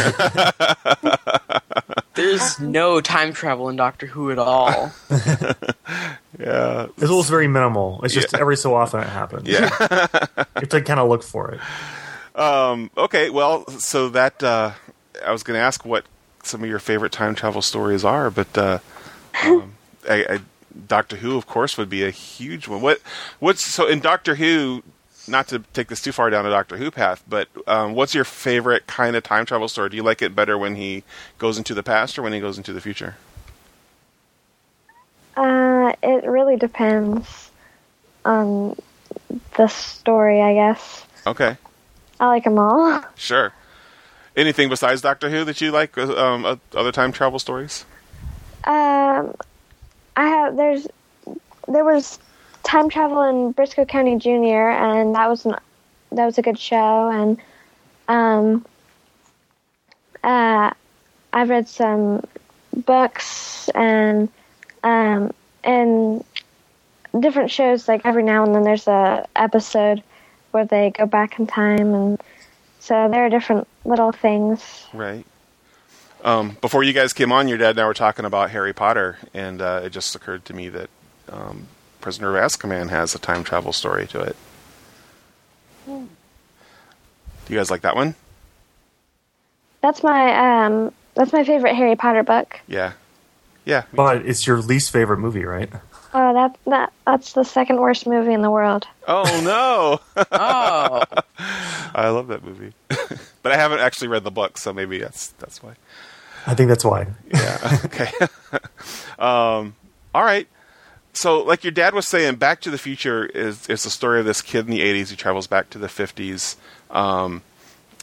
There's 2.14 2.58
no 2.58 3.00
time 3.00 3.32
travel 3.32 3.68
in 3.68 3.76
Doctor 3.76 4.06
Who 4.06 4.32
at 4.32 4.38
all. 4.38 4.92
yeah, 5.10 6.86
It's 6.98 7.08
almost 7.10 7.30
very 7.30 7.46
minimal. 7.46 8.00
It's 8.02 8.12
just 8.12 8.34
every 8.34 8.56
so 8.56 8.74
often 8.74 9.00
it 9.00 9.08
happens. 9.08 9.48
yeah. 9.48 9.70
You 9.80 9.86
have 10.56 10.68
to 10.70 10.82
kind 10.82 10.98
of 11.00 11.08
look 11.08 11.22
for 11.22 11.52
it. 11.52 11.60
okay, 12.36 13.30
well, 13.30 13.64
so 13.78 14.08
that 14.10 14.42
uh, 14.42 14.72
I 15.24 15.30
was 15.30 15.44
going 15.44 15.56
to 15.56 15.62
ask 15.62 15.84
what 15.84 16.04
some 16.42 16.64
of 16.64 16.68
your 16.68 16.80
favorite 16.80 17.12
time 17.12 17.34
travel 17.36 17.62
stories 17.62 18.04
are, 18.04 18.28
but 18.30 18.58
uh, 18.58 18.78
um, 19.44 19.74
I, 20.08 20.24
I, 20.24 20.40
Doctor 20.88 21.16
Who, 21.16 21.36
of 21.36 21.46
course, 21.46 21.76
would 21.78 21.90
be 21.90 22.04
a 22.04 22.10
huge 22.10 22.68
one. 22.68 22.80
What, 22.80 23.00
what's 23.38 23.64
so 23.64 23.86
in 23.86 24.00
Doctor 24.00 24.36
Who? 24.36 24.82
Not 25.28 25.48
to 25.48 25.60
take 25.74 25.88
this 25.88 26.00
too 26.02 26.12
far 26.12 26.28
down 26.30 26.46
a 26.46 26.50
Doctor 26.50 26.76
Who 26.76 26.90
path, 26.90 27.22
but 27.28 27.48
um, 27.68 27.94
what's 27.94 28.14
your 28.14 28.24
favorite 28.24 28.86
kind 28.86 29.14
of 29.14 29.22
time 29.22 29.46
travel 29.46 29.68
story? 29.68 29.90
Do 29.90 29.96
you 29.96 30.02
like 30.02 30.22
it 30.22 30.34
better 30.34 30.56
when 30.58 30.74
he 30.76 31.04
goes 31.38 31.56
into 31.58 31.72
the 31.74 31.82
past 31.82 32.18
or 32.18 32.22
when 32.22 32.32
he 32.32 32.40
goes 32.40 32.56
into 32.56 32.72
the 32.72 32.80
future? 32.80 33.16
Uh, 35.36 35.92
it 36.02 36.24
really 36.24 36.56
depends 36.56 37.50
on 38.24 38.76
the 39.56 39.68
story, 39.68 40.40
I 40.42 40.54
guess. 40.54 41.06
Okay, 41.26 41.56
I 42.18 42.26
like 42.26 42.44
them 42.44 42.58
all. 42.58 43.04
sure. 43.14 43.52
Anything 44.36 44.68
besides 44.68 45.00
Doctor 45.02 45.28
Who 45.30 45.44
that 45.44 45.60
you 45.60 45.70
like? 45.70 45.96
uh, 45.98 46.14
Um, 46.16 46.60
other 46.74 46.92
time 46.92 47.12
travel 47.12 47.38
stories? 47.38 47.84
Um, 48.64 49.34
I 50.20 50.26
have 50.28 50.56
there's 50.56 50.86
there 51.66 51.84
was 51.84 52.18
time 52.62 52.90
travel 52.90 53.22
in 53.22 53.54
Brisco 53.54 53.88
County 53.88 54.16
Junior, 54.18 54.68
and 54.68 55.14
that 55.14 55.30
was 55.30 55.46
an 55.46 55.56
that 56.12 56.26
was 56.26 56.36
a 56.36 56.42
good 56.42 56.58
show. 56.58 57.08
And 57.08 57.40
um, 58.06 58.66
uh, 60.22 60.72
I've 61.32 61.48
read 61.48 61.68
some 61.68 62.22
books 62.84 63.70
and 63.70 64.28
um, 64.84 65.32
and 65.64 66.22
different 67.18 67.50
shows. 67.50 67.88
Like 67.88 68.04
every 68.04 68.22
now 68.22 68.44
and 68.44 68.54
then, 68.54 68.62
there's 68.62 68.88
a 68.88 69.26
episode 69.36 70.02
where 70.50 70.66
they 70.66 70.90
go 70.90 71.06
back 71.06 71.38
in 71.38 71.46
time, 71.46 71.94
and 71.94 72.20
so 72.78 73.08
there 73.10 73.24
are 73.24 73.30
different 73.30 73.66
little 73.86 74.12
things. 74.12 74.86
Right. 74.92 75.24
Um, 76.22 76.56
before 76.60 76.82
you 76.82 76.92
guys 76.92 77.12
came 77.12 77.32
on, 77.32 77.48
your 77.48 77.58
dad 77.58 77.70
and 77.70 77.80
I 77.80 77.86
were 77.86 77.94
talking 77.94 78.24
about 78.24 78.50
Harry 78.50 78.72
Potter, 78.72 79.18
and 79.32 79.60
uh, 79.62 79.82
it 79.84 79.90
just 79.90 80.14
occurred 80.14 80.44
to 80.46 80.54
me 80.54 80.68
that 80.68 80.90
um, 81.30 81.66
Prisoner 82.00 82.36
of 82.36 82.42
Azkaban 82.44 82.90
has 82.90 83.14
a 83.14 83.18
time 83.18 83.44
travel 83.44 83.72
story 83.72 84.06
to 84.08 84.20
it. 84.20 84.36
Do 85.86 86.08
you 87.48 87.56
guys 87.56 87.70
like 87.70 87.82
that 87.82 87.96
one? 87.96 88.14
That's 89.80 90.02
my 90.02 90.66
um 90.66 90.92
that's 91.14 91.32
my 91.32 91.42
favorite 91.42 91.74
Harry 91.74 91.96
Potter 91.96 92.22
book. 92.22 92.60
Yeah, 92.68 92.92
yeah. 93.64 93.80
me 93.92 93.96
But 93.96 94.26
it's 94.26 94.46
your 94.46 94.58
least 94.58 94.90
favorite 94.92 95.18
movie, 95.18 95.44
right? 95.44 95.70
Oh, 96.12 96.34
that 96.34 96.56
that 96.66 96.92
that's 97.06 97.32
the 97.32 97.44
second 97.44 97.80
worst 97.80 98.06
movie 98.06 98.32
in 98.32 98.42
the 98.42 98.50
world. 98.50 98.86
Oh 99.08 99.24
no! 99.42 100.00
Oh, 100.32 101.02
I 101.94 102.08
love 102.10 102.28
that 102.28 102.44
movie, 102.44 102.72
but 103.42 103.52
I 103.52 103.56
haven't 103.56 103.80
actually 103.80 104.08
read 104.08 104.22
the 104.22 104.30
book, 104.30 104.58
so 104.58 104.72
maybe 104.72 104.98
that's 104.98 105.28
that's 105.38 105.62
why. 105.62 105.74
I 106.46 106.54
think 106.54 106.68
that's 106.68 106.84
why. 106.84 107.06
Yeah. 107.32 107.78
okay. 107.84 108.10
um, 109.18 109.74
all 110.14 110.24
right. 110.24 110.48
So, 111.12 111.42
like 111.42 111.64
your 111.64 111.72
dad 111.72 111.94
was 111.94 112.06
saying, 112.08 112.36
Back 112.36 112.60
to 112.62 112.70
the 112.70 112.78
Future 112.78 113.26
is 113.26 113.68
is 113.68 113.82
the 113.82 113.90
story 113.90 114.20
of 114.20 114.26
this 114.26 114.42
kid 114.42 114.66
in 114.66 114.70
the 114.70 114.80
'80s 114.80 115.10
who 115.10 115.16
travels 115.16 115.46
back 115.46 115.70
to 115.70 115.78
the 115.78 115.88
'50s. 115.88 116.56
Um, 116.90 117.42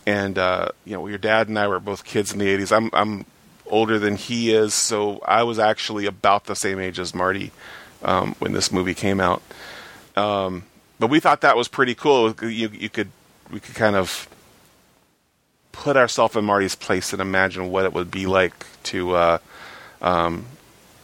and 0.06 0.38
uh, 0.38 0.70
you 0.86 0.94
know, 0.94 1.08
your 1.08 1.18
dad 1.18 1.48
and 1.48 1.58
I 1.58 1.68
were 1.68 1.80
both 1.80 2.04
kids 2.04 2.34
in 2.34 2.40
the 2.40 2.46
'80s. 2.46 2.76
I'm 2.76 2.90
I'm 2.94 3.26
older 3.68 4.00
than 4.00 4.16
he 4.16 4.54
is, 4.54 4.74
so 4.74 5.20
I 5.26 5.44
was 5.44 5.60
actually 5.60 6.06
about 6.06 6.46
the 6.46 6.56
same 6.56 6.80
age 6.80 7.00
as 7.00 7.14
Marty 7.14 7.52
um, 8.04 8.36
when 8.40 8.54
this 8.54 8.72
movie 8.72 8.94
came 8.94 9.20
out. 9.20 9.42
Um, 10.16 10.64
but 11.00 11.10
we 11.10 11.20
thought 11.20 11.42
that 11.42 11.58
was 11.58 11.68
pretty 11.68 11.96
cool. 11.96 12.34
You 12.42 12.70
you 12.70 12.90
could 12.90 13.12
we 13.52 13.60
could 13.60 13.76
kind 13.76 13.96
of 13.96 14.28
put 15.78 15.96
ourselves 15.96 16.36
in 16.36 16.44
Marty's 16.44 16.76
place 16.76 17.14
and 17.14 17.22
imagine 17.22 17.70
what 17.70 17.86
it 17.86 17.94
would 17.94 18.10
be 18.10 18.26
like 18.26 18.66
to 18.84 19.16
uh, 19.16 19.38
um, 20.02 20.46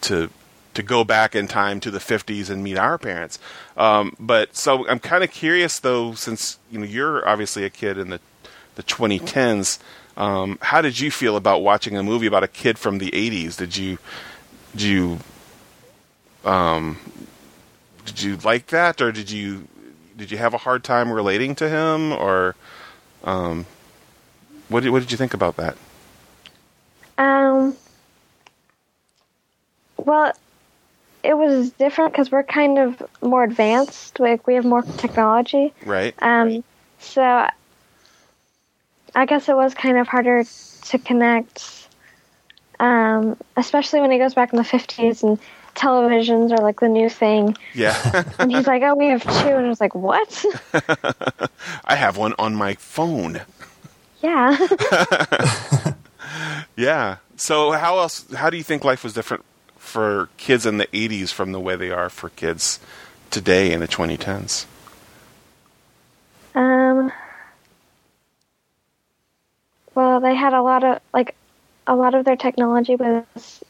to 0.02 0.30
to 0.74 0.82
go 0.82 1.04
back 1.04 1.36
in 1.36 1.46
time 1.46 1.78
to 1.78 1.90
the 1.90 2.00
50s 2.00 2.50
and 2.50 2.62
meet 2.64 2.76
our 2.76 2.98
parents. 2.98 3.38
Um, 3.76 4.16
but 4.18 4.56
so 4.56 4.86
I'm 4.88 4.98
kind 4.98 5.22
of 5.22 5.30
curious 5.30 5.78
though, 5.78 6.14
since 6.14 6.58
you 6.70 6.78
know 6.78 6.84
you're 6.84 7.26
obviously 7.26 7.64
a 7.64 7.70
kid 7.70 7.98
in 7.98 8.10
the 8.10 8.20
the 8.74 8.82
2010s. 8.82 9.78
Um, 10.16 10.58
how 10.60 10.80
did 10.80 10.98
you 10.98 11.10
feel 11.10 11.36
about 11.36 11.62
watching 11.62 11.96
a 11.96 12.02
movie 12.02 12.26
about 12.26 12.42
a 12.42 12.48
kid 12.48 12.78
from 12.78 12.98
the 12.98 13.10
80s? 13.10 13.56
Did 13.56 13.76
you 13.76 13.98
did 14.72 14.82
you 14.82 15.18
um, 16.44 16.98
did 18.04 18.22
you 18.22 18.36
like 18.38 18.66
that, 18.68 19.00
or 19.00 19.12
did 19.12 19.30
you 19.30 19.68
did 20.16 20.30
you 20.30 20.38
have 20.38 20.54
a 20.54 20.58
hard 20.58 20.82
time 20.82 21.12
relating 21.12 21.54
to 21.56 21.68
him, 21.68 22.12
or 22.12 22.56
um, 23.22 23.66
what 24.68 24.82
did 24.82 24.90
what 24.90 25.00
did 25.00 25.12
you 25.12 25.18
think 25.18 25.34
about 25.34 25.56
that? 25.56 25.76
Um. 27.18 27.76
Well, 29.96 30.32
it 31.22 31.34
was 31.34 31.70
different 31.70 32.12
because 32.12 32.30
we're 32.30 32.42
kind 32.42 32.78
of 32.78 33.02
more 33.22 33.44
advanced. 33.44 34.20
Like 34.20 34.46
we 34.46 34.54
have 34.54 34.64
more 34.64 34.82
technology. 34.82 35.72
Right. 35.84 36.14
Um. 36.20 36.64
So 36.98 37.48
I 39.14 39.26
guess 39.26 39.48
it 39.48 39.56
was 39.56 39.74
kind 39.74 39.98
of 39.98 40.08
harder 40.08 40.44
to 40.44 40.98
connect. 40.98 41.88
Um, 42.80 43.36
especially 43.56 44.00
when 44.00 44.10
he 44.10 44.18
goes 44.18 44.34
back 44.34 44.52
in 44.52 44.56
the 44.56 44.64
fifties 44.64 45.22
and 45.22 45.38
televisions 45.74 46.50
are 46.50 46.62
like 46.62 46.80
the 46.80 46.88
new 46.88 47.08
thing. 47.08 47.56
Yeah. 47.74 48.24
And 48.38 48.50
he's 48.50 48.66
like, 48.66 48.82
"Oh, 48.82 48.94
we 48.94 49.06
have 49.08 49.22
two. 49.22 49.48
and 49.48 49.66
I 49.66 49.68
was 49.68 49.80
like, 49.80 49.94
"What?" 49.94 50.44
I 51.84 51.94
have 51.94 52.16
one 52.16 52.34
on 52.38 52.54
my 52.54 52.74
phone. 52.74 53.42
Yeah. 54.24 55.94
Yeah. 56.76 57.16
So 57.36 57.72
how 57.72 57.98
else? 57.98 58.30
How 58.32 58.50
do 58.50 58.56
you 58.56 58.62
think 58.62 58.84
life 58.84 59.04
was 59.04 59.12
different 59.12 59.44
for 59.76 60.28
kids 60.36 60.66
in 60.66 60.78
the 60.78 60.86
'80s 60.88 61.32
from 61.32 61.52
the 61.52 61.60
way 61.60 61.76
they 61.76 61.90
are 61.90 62.08
for 62.08 62.30
kids 62.30 62.80
today 63.30 63.72
in 63.72 63.80
the 63.80 63.88
2010s? 63.88 64.66
Um. 66.54 67.12
Well, 69.94 70.20
they 70.20 70.34
had 70.34 70.54
a 70.54 70.62
lot 70.62 70.82
of 70.84 71.00
like 71.12 71.34
a 71.86 71.94
lot 71.94 72.14
of 72.14 72.24
their 72.24 72.36
technology 72.36 72.96
was 72.96 73.62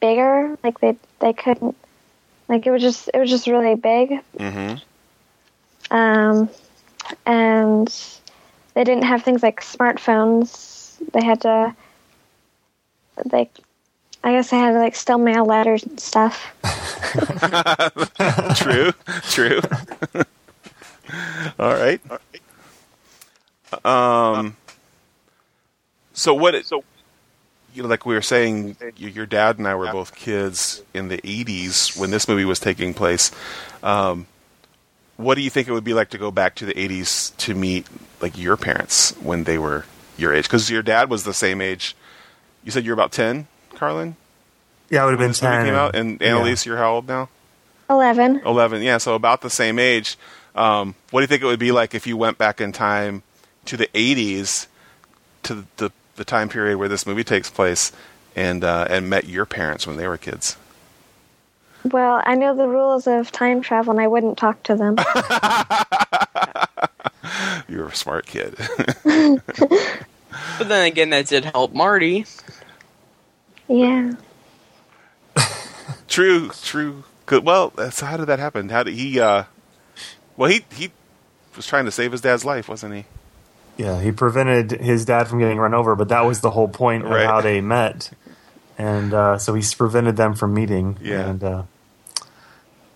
bigger. 0.00 0.56
Like 0.62 0.80
they 0.80 0.96
they 1.20 1.32
couldn't 1.32 1.76
like 2.48 2.66
it 2.66 2.70
was 2.70 2.82
just 2.82 3.10
it 3.12 3.18
was 3.18 3.30
just 3.30 3.46
really 3.46 3.74
big. 3.74 4.20
Mm-hmm. 4.38 4.76
Um, 5.92 6.48
and 7.26 8.19
they 8.80 8.84
didn't 8.84 9.04
have 9.04 9.22
things 9.22 9.42
like 9.42 9.60
smartphones. 9.60 10.96
They 11.12 11.22
had 11.22 11.42
to 11.42 11.76
like 13.30 13.50
I 14.24 14.32
guess 14.32 14.48
they 14.48 14.56
had 14.56 14.72
to 14.72 14.78
like 14.78 14.96
still 14.96 15.18
mail 15.18 15.44
letters 15.44 15.82
and 15.82 16.00
stuff. 16.00 16.56
true. 18.56 18.92
True. 19.24 19.60
All 21.58 21.74
right. 21.74 22.00
Um. 23.84 24.56
So 26.14 26.32
what? 26.32 26.64
So 26.64 26.82
you 27.74 27.82
know, 27.82 27.88
like 27.90 28.06
we 28.06 28.14
were 28.14 28.22
saying, 28.22 28.78
your 28.96 29.26
dad 29.26 29.58
and 29.58 29.68
I 29.68 29.74
were 29.74 29.92
both 29.92 30.14
kids 30.14 30.82
in 30.94 31.08
the 31.08 31.18
'80s 31.18 31.98
when 31.98 32.10
this 32.10 32.26
movie 32.26 32.46
was 32.46 32.58
taking 32.58 32.94
place. 32.94 33.30
Um, 33.82 34.26
what 35.20 35.34
do 35.36 35.42
you 35.42 35.50
think 35.50 35.68
it 35.68 35.72
would 35.72 35.84
be 35.84 35.94
like 35.94 36.10
to 36.10 36.18
go 36.18 36.30
back 36.30 36.54
to 36.56 36.66
the 36.66 36.74
'80s 36.74 37.36
to 37.38 37.54
meet 37.54 37.86
like 38.20 38.36
your 38.38 38.56
parents 38.56 39.12
when 39.22 39.44
they 39.44 39.58
were 39.58 39.84
your 40.16 40.32
age? 40.32 40.44
Because 40.44 40.70
your 40.70 40.82
dad 40.82 41.10
was 41.10 41.24
the 41.24 41.34
same 41.34 41.60
age. 41.60 41.96
You 42.64 42.70
said 42.70 42.84
you're 42.84 42.94
about 42.94 43.12
ten, 43.12 43.46
Carlin. 43.74 44.16
Yeah, 44.88 45.02
i 45.02 45.04
would 45.04 45.12
have 45.12 45.20
been 45.20 45.32
ten. 45.32 45.64
came 45.66 45.74
out, 45.74 45.94
and 45.94 46.18
Annaliese, 46.20 46.66
you're 46.66 46.76
how 46.76 46.94
old 46.94 47.08
now? 47.08 47.28
Eleven. 47.90 48.40
11 48.46 48.82
yeah 48.82 48.98
so 48.98 49.16
about 49.16 49.40
the 49.40 49.50
same 49.50 49.78
age 49.78 50.16
um, 50.54 50.94
what 51.10 51.20
do 51.20 51.24
you 51.24 51.26
think 51.26 51.42
it 51.42 51.46
would 51.46 51.58
be 51.58 51.72
like 51.72 51.92
if 51.92 52.06
you 52.06 52.16
went 52.16 52.38
back 52.38 52.60
in 52.60 52.70
time 52.70 53.24
to 53.64 53.76
the 53.76 53.88
80s 53.88 54.68
to 55.42 55.66
the, 55.76 55.90
the 56.14 56.24
time 56.24 56.48
period 56.48 56.78
where 56.78 56.88
this 56.88 57.04
movie 57.04 57.24
takes 57.24 57.50
place 57.50 57.90
and 58.36 58.62
uh, 58.62 58.86
and 58.88 59.10
met 59.10 59.26
your 59.26 59.44
parents 59.44 59.88
when 59.88 59.96
they 59.96 60.06
were 60.06 60.16
kids 60.16 60.56
Well, 61.84 62.22
I 62.26 62.34
know 62.34 62.54
the 62.54 62.68
rules 62.68 63.06
of 63.06 63.32
time 63.32 63.62
travel, 63.62 63.92
and 63.92 64.00
I 64.00 64.06
wouldn't 64.06 64.36
talk 64.38 64.62
to 64.64 64.76
them. 64.76 64.96
you're 67.68 67.86
a 67.88 67.94
smart 67.94 68.26
kid 68.26 68.54
but 69.04 70.68
then 70.68 70.86
again, 70.86 71.10
that 71.10 71.26
did 71.28 71.44
help 71.44 71.72
Marty. 71.72 72.24
yeah. 73.68 74.12
true 76.08 76.50
true 76.62 77.04
Good. 77.26 77.44
well 77.44 77.72
so 77.90 78.06
how 78.06 78.16
did 78.16 78.26
that 78.26 78.38
happen 78.40 78.68
how 78.68 78.82
did 78.82 78.94
he 78.94 79.20
uh, 79.20 79.44
well 80.36 80.50
he 80.50 80.64
he 80.74 80.90
was 81.56 81.66
trying 81.66 81.84
to 81.84 81.90
save 81.92 82.12
his 82.12 82.20
dad's 82.20 82.44
life 82.44 82.68
wasn't 82.68 82.94
he 82.94 83.04
Yeah, 83.76 84.00
he 84.00 84.10
prevented 84.12 84.72
his 84.80 85.04
dad 85.04 85.28
from 85.28 85.38
getting 85.38 85.58
run 85.58 85.74
over, 85.74 85.94
but 85.96 86.08
that 86.08 86.22
was 86.22 86.40
the 86.40 86.50
whole 86.50 86.68
point 86.68 87.04
of 87.04 87.10
Right. 87.10 87.26
how 87.26 87.40
they 87.40 87.60
met, 87.60 88.10
and 88.80 89.12
uh, 89.12 89.36
so 89.36 89.52
he's 89.54 89.74
prevented 89.74 90.16
them 90.16 90.34
from 90.34 90.54
meeting. 90.54 90.96
Yeah. 91.02 91.28
and 91.28 91.44
uh, 91.44 91.62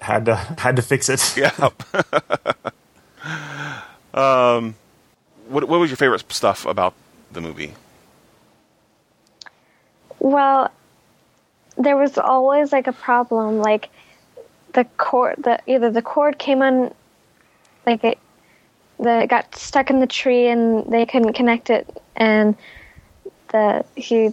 had 0.00 0.24
to 0.24 0.34
had 0.58 0.76
to 0.76 0.82
fix 0.82 1.08
it. 1.08 1.36
yeah 1.36 1.52
um 4.14 4.74
what 5.48 5.68
what 5.68 5.80
was 5.80 5.90
your 5.90 5.96
favorite 5.96 6.24
stuff 6.32 6.64
about 6.66 6.94
the 7.32 7.40
movie 7.40 7.74
Well, 10.20 10.70
there 11.76 11.96
was 11.96 12.16
always 12.16 12.72
like 12.72 12.86
a 12.86 12.92
problem. 12.92 13.58
Like 13.58 13.90
the 14.72 14.84
cord, 14.96 15.36
the 15.42 15.60
either 15.66 15.90
the 15.90 16.00
cord 16.02 16.38
came 16.38 16.62
on, 16.62 16.94
like 17.84 18.04
it, 18.04 18.18
the 18.98 19.22
it 19.24 19.28
got 19.28 19.54
stuck 19.56 19.90
in 19.90 20.00
the 20.00 20.06
tree 20.06 20.48
and 20.48 20.86
they 20.90 21.04
couldn't 21.04 21.34
connect 21.34 21.68
it, 21.70 21.84
and 22.16 22.56
the 23.52 23.84
he. 23.96 24.32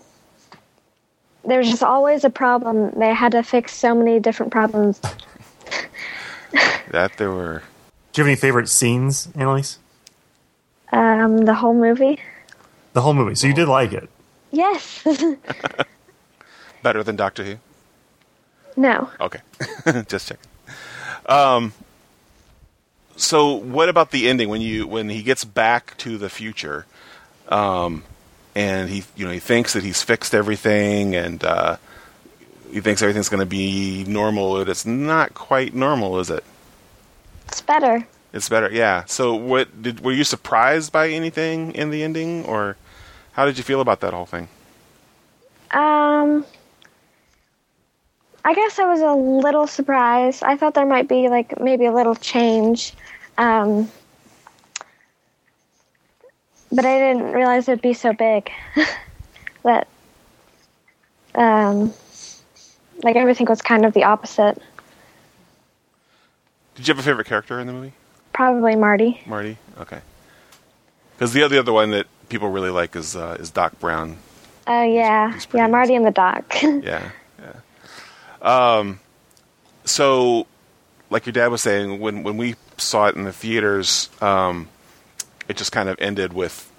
There 1.43 1.57
was 1.57 1.69
just 1.69 1.83
always 1.83 2.23
a 2.23 2.29
problem. 2.29 2.91
They 2.97 3.13
had 3.13 3.31
to 3.31 3.43
fix 3.43 3.73
so 3.75 3.95
many 3.95 4.19
different 4.19 4.51
problems. 4.51 4.99
that 6.91 7.17
there 7.17 7.31
were 7.31 7.63
Do 8.13 8.21
you 8.21 8.25
have 8.25 8.27
any 8.29 8.35
favorite 8.35 8.69
scenes, 8.69 9.27
Annaliese? 9.27 9.77
Um, 10.91 11.37
the 11.39 11.53
whole 11.55 11.73
movie. 11.73 12.19
The 12.93 13.01
whole 13.01 13.13
movie. 13.13 13.35
So 13.35 13.47
you 13.47 13.53
did 13.53 13.67
like 13.67 13.93
it. 13.93 14.09
Yes. 14.51 15.05
better 16.83 17.03
than 17.03 17.15
Doctor 17.15 17.43
Who. 17.43 17.55
no. 18.75 19.09
Okay, 19.19 19.39
just 20.07 20.27
checking. 20.27 20.47
Um, 21.27 21.73
so 23.15 23.53
what 23.53 23.87
about 23.87 24.11
the 24.11 24.27
ending 24.27 24.49
when 24.49 24.61
you 24.61 24.87
when 24.87 25.09
he 25.09 25.23
gets 25.23 25.45
back 25.45 25.95
to 25.99 26.17
the 26.17 26.29
future, 26.29 26.85
um, 27.47 28.03
and 28.55 28.89
he 28.89 29.03
you 29.15 29.25
know 29.25 29.31
he 29.31 29.39
thinks 29.39 29.73
that 29.73 29.83
he's 29.83 30.01
fixed 30.01 30.33
everything 30.33 31.15
and 31.15 31.43
uh, 31.43 31.77
he 32.71 32.81
thinks 32.81 33.01
everything's 33.01 33.29
going 33.29 33.41
to 33.41 33.45
be 33.45 34.03
normal, 34.05 34.55
but 34.55 34.69
it's 34.69 34.85
not 34.85 35.33
quite 35.33 35.73
normal, 35.73 36.19
is 36.19 36.29
it? 36.29 36.43
It's 37.47 37.61
better. 37.61 38.07
It's 38.33 38.47
better, 38.47 38.71
yeah. 38.71 39.03
So 39.05 39.35
what 39.35 39.81
did 39.81 39.99
were 39.99 40.13
you 40.13 40.23
surprised 40.23 40.91
by 40.91 41.09
anything 41.09 41.73
in 41.73 41.89
the 41.89 42.03
ending, 42.03 42.45
or 42.45 42.77
how 43.33 43.45
did 43.45 43.57
you 43.57 43.63
feel 43.63 43.81
about 43.81 43.99
that 44.01 44.13
whole 44.13 44.25
thing? 44.25 44.47
Um, 45.71 46.45
I 48.43 48.53
guess 48.53 48.79
I 48.79 48.85
was 48.85 49.01
a 49.01 49.13
little 49.13 49.67
surprised. 49.67 50.43
I 50.43 50.55
thought 50.55 50.73
there 50.73 50.85
might 50.85 51.07
be 51.07 51.27
like 51.27 51.59
maybe 51.59 51.85
a 51.85 51.93
little 51.93 52.15
change, 52.15 52.93
um, 53.37 53.91
but 56.71 56.85
I 56.85 56.97
didn't 56.99 57.33
realize 57.33 57.67
it'd 57.67 57.81
be 57.81 57.93
so 57.93 58.13
big. 58.13 58.51
that, 59.63 59.87
um, 61.35 61.93
like 63.03 63.15
everything 63.15 63.47
was 63.47 63.61
kind 63.61 63.85
of 63.85 63.93
the 63.93 64.03
opposite. 64.03 64.61
Did 66.75 66.87
you 66.87 66.93
have 66.93 66.99
a 66.99 67.05
favorite 67.05 67.27
character 67.27 67.59
in 67.59 67.67
the 67.67 67.73
movie? 67.73 67.93
Probably 68.33 68.75
Marty. 68.75 69.21
Marty. 69.25 69.57
Okay. 69.79 69.99
Because 71.15 71.33
the 71.33 71.43
other 71.43 71.55
the 71.55 71.59
other 71.59 71.73
one 71.73 71.91
that 71.91 72.07
people 72.29 72.49
really 72.49 72.71
like 72.71 72.95
is 72.95 73.15
uh, 73.15 73.37
is 73.39 73.51
Doc 73.51 73.79
Brown. 73.79 74.17
Oh 74.65 74.83
yeah, 74.83 75.33
he's 75.33 75.45
pretty 75.45 75.61
yeah, 75.61 75.67
Marty 75.67 75.95
and 75.95 76.05
the 76.05 76.11
Doc. 76.11 76.55
Yeah, 76.63 77.11
yeah. 77.39 77.53
Um, 78.41 78.99
so, 79.85 80.47
like 81.09 81.25
your 81.25 81.33
dad 81.33 81.47
was 81.47 81.61
saying, 81.61 81.99
when 81.99 82.23
when 82.23 82.37
we 82.37 82.55
saw 82.77 83.07
it 83.07 83.15
in 83.15 83.23
the 83.23 83.33
theaters, 83.33 84.09
um, 84.21 84.69
it 85.47 85.57
just 85.57 85.71
kind 85.71 85.89
of 85.89 85.99
ended 85.99 86.33
with, 86.33 86.71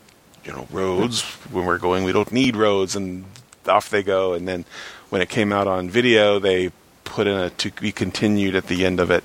you 0.45 0.53
know, 0.53 0.67
roads. 0.71 1.23
When 1.51 1.65
we're 1.65 1.79
going, 1.79 2.05
we 2.05 2.13
don't 2.13 2.33
need 2.33 2.57
roads, 2.57 2.97
and 2.97 3.25
off 3.67 3.91
they 3.91 4.03
go. 4.03 4.35
And 4.35 4.47
then 4.47 4.65
when 5.11 5.23
it 5.23 5.29
came 5.29 5.53
out 5.53 5.67
on 5.67 5.91
video, 5.91 6.39
they 6.39 6.71
put 7.05 7.27
in 7.27 7.37
a 7.37 7.51
to 7.51 7.71
be 7.73 7.93
continued 7.93 8.57
at 8.57 8.67
the 8.67 8.85
end 8.87 9.01
of 9.01 9.11
it. 9.11 9.25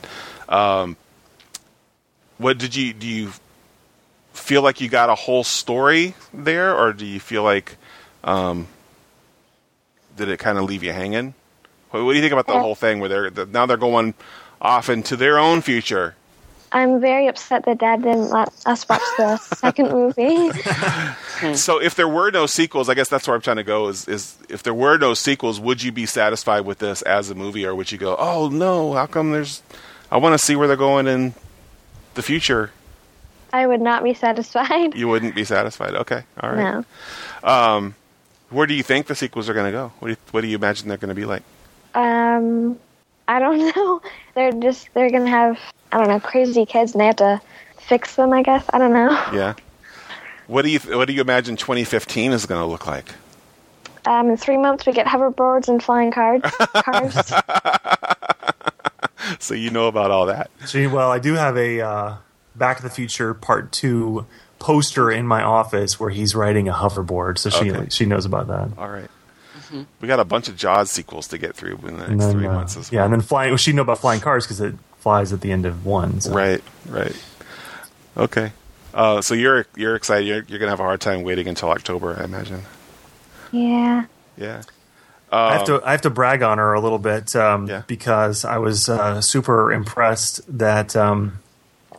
Um, 0.50 0.97
what 2.38 2.58
did 2.58 2.76
you 2.76 2.93
do? 2.93 3.08
You 3.08 3.32
feel 4.34 4.62
like 4.62 4.80
you 4.82 4.89
got 4.89 5.10
a 5.10 5.15
whole 5.15 5.43
story 5.43 6.13
there, 6.34 6.76
or 6.76 6.93
do 6.93 7.06
you 7.06 7.19
feel 7.19 7.43
like 7.43 7.78
um, 8.23 8.67
did 10.15 10.30
it 10.30 10.38
kind 10.38 10.58
of 10.58 10.65
leave 10.65 10.84
you 10.84 10.93
hanging? 10.93 11.34
What, 11.91 12.04
what 12.04 12.12
do 12.12 12.17
you 12.17 12.21
think 12.21 12.34
about 12.34 12.47
the 12.47 12.60
whole 12.60 12.76
thing 12.76 13.00
where 13.00 13.10
they're 13.10 13.30
that 13.30 13.50
now 13.50 13.65
they're 13.65 13.78
going 13.78 14.13
off 14.62 14.89
into 14.89 15.15
their 15.15 15.39
own 15.39 15.62
future? 15.62 16.15
I'm 16.72 17.00
very 17.00 17.28
upset 17.28 17.64
that 17.66 17.78
Dad 17.78 18.04
didn't 18.04 18.30
let 18.30 18.50
us 18.66 18.88
watch 18.90 19.02
the 19.18 19.38
second 19.38 19.92
movie. 19.92 20.52
So 21.54 21.80
if 21.80 21.94
there 21.94 22.08
were 22.08 22.32
no 22.32 22.48
sequels, 22.48 22.90
I 22.90 22.96
guess 22.96 23.10
that's 23.10 23.28
where 23.28 23.36
I'm 23.36 23.42
trying 23.42 23.58
to 23.58 23.64
go. 23.64 23.90
Is 23.90 24.08
is 24.08 24.36
if 24.50 24.64
there 24.64 24.74
were 24.74 24.98
no 24.98 25.14
sequels, 25.14 25.60
would 25.60 25.84
you 25.84 25.92
be 25.92 26.08
satisfied 26.08 26.62
with 26.62 26.80
this 26.80 27.04
as 27.04 27.30
a 27.30 27.36
movie, 27.36 27.64
or 27.64 27.76
would 27.76 27.92
you 27.92 28.00
go, 28.00 28.16
oh 28.18 28.50
no, 28.50 28.94
how 28.94 29.06
come 29.06 29.32
there's? 29.34 29.62
I 30.12 30.18
want 30.18 30.34
to 30.34 30.44
see 30.44 30.56
where 30.56 30.68
they're 30.68 30.76
going 30.76 31.06
in 31.06 31.36
the 32.16 32.24
future. 32.24 32.72
I 33.54 33.68
would 33.68 33.82
not 33.82 34.04
be 34.04 34.16
satisfied. 34.16 34.96
You 34.96 35.08
wouldn't 35.08 35.36
be 35.36 35.44
satisfied. 35.44 35.94
Okay, 35.94 36.24
all 36.42 36.50
right. 36.50 36.84
No. 37.44 37.50
Um, 37.50 37.96
Where 38.50 38.66
do 38.66 38.74
you 38.74 38.82
think 38.84 39.06
the 39.06 39.14
sequels 39.16 39.48
are 39.48 39.54
going 39.54 39.68
to 39.68 39.72
go? 39.72 39.92
What 40.00 40.08
do 40.08 40.12
you, 40.14 40.18
what 40.32 40.42
do 40.42 40.48
you 40.48 40.56
imagine 40.56 40.88
they're 40.88 40.98
going 40.98 41.10
to 41.10 41.16
be 41.16 41.26
like? 41.26 41.44
Um, 41.94 42.80
I 43.28 43.40
don't 43.40 43.60
know. 43.76 44.02
They're 44.34 44.54
just 44.54 44.90
they're 44.96 45.12
gonna 45.12 45.30
have 45.30 45.60
I 45.91 45.97
don't 46.00 46.08
know 46.10 46.19
crazy 46.19 46.65
kids 46.65 46.91
and 46.93 47.02
they 47.02 47.06
have 47.08 47.15
to 47.17 47.41
fix 47.80 48.15
them. 48.15 48.34
I 48.34 48.43
guess 48.43 48.65
I 48.73 48.78
don't 48.78 48.93
know. 48.93 49.10
Yeah. 49.34 49.54
What 50.47 50.62
do 50.63 50.69
you 50.71 50.80
what 50.80 51.06
do 51.10 51.13
you 51.13 51.21
imagine 51.21 51.58
2015 51.58 52.32
is 52.32 52.45
going 52.45 52.62
to 52.62 52.65
look 52.65 52.88
like? 52.88 53.13
Um, 54.06 54.30
in 54.30 54.38
three 54.38 54.56
months 54.58 54.86
we 54.86 54.93
get 54.93 55.06
hoverboards 55.06 55.67
and 55.67 55.84
flying 55.84 56.12
cars. 56.12 56.41
Cars. 56.73 57.15
So 59.39 59.54
you 59.54 59.71
know 59.71 59.88
about 59.88 60.10
all 60.10 60.28
that. 60.28 60.50
So, 60.65 60.88
well, 60.89 61.12
I 61.12 61.19
do 61.19 61.34
have 61.34 61.58
a 61.58 61.82
uh, 61.82 62.15
Back 62.56 62.78
to 62.78 62.84
the 62.84 62.89
Future 62.89 63.34
Part 63.34 63.71
Two 63.73 64.26
poster 64.58 65.12
in 65.12 65.28
my 65.28 65.43
office 65.43 66.00
where 66.00 66.10
he's 66.10 66.34
riding 66.34 66.69
a 66.69 66.73
hoverboard, 66.73 67.38
so 67.38 67.50
she 67.50 67.69
Okay. 67.71 67.88
she 67.89 68.06
knows 68.06 68.26
about 68.26 68.47
that. 68.47 68.69
All 68.78 68.88
right. 68.89 69.10
We 70.00 70.08
got 70.08 70.21
a 70.21 70.26
bunch 70.26 70.47
of 70.47 70.56
Jaws 70.56 70.89
sequels 70.89 71.28
to 71.28 71.38
get 71.38 71.56
through 71.56 71.78
in 71.86 71.97
the 71.97 72.08
next 72.08 72.23
then, 72.26 72.32
three 72.32 72.47
uh, 72.47 72.54
months 72.54 72.78
as 72.78 72.89
well. 72.89 73.00
yeah, 73.02 73.04
and 73.06 73.13
then 73.13 73.19
flying. 73.21 73.50
Well, 73.52 73.58
she 73.58 73.73
know 73.73 73.82
about 73.82 73.97
flying 74.00 74.21
cars 74.21 74.45
because 74.45 74.62
it 74.62 74.76
flies 75.00 75.32
at 75.34 75.42
the 75.42 75.52
end 75.52 75.66
of 75.66 75.86
one. 75.86 76.22
So. 76.22 76.34
Right, 76.34 76.64
right. 76.88 77.16
Okay. 78.16 78.52
Uh, 78.94 79.22
so 79.22 79.34
you're 79.34 79.66
you're 79.76 79.96
excited. 79.96 80.26
You're, 80.28 80.44
you're 80.48 80.60
gonna 80.60 80.72
have 80.72 80.80
a 80.80 80.84
hard 80.84 81.02
time 81.02 81.24
waiting 81.24 81.48
until 81.48 81.70
October, 81.70 82.18
I 82.20 82.24
imagine. 82.24 82.62
yeah. 83.52 84.06
Yeah. 84.38 84.62
I 85.30 85.54
have 85.58 85.66
to 85.66 85.82
I 85.86 85.92
have 85.92 86.02
to 86.04 86.10
brag 86.10 86.42
on 86.42 86.58
her 86.58 86.72
a 86.74 86.80
little 86.80 87.00
bit 87.00 87.36
um, 87.36 87.68
Yeah. 87.68 87.84
because 87.86 88.46
I 88.46 88.60
was 88.60 88.88
uh, 88.88 89.20
super 89.20 89.74
impressed 89.74 90.40
that 90.58 90.96
um, 90.96 91.40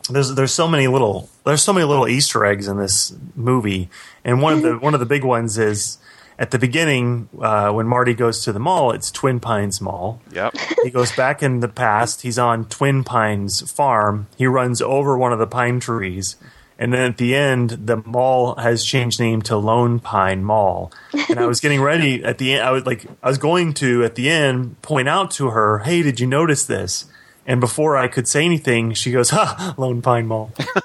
there's 0.09 0.33
there's 0.33 0.51
so 0.51 0.67
many 0.67 0.87
little 0.87 1.29
there's 1.45 1.61
so 1.61 1.71
many 1.71 1.85
little 1.85 2.07
Easter 2.07 2.43
eggs 2.43 2.67
in 2.67 2.77
this 2.77 3.13
movie, 3.35 3.89
and 4.25 4.41
one 4.41 4.53
of 4.53 4.61
the 4.63 4.77
one 4.79 4.93
of 4.95 4.99
the 4.99 5.05
big 5.05 5.23
ones 5.23 5.57
is 5.59 5.99
at 6.39 6.51
the 6.51 6.57
beginning 6.57 7.27
uh, 7.39 7.69
when 7.71 7.85
Marty 7.85 8.13
goes 8.13 8.43
to 8.45 8.53
the 8.53 8.59
mall, 8.59 8.91
it's 8.91 9.11
Twin 9.11 9.41
Pines 9.41 9.81
Mall. 9.81 10.21
Yep. 10.31 10.55
He 10.83 10.89
goes 10.89 11.11
back 11.11 11.43
in 11.43 11.59
the 11.59 11.67
past. 11.67 12.21
He's 12.21 12.39
on 12.39 12.65
Twin 12.65 13.03
Pines 13.03 13.69
Farm. 13.69 14.27
He 14.37 14.47
runs 14.47 14.81
over 14.81 15.17
one 15.17 15.33
of 15.33 15.39
the 15.39 15.45
pine 15.45 15.81
trees. 15.81 16.37
And 16.79 16.93
then 16.93 17.01
at 17.01 17.17
the 17.17 17.35
end, 17.35 17.71
the 17.71 17.97
mall 18.05 18.55
has 18.55 18.85
changed 18.85 19.19
name 19.19 19.41
to 19.43 19.57
Lone 19.57 19.99
Pine 19.99 20.45
Mall. 20.45 20.93
And 21.27 21.37
I 21.37 21.45
was 21.45 21.59
getting 21.59 21.81
ready 21.81 22.23
at 22.23 22.37
the 22.37 22.53
end. 22.53 22.63
I 22.63 22.71
was 22.71 22.85
like, 22.85 23.05
I 23.21 23.27
was 23.27 23.37
going 23.37 23.73
to 23.75 24.05
at 24.05 24.15
the 24.15 24.29
end 24.29 24.81
point 24.81 25.09
out 25.09 25.31
to 25.31 25.49
her, 25.49 25.79
"Hey, 25.79 26.01
did 26.01 26.21
you 26.21 26.25
notice 26.25 26.65
this?" 26.65 27.05
And 27.49 27.59
before 27.59 27.97
I 27.97 28.07
could 28.07 28.27
say 28.27 28.45
anything, 28.45 28.93
she 28.93 29.11
goes, 29.11 29.31
"Ha, 29.31 29.73
Lone 29.75 30.03
Pine 30.03 30.27
Mall." 30.27 30.51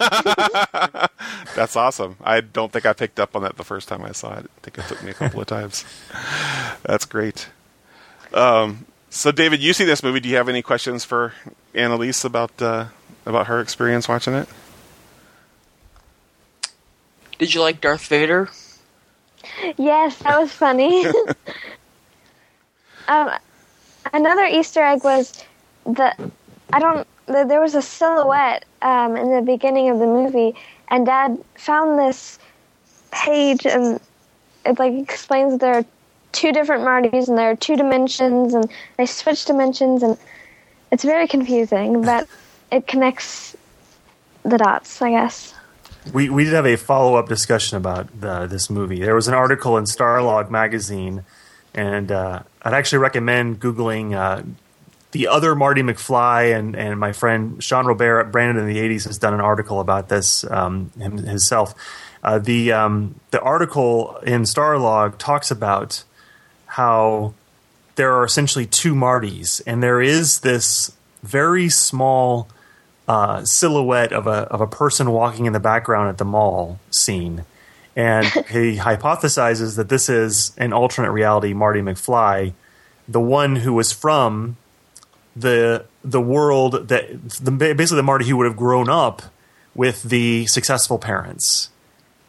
That's 1.55 1.77
awesome. 1.77 2.17
I 2.25 2.41
don't 2.41 2.73
think 2.73 2.87
I 2.87 2.95
picked 2.95 3.21
up 3.21 3.37
on 3.37 3.43
that 3.43 3.59
the 3.59 3.65
first 3.65 3.87
time 3.87 4.03
I 4.03 4.13
saw 4.13 4.39
it. 4.39 4.47
I 4.47 4.61
think 4.63 4.79
it 4.79 4.87
took 4.87 5.03
me 5.03 5.11
a 5.11 5.15
couple 5.15 5.43
of 5.43 5.47
times. 5.47 5.85
That's 6.83 7.05
great. 7.05 7.49
Um, 8.33 8.87
so, 9.11 9.31
David, 9.31 9.61
you 9.61 9.75
see 9.75 9.85
this 9.85 10.03
movie. 10.03 10.21
Do 10.21 10.29
you 10.31 10.37
have 10.37 10.49
any 10.49 10.63
questions 10.63 11.05
for 11.05 11.35
Annaliese 11.75 12.25
about 12.25 12.63
uh, 12.63 12.87
about 13.27 13.49
her 13.49 13.61
experience 13.61 14.09
watching 14.09 14.33
it? 14.33 14.49
Did 17.39 17.53
you 17.53 17.61
like 17.61 17.83
Darth 17.83 18.07
Vader? 18.07 18.49
Yes, 19.77 20.17
that 20.21 20.41
was 20.41 20.51
funny. 20.51 21.05
um, 23.09 23.33
another 24.15 24.47
Easter 24.47 24.83
egg 24.83 25.05
was 25.05 25.45
the 25.85 26.15
I 26.73 26.81
don't. 26.81 27.07
There 27.27 27.61
was 27.61 27.75
a 27.75 27.83
silhouette 27.83 28.65
um, 28.83 29.17
in 29.17 29.35
the 29.35 29.43
beginning 29.43 29.91
of 29.91 29.99
the 29.99 30.07
movie, 30.07 30.55
and 30.89 31.07
Dad 31.07 31.43
found 31.55 31.99
this 31.99 32.39
page, 33.11 33.67
and 33.67 34.01
it 34.67 34.79
like 34.79 34.95
explains 34.95 35.59
there 35.59 35.75
are 35.75 35.85
two 36.33 36.53
different 36.53 36.83
Martys, 36.83 37.29
and 37.29 37.39
there 37.39 37.51
are 37.51 37.57
two 37.57 37.77
dimensions, 37.77 38.55
and 38.55 38.71
they 38.97 39.07
switch 39.07 39.45
dimensions, 39.45 40.03
and 40.03 40.19
it's 40.91 41.05
very 41.05 41.27
confusing, 41.27 42.03
but 42.03 42.29
it 42.71 42.87
connects 42.87 43.57
the 44.43 44.59
dots, 44.59 45.01
I 45.01 45.11
guess. 45.11 45.55
We 46.13 46.29
we 46.29 46.45
did 46.45 46.53
have 46.53 46.67
a 46.67 46.77
follow 46.77 47.17
up 47.17 47.29
discussion 47.29 47.79
about 47.79 48.21
the, 48.21 48.47
this 48.47 48.69
movie. 48.69 49.01
There 49.01 49.15
was 49.15 49.29
an 49.29 49.35
article 49.35 49.79
in 49.79 49.85
Starlog 49.85 50.51
magazine, 50.51 51.25
and 51.75 52.13
uh, 52.13 52.43
I'd 52.63 52.75
actually 52.75 52.99
recommend 52.99 53.61
googling 53.61 54.13
uh, 54.13 54.43
the 55.15 55.29
other 55.29 55.55
Marty 55.55 55.81
McFly 55.81 56.59
and 56.59 56.75
and 56.75 56.99
my 56.99 57.13
friend 57.13 57.63
Shawn 57.63 57.85
Robare 57.85 58.21
at 58.21 58.33
Branded 58.33 58.65
in 58.65 58.69
the 58.69 58.79
'80s 58.81 59.05
has 59.07 59.17
done 59.17 59.33
an 59.33 59.41
article 59.41 59.79
about 59.79 60.09
this 60.09 60.45
um, 60.51 60.91
him, 60.99 61.19
himself. 61.19 61.73
Uh, 62.25 62.41
the 62.41 62.73
um, 62.73 63.15
the 63.31 63.41
article 63.41 64.17
in 64.27 64.43
Starlog 64.43 65.17
talks 65.17 65.53
about 65.53 66.03
how 66.67 67.33
there 67.95 68.13
are 68.13 68.25
essentially 68.25 68.67
two 68.67 68.93
Martys, 68.93 69.63
and 69.69 69.81
there 69.81 70.03
is 70.03 70.41
this 70.41 70.91
very 71.23 71.69
small 71.69 72.49
uh, 73.07 73.45
silhouette 73.45 74.13
of 74.13 74.27
a 74.27 74.49
of 74.51 74.61
a 74.61 74.67
person 74.67 75.13
walking 75.13 75.47
in 75.47 75.53
the 75.53 75.61
background 75.61 76.09
at 76.09 76.19
the 76.19 76.25
mall 76.25 76.81
scene, 76.91 77.45
and 77.95 78.27
he 78.51 78.79
hypothesizes 78.79 79.77
that 79.77 79.89
this 79.89 80.09
is 80.09 80.57
an 80.59 80.73
alternate 80.73 81.13
reality 81.13 81.53
Marty 81.53 81.83
McFly, 81.83 82.53
the 83.07 83.21
one 83.21 83.55
who 83.55 83.73
was 83.75 83.93
from 83.93 84.57
the 85.37 85.85
the 86.03 86.21
world 86.21 86.89
that 86.89 87.09
the, 87.41 87.51
basically 87.51 87.97
the 87.97 88.03
Marty 88.03 88.27
who 88.27 88.37
would 88.37 88.47
have 88.47 88.57
grown 88.57 88.89
up 88.89 89.23
with 89.75 90.03
the 90.05 90.47
successful 90.47 90.99
parents. 90.99 91.71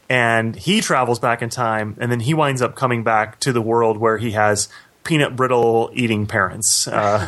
And 0.08 0.56
he 0.56 0.82
travels 0.82 1.18
back 1.18 1.42
in 1.42 1.50
time, 1.50 1.98
and 2.00 2.12
then 2.12 2.20
he 2.20 2.36
winds 2.36 2.62
up 2.62 2.76
coming 2.76 3.04
back 3.04 3.40
to 3.40 3.52
the 3.52 3.62
world 3.62 3.98
where 3.98 4.20
he 4.20 4.32
has 4.32 4.70
peanut 5.04 5.36
brittle 5.36 5.90
eating 5.94 6.28
parents. 6.28 6.88
Uh, 6.88 7.28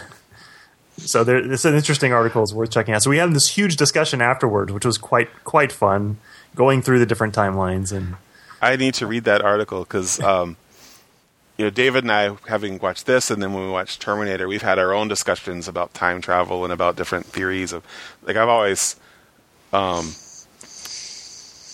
so 0.97 1.23
there, 1.23 1.37
it's 1.37 1.65
an 1.65 1.73
interesting 1.73 2.13
article. 2.13 2.43
It's 2.43 2.53
worth 2.53 2.69
checking 2.69 2.93
out. 2.93 3.01
So 3.01 3.09
we 3.09 3.17
had 3.17 3.33
this 3.33 3.47
huge 3.47 3.77
discussion 3.77 4.21
afterwards, 4.21 4.71
which 4.71 4.85
was 4.85 4.99
quite 4.99 5.29
quite 5.43 5.71
fun, 5.71 6.17
going 6.55 6.83
through 6.83 6.99
the 6.99 7.07
different 7.07 7.33
timelines 7.33 7.91
and 7.91 8.15
I 8.61 8.75
need 8.75 8.95
to 8.95 9.07
read 9.07 9.25
that 9.25 9.41
article 9.41 9.79
because, 9.83 10.19
um, 10.19 10.57
you 11.57 11.65
know, 11.65 11.69
David 11.71 12.03
and 12.03 12.11
I, 12.11 12.35
having 12.47 12.77
watched 12.79 13.05
this, 13.05 13.31
and 13.31 13.41
then 13.41 13.53
when 13.53 13.63
we 13.63 13.69
watched 13.71 14.01
Terminator, 14.01 14.47
we've 14.47 14.61
had 14.61 14.77
our 14.79 14.93
own 14.93 15.07
discussions 15.07 15.67
about 15.67 15.93
time 15.93 16.21
travel 16.21 16.63
and 16.63 16.71
about 16.71 16.95
different 16.95 17.25
theories 17.25 17.73
of, 17.73 17.83
like, 18.23 18.35
I've 18.35 18.49
always, 18.49 18.95
um, 19.73 20.13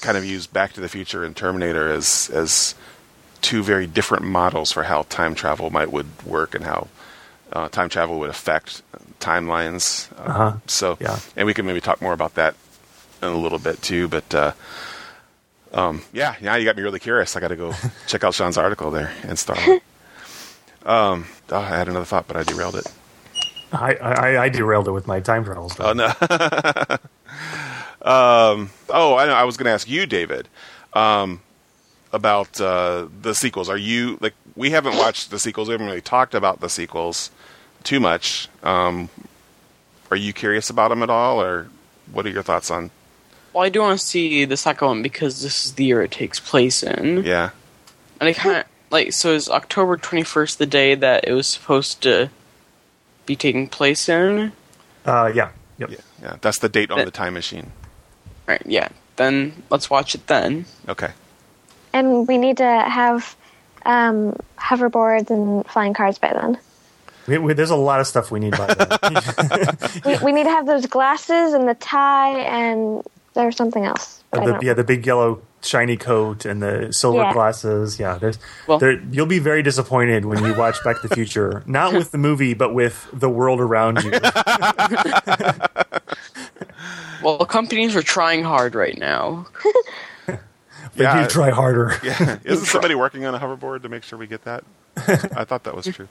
kind 0.01 0.17
of 0.17 0.25
used 0.25 0.51
Back 0.53 0.73
to 0.73 0.81
the 0.81 0.89
Future 0.89 1.23
and 1.23 1.35
Terminator 1.35 1.89
as 1.91 2.29
as 2.33 2.75
two 3.41 3.61
very 3.63 3.87
different 3.87 4.23
models 4.23 4.71
for 4.71 4.83
how 4.83 5.03
time 5.03 5.35
travel 5.35 5.69
might 5.69 5.91
would 5.91 6.07
work 6.25 6.55
and 6.55 6.63
how 6.65 6.87
uh, 7.51 7.67
time 7.69 7.89
travel 7.89 8.19
would 8.19 8.29
affect 8.29 8.81
timelines. 9.19 10.11
Uh, 10.17 10.29
Uh-huh. 10.29 10.53
So, 10.67 10.97
Yeah. 10.99 11.19
and 11.35 11.45
we 11.45 11.53
can 11.53 11.65
maybe 11.65 11.81
talk 11.81 12.01
more 12.01 12.13
about 12.13 12.35
that 12.35 12.55
in 13.21 13.27
a 13.29 13.35
little 13.35 13.59
bit 13.59 13.81
too. 13.81 14.07
But 14.07 14.33
uh, 14.33 14.51
um, 15.73 16.01
yeah, 16.13 16.35
now 16.41 16.55
you 16.55 16.65
got 16.65 16.75
me 16.75 16.83
really 16.83 16.99
curious. 16.99 17.35
I 17.35 17.39
got 17.39 17.49
to 17.49 17.55
go 17.55 17.73
check 18.07 18.23
out 18.23 18.33
Shawn's 18.33 18.57
article 18.57 18.91
there 18.91 19.11
and 19.23 19.37
start. 19.37 19.59
Wars. 19.67 19.81
um, 20.85 21.25
oh, 21.49 21.57
I 21.57 21.69
had 21.69 21.87
another 21.87 22.05
thought, 22.05 22.27
but 22.27 22.37
I 22.37 22.43
derailed 22.43 22.75
it. 22.75 22.91
I, 23.71 23.95
I, 23.95 24.43
I 24.43 24.49
derailed 24.49 24.87
it 24.87 24.91
with 24.91 25.07
my 25.07 25.19
time 25.19 25.43
travel 25.43 25.69
stuff. 25.69 25.87
Oh 25.87 25.93
no. 25.93 26.05
um, 28.03 28.69
oh, 28.89 29.15
I 29.15 29.25
know. 29.25 29.33
I 29.33 29.43
was 29.45 29.57
going 29.57 29.65
to 29.65 29.71
ask 29.71 29.89
you, 29.89 30.05
David, 30.05 30.47
um, 30.93 31.41
about 32.11 32.61
uh, 32.61 33.07
the 33.21 33.33
sequels. 33.33 33.69
Are 33.69 33.77
you 33.77 34.19
like 34.21 34.35
we 34.55 34.69
haven't 34.69 34.95
watched 34.97 35.31
the 35.31 35.39
sequels? 35.39 35.69
We 35.69 35.71
haven't 35.71 35.87
really 35.87 36.01
talked 36.01 36.35
about 36.35 36.59
the 36.59 36.69
sequels 36.69 37.31
too 37.83 37.99
much. 37.99 38.47
Um, 38.61 39.09
are 40.11 40.17
you 40.17 40.33
curious 40.33 40.69
about 40.69 40.89
them 40.89 41.01
at 41.01 41.09
all, 41.09 41.41
or 41.41 41.67
what 42.11 42.27
are 42.27 42.29
your 42.29 42.43
thoughts 42.43 42.69
on? 42.69 42.91
Well, 43.53 43.63
I 43.63 43.69
do 43.69 43.81
want 43.81 43.99
to 43.99 44.05
see 44.05 44.45
the 44.45 44.57
second 44.57 44.87
one 44.87 45.01
because 45.03 45.41
this 45.41 45.65
is 45.65 45.73
the 45.73 45.85
year 45.85 46.01
it 46.01 46.11
takes 46.11 46.39
place 46.39 46.81
in. 46.83 47.23
Yeah, 47.23 47.51
And 48.19 48.27
I 48.29 48.33
kind 48.33 48.57
of 48.57 48.65
like 48.89 49.13
so 49.13 49.31
is 49.33 49.49
October 49.49 49.97
21st 49.97 50.57
the 50.57 50.65
day 50.65 50.95
that 50.95 51.27
it 51.27 51.33
was 51.33 51.47
supposed 51.47 52.01
to 52.03 52.29
be 53.25 53.35
taking 53.35 53.67
place 53.67 54.09
in? 54.09 54.51
Uh, 55.05 55.31
yeah. 55.33 55.49
Yep. 55.77 55.89
yeah, 55.91 55.97
yeah. 56.21 56.35
That's 56.41 56.59
the 56.59 56.69
date 56.69 56.91
on 56.91 56.97
That- 56.97 57.05
the 57.05 57.11
time 57.11 57.33
machine. 57.33 57.71
Right, 58.47 58.61
yeah. 58.65 58.89
Then 59.15 59.63
let's 59.69 59.89
watch 59.89 60.15
it 60.15 60.27
then. 60.27 60.65
Okay. 60.89 61.11
And 61.93 62.27
we 62.27 62.37
need 62.37 62.57
to 62.57 62.63
have 62.65 63.35
um, 63.85 64.35
hoverboards 64.57 65.29
and 65.29 65.65
flying 65.67 65.93
cars 65.93 66.17
by 66.17 66.33
then. 66.33 66.57
We, 67.27 67.37
we, 67.37 67.53
there's 67.53 67.69
a 67.69 67.75
lot 67.75 67.99
of 68.01 68.07
stuff 68.07 68.31
we 68.31 68.39
need 68.39 68.57
by 68.57 68.73
then. 68.73 69.67
We, 70.05 70.17
we 70.25 70.31
need 70.33 70.43
to 70.43 70.49
have 70.49 70.65
those 70.65 70.85
glasses 70.87 71.53
and 71.53 71.67
the 71.69 71.75
tie, 71.75 72.39
and 72.39 73.01
there's 73.33 73.55
something 73.55 73.85
else. 73.85 74.23
the, 74.31 74.59
yeah, 74.61 74.73
the 74.73 74.83
big 74.83 75.05
yellow 75.05 75.41
shiny 75.61 75.95
coat 75.97 76.45
and 76.45 76.61
the 76.61 76.91
silver 76.91 77.19
Yeah. 77.19 77.33
glasses. 77.33 77.99
Yeah, 77.99 78.17
there's 78.17 78.37
Well- 78.67 78.79
there, 78.79 78.99
you'll 79.11 79.25
be 79.25 79.39
very 79.39 79.61
disappointed 79.63 80.25
when 80.25 80.43
you 80.43 80.53
watch 80.55 80.83
Back 80.83 81.01
to 81.01 81.07
the 81.07 81.15
Future. 81.15 81.63
Not 81.65 81.93
with 81.93 82.11
the 82.11 82.17
movie, 82.17 82.53
but 82.53 82.73
with 82.73 83.07
the 83.13 83.29
world 83.29 83.59
around 83.59 84.03
you. 84.03 84.11
Well, 87.23 87.37
companies 87.45 87.95
are 87.95 88.01
trying 88.03 88.43
hard 88.43 88.75
right 88.75 88.97
now. 88.97 89.47
They 90.95 91.05
Yeah. 91.05 91.21
need 91.21 91.29
to 91.29 91.33
try 91.33 91.49
harder. 91.49 91.95
Yeah, 92.03 92.37
isn't 92.43 92.65
somebody 92.67 92.93
working 92.93 93.25
on 93.25 93.33
a 93.33 93.39
hoverboard 93.39 93.81
to 93.83 93.89
make 93.89 94.03
sure 94.03 94.19
we 94.19 94.27
get 94.27 94.43
that? 94.43 94.63
I 94.97 95.43
thought 95.43 95.63
that 95.63 95.73
was 95.75 95.85
true. 95.87 96.07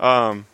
Um, 0.00 0.46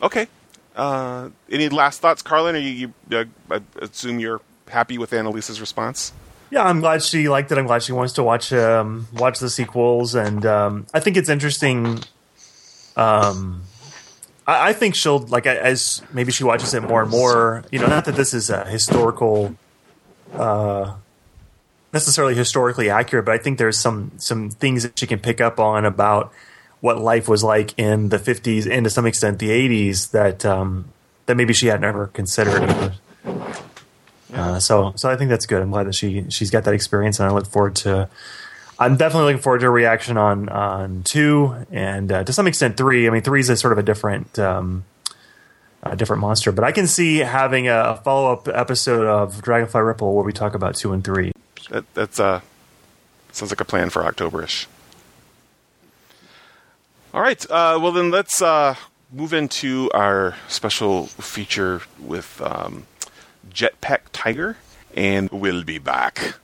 okay. 0.00 0.28
Uh, 0.76 1.30
any 1.50 1.68
last 1.68 2.00
thoughts, 2.00 2.22
Carlin? 2.22 2.54
Are 2.54 2.58
you? 2.58 2.92
you 3.08 3.18
uh, 3.18 3.24
I 3.50 3.60
assume 3.80 4.20
you're 4.20 4.40
happy 4.68 4.98
with 4.98 5.12
Annaliese's 5.12 5.60
response. 5.60 6.12
Yeah, 6.50 6.64
I'm 6.64 6.80
glad 6.80 7.02
she 7.02 7.28
liked 7.28 7.50
it. 7.50 7.58
I'm 7.58 7.66
glad 7.66 7.82
she 7.82 7.92
wants 7.92 8.12
to 8.14 8.22
watch 8.22 8.52
um, 8.52 9.08
watch 9.12 9.38
the 9.38 9.50
sequels, 9.50 10.14
and 10.14 10.44
um, 10.46 10.86
I 10.94 11.00
think 11.00 11.16
it's 11.16 11.28
interesting. 11.28 12.00
Um, 12.96 13.62
I, 14.46 14.68
I 14.68 14.72
think 14.72 14.94
she'll 14.94 15.18
like 15.18 15.46
as 15.46 16.02
maybe 16.12 16.32
she 16.32 16.44
watches 16.44 16.74
it 16.74 16.82
more 16.82 17.02
and 17.02 17.10
more. 17.10 17.64
You 17.72 17.80
know, 17.80 17.86
not 17.86 18.04
that 18.04 18.14
this 18.14 18.34
is 18.34 18.50
a 18.50 18.64
historical, 18.66 19.56
uh, 20.34 20.94
necessarily 21.92 22.34
historically 22.34 22.90
accurate, 22.90 23.24
but 23.24 23.34
I 23.34 23.38
think 23.38 23.58
there's 23.58 23.78
some 23.78 24.12
some 24.18 24.50
things 24.50 24.84
that 24.84 24.98
she 24.98 25.06
can 25.06 25.18
pick 25.18 25.40
up 25.40 25.58
on 25.58 25.84
about 25.84 26.32
what 26.80 27.00
life 27.00 27.28
was 27.28 27.42
like 27.42 27.76
in 27.78 28.10
the 28.10 28.18
50s 28.18 28.70
and 28.70 28.84
to 28.84 28.90
some 28.90 29.06
extent 29.06 29.38
the 29.38 29.48
80s 29.48 30.10
that 30.10 30.44
um, 30.44 30.84
that 31.24 31.34
maybe 31.34 31.54
she 31.54 31.68
had 31.68 31.80
never 31.80 32.08
considered. 32.08 32.94
Uh, 34.34 34.58
so, 34.58 34.92
so 34.96 35.08
I 35.08 35.16
think 35.16 35.30
that's 35.30 35.46
good. 35.46 35.62
I'm 35.62 35.70
glad 35.70 35.86
that 35.86 35.94
she 35.94 36.26
she's 36.30 36.50
got 36.50 36.64
that 36.64 36.74
experience, 36.74 37.20
and 37.20 37.28
I 37.28 37.32
look 37.32 37.46
forward 37.46 37.76
to. 37.76 38.08
I'm 38.78 38.96
definitely 38.96 39.32
looking 39.32 39.42
forward 39.42 39.60
to 39.60 39.66
a 39.66 39.70
reaction 39.70 40.16
on 40.16 40.48
on 40.48 41.02
two 41.04 41.54
and 41.70 42.10
uh, 42.10 42.24
to 42.24 42.32
some 42.32 42.46
extent 42.46 42.76
three. 42.76 43.06
I 43.06 43.10
mean, 43.10 43.22
three 43.22 43.40
is 43.40 43.48
a 43.48 43.56
sort 43.56 43.72
of 43.72 43.78
a 43.78 43.82
different 43.82 44.38
um, 44.38 44.84
a 45.84 45.94
different 45.94 46.20
monster, 46.20 46.50
but 46.50 46.64
I 46.64 46.72
can 46.72 46.86
see 46.86 47.18
having 47.18 47.68
a, 47.68 47.76
a 47.76 47.96
follow 47.96 48.32
up 48.32 48.48
episode 48.48 49.06
of 49.06 49.40
Dragonfly 49.42 49.80
Ripple 49.80 50.14
where 50.14 50.24
we 50.24 50.32
talk 50.32 50.54
about 50.54 50.74
two 50.74 50.92
and 50.92 51.04
three. 51.04 51.32
That, 51.70 51.84
that's 51.94 52.18
uh, 52.18 52.40
sounds 53.32 53.52
like 53.52 53.60
a 53.60 53.64
plan 53.64 53.90
for 53.90 54.02
Octoberish. 54.02 54.66
All 57.12 57.20
right. 57.20 57.40
Uh, 57.48 57.78
well, 57.80 57.92
then 57.92 58.10
let's 58.10 58.42
uh, 58.42 58.74
move 59.12 59.32
into 59.32 59.88
our 59.94 60.34
special 60.48 61.06
feature 61.06 61.82
with 62.00 62.42
um, 62.42 62.86
Jetpack 63.54 64.00
Tiger, 64.12 64.56
and 64.96 65.30
we'll 65.30 65.62
be 65.62 65.78
back. 65.78 66.34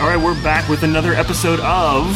All 0.00 0.08
right, 0.08 0.18
we're 0.20 0.42
back 0.42 0.68
with 0.68 0.82
another 0.82 1.12
episode 1.12 1.60
of, 1.60 2.06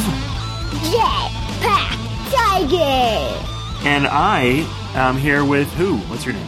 Jetpack 0.91 1.99
Tiger! 2.33 3.45
and 3.87 4.07
I 4.07 4.67
am 4.95 5.19
here 5.19 5.45
with 5.45 5.71
who? 5.75 5.99
What's 5.99 6.25
your 6.25 6.35
name? 6.35 6.47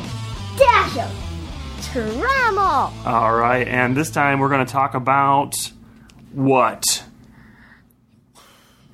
Dasher! 0.56 1.08
Trammel! 1.82 3.06
All 3.06 3.36
right, 3.36 3.68
and 3.68 3.94
this 3.96 4.10
time 4.10 4.40
we're 4.40 4.48
going 4.48 4.64
to 4.64 4.72
talk 4.72 4.94
about 4.94 5.54
what? 6.32 7.04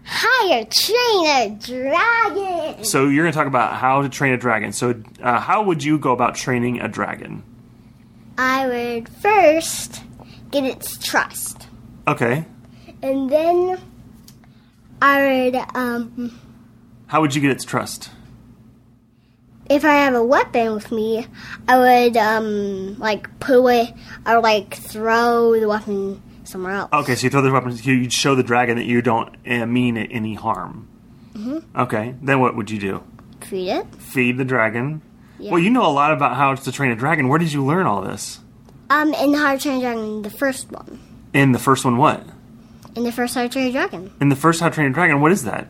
How 0.05 0.49
to 0.49 0.65
train 0.67 1.27
a 1.27 1.57
dragon! 1.59 2.85
So 2.85 3.09
you're 3.09 3.25
going 3.25 3.33
to 3.33 3.37
talk 3.37 3.47
about 3.47 3.75
how 3.77 4.03
to 4.03 4.09
train 4.09 4.33
a 4.35 4.37
dragon. 4.37 4.73
So 4.73 5.03
uh, 5.23 5.41
how 5.41 5.63
would 5.63 5.83
you 5.83 5.99
go 5.99 6.13
about 6.13 6.35
training 6.35 6.81
a 6.81 6.89
dragon? 6.89 7.43
I 8.37 8.67
would 8.67 9.09
first 9.09 10.03
get 10.51 10.65
its 10.65 10.99
trust. 10.99 11.69
Okay. 12.07 12.45
And 13.03 13.31
then 13.31 13.81
I 15.01 15.21
would, 15.51 15.57
um, 15.75 16.39
How 17.07 17.21
would 17.23 17.35
you 17.35 17.41
get 17.41 17.51
its 17.51 17.65
trust? 17.65 18.11
if 19.71 19.83
I 19.83 19.95
have 19.95 20.15
a 20.15 20.23
weapon 20.23 20.75
with 20.75 20.93
me, 20.93 21.27
I 21.67 21.79
would, 21.79 22.19
um, 22.19 22.99
like, 22.99 23.41
put 23.41 23.57
away, 23.57 23.95
or 24.27 24.41
like, 24.43 24.75
throw 24.75 25.59
the 25.59 25.67
weapon 25.67 26.21
somewhere 26.45 26.75
else. 26.75 26.91
Okay, 26.93 27.15
so 27.15 27.25
you 27.25 27.31
throw 27.31 27.43
the 27.43 27.53
weapon. 27.53 27.77
You'd 27.83 28.13
show 28.13 28.35
the 28.35 28.43
dragon 28.43 28.77
that 28.77 28.87
you 28.87 29.03
don't 29.03 29.35
uh, 29.47 29.67
mean 29.67 29.97
it 29.97 30.11
any 30.13 30.35
harm. 30.35 30.89
Mm-hmm. 31.35 31.81
Okay. 31.81 32.15
Then 32.23 32.41
what 32.41 32.57
would 32.57 32.71
you 32.71 32.79
do? 32.79 33.03
Feed 33.41 33.71
it. 33.71 33.95
Feed 33.97 34.39
the 34.39 34.45
dragon. 34.45 35.03
Yeah. 35.39 35.51
Well, 35.51 35.61
you 35.61 35.71
know 35.71 35.85
a 35.85 35.91
lot 35.91 36.13
about 36.13 36.37
how 36.37 36.55
to 36.55 36.73
train 36.73 36.93
a 36.93 36.97
dragon. 36.97 37.29
Where 37.29 37.39
did 37.39 37.53
you 37.53 37.65
learn 37.65 37.87
all 37.87 38.03
this? 38.03 38.39
Um, 38.91 39.13
in 39.15 39.35
How 39.35 39.55
to 39.55 39.61
Train 39.61 39.79
a 39.79 39.81
Dragon, 39.81 40.23
the 40.23 40.31
first 40.31 40.71
one. 40.71 41.01
In 41.33 41.53
the 41.53 41.59
first 41.59 41.85
one, 41.85 41.97
what? 41.97 42.25
In 42.95 43.03
the 43.03 43.11
first 43.11 43.35
How 43.35 43.43
to 43.43 43.49
Train 43.49 43.69
a 43.69 43.73
Dragon. 43.73 44.13
In 44.21 44.29
the 44.29 44.37
first 44.37 44.61
How 44.61 44.69
to 44.69 44.75
Train 44.75 44.89
a 44.89 44.93
Dragon, 44.93 45.21
what 45.21 45.33
is 45.33 45.45
that? 45.45 45.67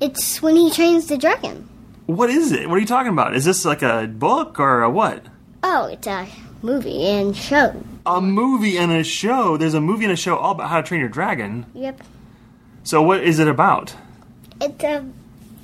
It's 0.00 0.42
when 0.42 0.56
he 0.56 0.70
trains 0.70 1.06
the 1.06 1.16
dragon. 1.16 1.68
What 2.06 2.28
is 2.30 2.52
it? 2.52 2.68
What 2.68 2.76
are 2.76 2.80
you 2.80 2.86
talking 2.86 3.12
about? 3.12 3.36
Is 3.36 3.44
this 3.44 3.64
like 3.64 3.82
a 3.82 4.06
book 4.06 4.58
or 4.58 4.82
a 4.82 4.90
what? 4.90 5.24
Oh, 5.62 5.86
it's 5.86 6.06
a 6.06 6.26
movie 6.62 7.02
and 7.06 7.36
show. 7.36 7.82
A 8.06 8.20
movie 8.20 8.76
and 8.78 8.92
a 8.92 9.04
show. 9.04 9.56
There's 9.56 9.74
a 9.74 9.80
movie 9.80 10.04
and 10.04 10.12
a 10.12 10.16
show 10.16 10.36
all 10.36 10.52
about 10.52 10.68
how 10.68 10.80
to 10.80 10.86
train 10.86 11.00
your 11.00 11.08
dragon. 11.08 11.66
Yep. 11.74 12.00
So 12.84 13.02
what 13.02 13.22
is 13.22 13.38
it 13.38 13.48
about? 13.48 13.94
It's 14.60 14.82
a, 14.84 14.98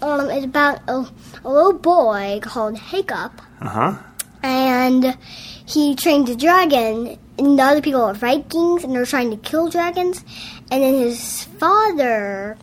um, 0.03 0.31
it's 0.31 0.45
about 0.45 0.81
a, 0.89 1.07
a 1.45 1.51
little 1.51 1.73
boy 1.73 2.41
called 2.43 2.79
Hiccup, 2.79 3.41
Uh 3.61 3.69
huh. 3.69 3.97
and 4.43 5.17
he 5.67 5.95
trained 5.97 6.29
a 6.29 6.37
dragon, 6.37 7.19
and 7.39 7.59
the 7.59 7.63
other 7.63 7.81
people 7.81 8.03
are 8.03 8.15
Vikings, 8.15 8.85
and 8.85 8.95
they're 8.95 9.05
trying 9.07 9.31
to 9.31 9.37
kill 9.37 9.69
dragons, 9.69 10.25
and 10.71 10.83
then 10.83 10.95
his 10.95 11.45
father 11.45 12.57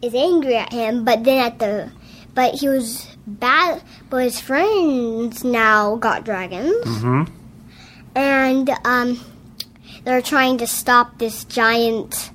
is 0.00 0.14
angry 0.14 0.56
at 0.56 0.72
him, 0.72 1.04
but 1.04 1.24
then 1.24 1.38
at 1.44 1.58
the, 1.58 1.90
but 2.34 2.54
he 2.54 2.68
was 2.68 3.06
bad, 3.26 3.82
but 4.10 4.22
his 4.24 4.40
friends 4.40 5.42
now 5.44 5.96
got 5.96 6.24
dragons, 6.24 6.84
Mm-hmm. 6.84 7.34
And 8.18 8.68
um, 8.84 9.20
they're 10.02 10.20
trying 10.20 10.58
to 10.58 10.66
stop 10.66 11.18
this 11.18 11.44
giant, 11.44 12.30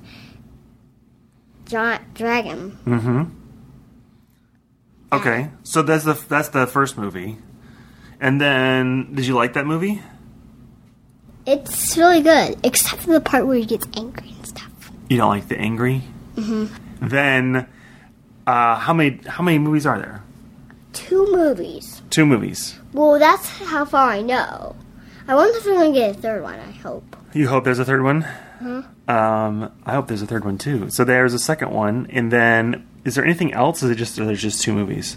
giant 1.66 2.14
dragon. 2.14 2.78
Mm-hmm. 2.86 3.24
Okay, 5.12 5.50
so 5.62 5.82
that's 5.82 6.04
the 6.04 6.14
that's 6.28 6.48
the 6.48 6.66
first 6.66 6.96
movie, 6.96 7.36
and 8.18 8.40
then 8.40 9.14
did 9.14 9.26
you 9.26 9.34
like 9.34 9.52
that 9.52 9.66
movie? 9.66 10.00
It's 11.46 11.96
really 11.98 12.22
good, 12.22 12.58
except 12.64 13.02
for 13.02 13.12
the 13.12 13.20
part 13.20 13.46
where 13.46 13.58
he 13.58 13.66
gets 13.66 13.86
angry 13.94 14.30
and 14.30 14.46
stuff. 14.46 14.90
You 15.10 15.18
don't 15.18 15.28
like 15.28 15.48
the 15.48 15.58
angry. 15.58 16.02
Mm-hmm. 16.36 17.06
Then, 17.06 17.68
uh, 18.46 18.76
how 18.76 18.94
many 18.94 19.20
how 19.28 19.44
many 19.44 19.58
movies 19.58 19.84
are 19.84 19.98
there? 19.98 20.22
Two 20.94 21.30
movies. 21.30 22.00
Two 22.08 22.24
movies. 22.24 22.74
Well, 22.94 23.18
that's 23.18 23.46
how 23.48 23.84
far 23.84 24.08
I 24.08 24.22
know. 24.22 24.74
I 25.26 25.34
wonder 25.34 25.56
if 25.56 25.64
we're 25.64 25.74
gonna 25.74 25.92
get 25.92 26.16
a 26.16 26.20
third 26.20 26.42
one. 26.42 26.58
I 26.60 26.70
hope. 26.70 27.16
You 27.32 27.48
hope 27.48 27.64
there's 27.64 27.78
a 27.78 27.84
third 27.84 28.02
one. 28.02 28.26
Um, 29.08 29.70
I 29.84 29.92
hope 29.92 30.06
there's 30.08 30.22
a 30.22 30.26
third 30.26 30.44
one 30.44 30.58
too. 30.58 30.88
So 30.90 31.04
there's 31.04 31.34
a 31.34 31.38
second 31.38 31.70
one, 31.70 32.06
and 32.10 32.30
then 32.30 32.86
is 33.04 33.14
there 33.14 33.24
anything 33.24 33.52
else? 33.52 33.82
Is 33.82 33.90
it 33.90 33.96
just 33.96 34.16
there's 34.16 34.40
just 34.40 34.62
two 34.62 34.72
movies? 34.72 35.16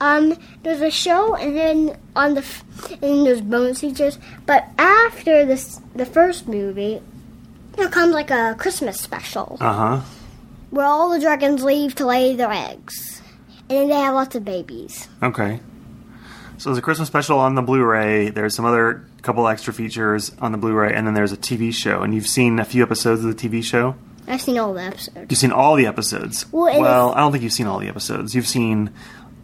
Um, 0.00 0.34
there's 0.62 0.80
a 0.80 0.90
show, 0.90 1.34
and 1.36 1.56
then 1.56 1.96
on 2.16 2.34
the 2.34 2.40
f- 2.40 2.64
and 3.02 3.26
there's 3.26 3.40
bonus 3.42 3.80
features. 3.80 4.18
But 4.46 4.66
after 4.78 5.44
this, 5.44 5.78
the 5.94 6.06
first 6.06 6.48
movie, 6.48 7.02
there 7.76 7.88
comes 7.88 8.12
like 8.14 8.30
a 8.30 8.54
Christmas 8.58 8.98
special 8.98 9.58
Uh 9.60 9.72
huh. 9.74 10.00
where 10.70 10.86
all 10.86 11.10
the 11.10 11.20
dragons 11.20 11.62
leave 11.62 11.94
to 11.96 12.06
lay 12.06 12.34
their 12.34 12.50
eggs, 12.50 13.20
and 13.68 13.78
then 13.78 13.88
they 13.88 13.94
have 13.96 14.14
lots 14.14 14.34
of 14.34 14.44
babies. 14.44 15.06
Okay. 15.22 15.60
So 16.60 16.68
there's 16.68 16.76
a 16.76 16.82
Christmas 16.82 17.08
special 17.08 17.38
on 17.38 17.54
the 17.54 17.62
Blu-ray. 17.62 18.28
There's 18.28 18.54
some 18.54 18.66
other 18.66 19.06
couple 19.22 19.48
extra 19.48 19.72
features 19.72 20.30
on 20.40 20.52
the 20.52 20.58
Blu-ray, 20.58 20.92
and 20.92 21.06
then 21.06 21.14
there's 21.14 21.32
a 21.32 21.36
TV 21.38 21.72
show. 21.72 22.02
And 22.02 22.14
you've 22.14 22.26
seen 22.26 22.58
a 22.58 22.66
few 22.66 22.82
episodes 22.82 23.24
of 23.24 23.34
the 23.34 23.48
TV 23.48 23.64
show. 23.64 23.94
I've 24.28 24.42
seen 24.42 24.58
all 24.58 24.74
the 24.74 24.82
episodes. 24.82 25.26
You've 25.30 25.38
seen 25.38 25.52
all 25.52 25.74
the 25.74 25.86
episodes. 25.86 26.44
Well, 26.52 26.78
well 26.78 27.12
I 27.12 27.20
don't 27.20 27.32
think 27.32 27.44
you've 27.44 27.54
seen 27.54 27.66
all 27.66 27.78
the 27.78 27.88
episodes. 27.88 28.34
You've 28.34 28.46
seen 28.46 28.90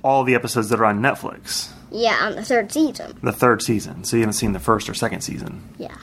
all 0.05 0.25
the 0.25 0.35
episodes 0.35 0.69
that 0.69 0.79
are 0.79 0.85
on 0.85 1.01
Netflix, 1.01 1.71
Yeah, 1.91 2.19
on 2.21 2.37
the 2.37 2.45
third 2.45 2.71
season. 2.71 3.19
the 3.23 3.33
third 3.33 3.63
season. 3.63 4.05
So 4.05 4.19
you 4.19 4.21
haven't 4.21 4.35
seen 4.35 4.53
the 4.53 4.61
first 4.61 4.87
or 4.91 4.93
second 4.93 5.23
season. 5.23 5.63
Yeah, 5.79 5.97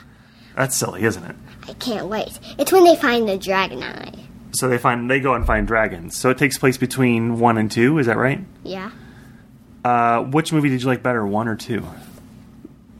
That's 0.56 0.76
silly, 0.76 1.04
isn't 1.04 1.22
it? 1.22 1.36
I 1.68 1.74
can't 1.74 2.08
wait. 2.08 2.40
It's 2.58 2.72
when 2.72 2.82
they 2.82 2.96
find 2.96 3.28
the 3.28 3.38
dragon 3.38 3.84
eye. 3.84 4.12
So 4.50 4.68
they 4.68 4.78
find 4.78 5.08
they 5.08 5.20
go 5.20 5.34
and 5.34 5.46
find 5.46 5.64
dragons. 5.64 6.16
So 6.16 6.30
it 6.30 6.38
takes 6.38 6.58
place 6.58 6.76
between 6.76 7.38
one 7.38 7.56
and 7.56 7.70
two. 7.70 7.98
Is 7.98 8.06
that 8.06 8.16
right? 8.16 8.40
Yeah, 8.64 8.90
Uh, 9.84 10.22
which 10.22 10.52
movie 10.52 10.70
did 10.70 10.80
you 10.80 10.88
like 10.88 11.02
better, 11.02 11.26
one 11.26 11.46
or 11.46 11.56
two? 11.56 11.84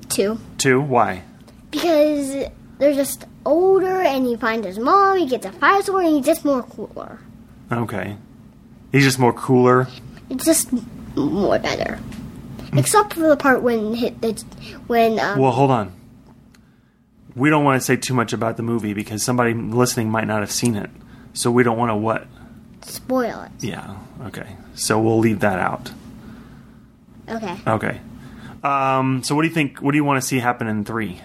two. 0.09 0.39
Two. 0.59 0.81
Why? 0.81 1.23
Because 1.71 2.47
they're 2.79 2.95
just 2.95 3.25
older, 3.45 4.01
and 4.03 4.31
you 4.31 4.37
find 4.37 4.65
his 4.65 4.79
mom. 4.79 5.19
He 5.19 5.27
gets 5.27 5.47
a 5.47 5.53
fire 5.53 5.83
sword, 5.83 6.05
and 6.05 6.17
he's 6.17 6.27
just 6.27 6.45
more 6.45 6.63
cooler. 6.63 7.19
Okay. 7.73 8.17
He's 8.93 9.03
just 9.03 9.19
more 9.19 9.33
cooler. 9.33 9.89
It's 10.31 10.45
just 10.45 10.71
more 11.17 11.59
better. 11.59 11.99
Except 12.77 13.15
for 13.15 13.29
the 13.29 13.37
part 13.37 13.63
when 13.63 13.95
hit 13.95 14.21
the 14.21 14.33
when 14.87 15.19
um, 15.19 15.39
Well, 15.39 15.53
hold 15.53 15.71
on. 15.71 15.93
We 17.35 17.51
don't 17.51 17.65
want 17.65 17.81
to 17.81 17.85
say 17.85 17.97
too 17.97 18.15
much 18.15 18.33
about 18.33 18.57
the 18.57 18.63
movie 18.63 18.95
because 18.95 19.23
somebody 19.23 19.55
listening 19.55 20.11
might 20.11 20.27
not 20.27 20.41
have 20.41 20.53
seen 20.53 20.77
it. 20.77 20.91
So 21.33 21.51
we 21.51 21.65
don't 21.65 21.77
want 21.79 21.91
to 21.91 21.97
what? 21.97 22.27
spoil 22.83 23.43
it. 23.43 23.51
Yeah. 23.65 23.97
Okay. 24.27 24.57
So 24.75 25.01
we'll 25.01 25.19
leave 25.19 25.41
that 25.41 25.59
out. 25.59 25.91
Okay. 27.29 27.57
Okay. 27.67 28.01
Um, 28.63 29.23
so 29.23 29.35
what 29.35 29.43
do 29.43 29.49
you 29.49 29.55
think? 29.55 29.79
What 29.81 29.93
do 29.93 29.97
you 29.97 30.05
want 30.05 30.21
to 30.23 30.27
see 30.27 30.39
happen 30.39 30.67
in 30.67 30.85
three? 30.85 31.21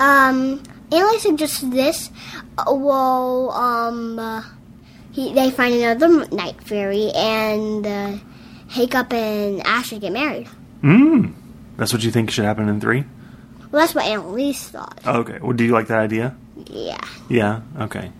Um, 0.00 0.62
Annaliese 0.90 1.20
suggests 1.20 1.60
this. 1.60 2.10
Uh, 2.58 2.74
well, 2.74 3.50
um, 3.52 4.18
uh, 4.18 4.42
he 5.12 5.32
they 5.32 5.50
find 5.50 5.74
another 5.74 6.26
Night 6.28 6.62
Fury, 6.62 7.10
and 7.14 7.86
uh, 7.86 8.16
Hiccup 8.68 9.12
and 9.12 9.66
Ashley 9.66 9.98
get 9.98 10.12
married. 10.12 10.48
Mm. 10.82 11.34
That's 11.76 11.92
what 11.92 12.04
you 12.04 12.10
think 12.10 12.30
should 12.30 12.44
happen 12.44 12.68
in 12.68 12.80
three? 12.80 13.04
Well, 13.70 13.82
that's 13.82 13.94
what 13.94 14.04
Annaliese 14.04 14.68
thought. 14.68 15.00
Okay. 15.06 15.38
Well, 15.40 15.52
do 15.52 15.64
you 15.64 15.72
like 15.72 15.88
that 15.88 15.98
idea? 15.98 16.36
Yeah. 16.66 17.00
Yeah. 17.28 17.60
Okay. 17.80 18.12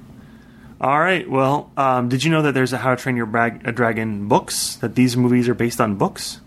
All 0.80 0.98
right. 0.98 1.28
Well, 1.28 1.70
um, 1.76 2.08
did 2.08 2.24
you 2.24 2.30
know 2.30 2.42
that 2.42 2.52
there's 2.52 2.72
a 2.72 2.78
How 2.78 2.90
to 2.94 2.96
Train 2.96 3.16
Your 3.16 3.26
Brag- 3.26 3.66
a 3.66 3.72
Dragon 3.72 4.28
books? 4.28 4.76
That 4.76 4.94
these 4.94 5.16
movies 5.16 5.48
are 5.48 5.54
based 5.54 5.80
on 5.80 5.96
books? 5.96 6.40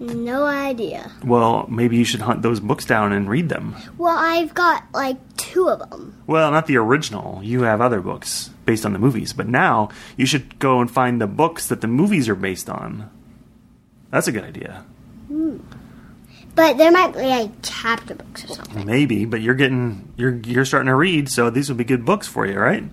No 0.00 0.44
idea. 0.44 1.12
Well, 1.22 1.66
maybe 1.68 1.96
you 1.96 2.04
should 2.04 2.22
hunt 2.22 2.42
those 2.42 2.58
books 2.58 2.84
down 2.84 3.12
and 3.12 3.28
read 3.28 3.48
them. 3.48 3.76
Well, 3.96 4.16
I've 4.16 4.52
got 4.52 4.84
like 4.92 5.36
two 5.36 5.68
of 5.68 5.88
them. 5.90 6.20
Well, 6.26 6.50
not 6.50 6.66
the 6.66 6.76
original. 6.78 7.40
You 7.42 7.62
have 7.62 7.80
other 7.80 8.00
books 8.00 8.50
based 8.64 8.84
on 8.84 8.92
the 8.92 8.98
movies, 8.98 9.32
but 9.32 9.48
now 9.48 9.90
you 10.16 10.26
should 10.26 10.58
go 10.58 10.80
and 10.80 10.90
find 10.90 11.20
the 11.20 11.26
books 11.28 11.68
that 11.68 11.80
the 11.80 11.86
movies 11.86 12.28
are 12.28 12.34
based 12.34 12.68
on. 12.68 13.08
That's 14.10 14.26
a 14.26 14.32
good 14.32 14.44
idea. 14.44 14.84
Hmm. 15.28 15.58
But 16.56 16.78
there 16.78 16.92
might 16.92 17.12
be 17.12 17.20
like 17.20 17.50
chapter 17.62 18.14
books 18.14 18.44
or 18.44 18.48
something. 18.48 18.86
Maybe, 18.86 19.24
but 19.24 19.40
you're 19.40 19.54
getting 19.54 20.12
you're 20.16 20.36
you're 20.36 20.64
starting 20.64 20.86
to 20.86 20.94
read, 20.94 21.28
so 21.28 21.50
these 21.50 21.68
will 21.68 21.76
be 21.76 21.84
good 21.84 22.04
books 22.04 22.28
for 22.28 22.46
you, 22.46 22.58
right? 22.58 22.84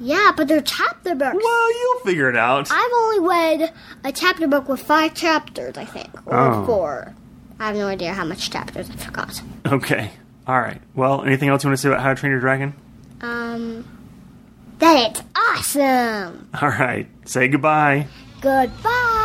Yeah, 0.00 0.32
but 0.36 0.48
they're 0.48 0.60
chapter 0.60 1.14
books. 1.14 1.36
Well, 1.42 1.70
you'll 1.80 2.00
figure 2.00 2.28
it 2.28 2.36
out. 2.36 2.68
I've 2.70 2.92
only 2.92 3.28
read 3.28 3.72
a 4.04 4.12
chapter 4.12 4.46
book 4.48 4.68
with 4.68 4.80
five 4.82 5.14
chapters, 5.14 5.76
I 5.78 5.84
think, 5.84 6.08
or 6.26 6.36
Oh. 6.36 6.66
four. 6.66 7.14
I 7.60 7.68
have 7.68 7.76
no 7.76 7.86
idea 7.86 8.12
how 8.12 8.24
much 8.24 8.50
chapters. 8.50 8.90
I 8.90 8.94
forgot. 8.96 9.40
Okay. 9.66 10.10
All 10.46 10.60
right. 10.60 10.80
Well, 10.94 11.22
anything 11.24 11.48
else 11.48 11.62
you 11.64 11.68
want 11.70 11.78
to 11.78 11.82
say 11.82 11.88
about 11.88 12.00
How 12.00 12.08
to 12.10 12.14
Train 12.16 12.32
Your 12.32 12.40
Dragon? 12.40 12.74
Um, 13.20 13.84
that 14.80 15.10
it's 15.10 15.22
awesome. 15.36 16.48
All 16.60 16.68
right. 16.70 17.06
Say 17.24 17.48
goodbye. 17.48 18.08
Goodbye. 18.40 19.20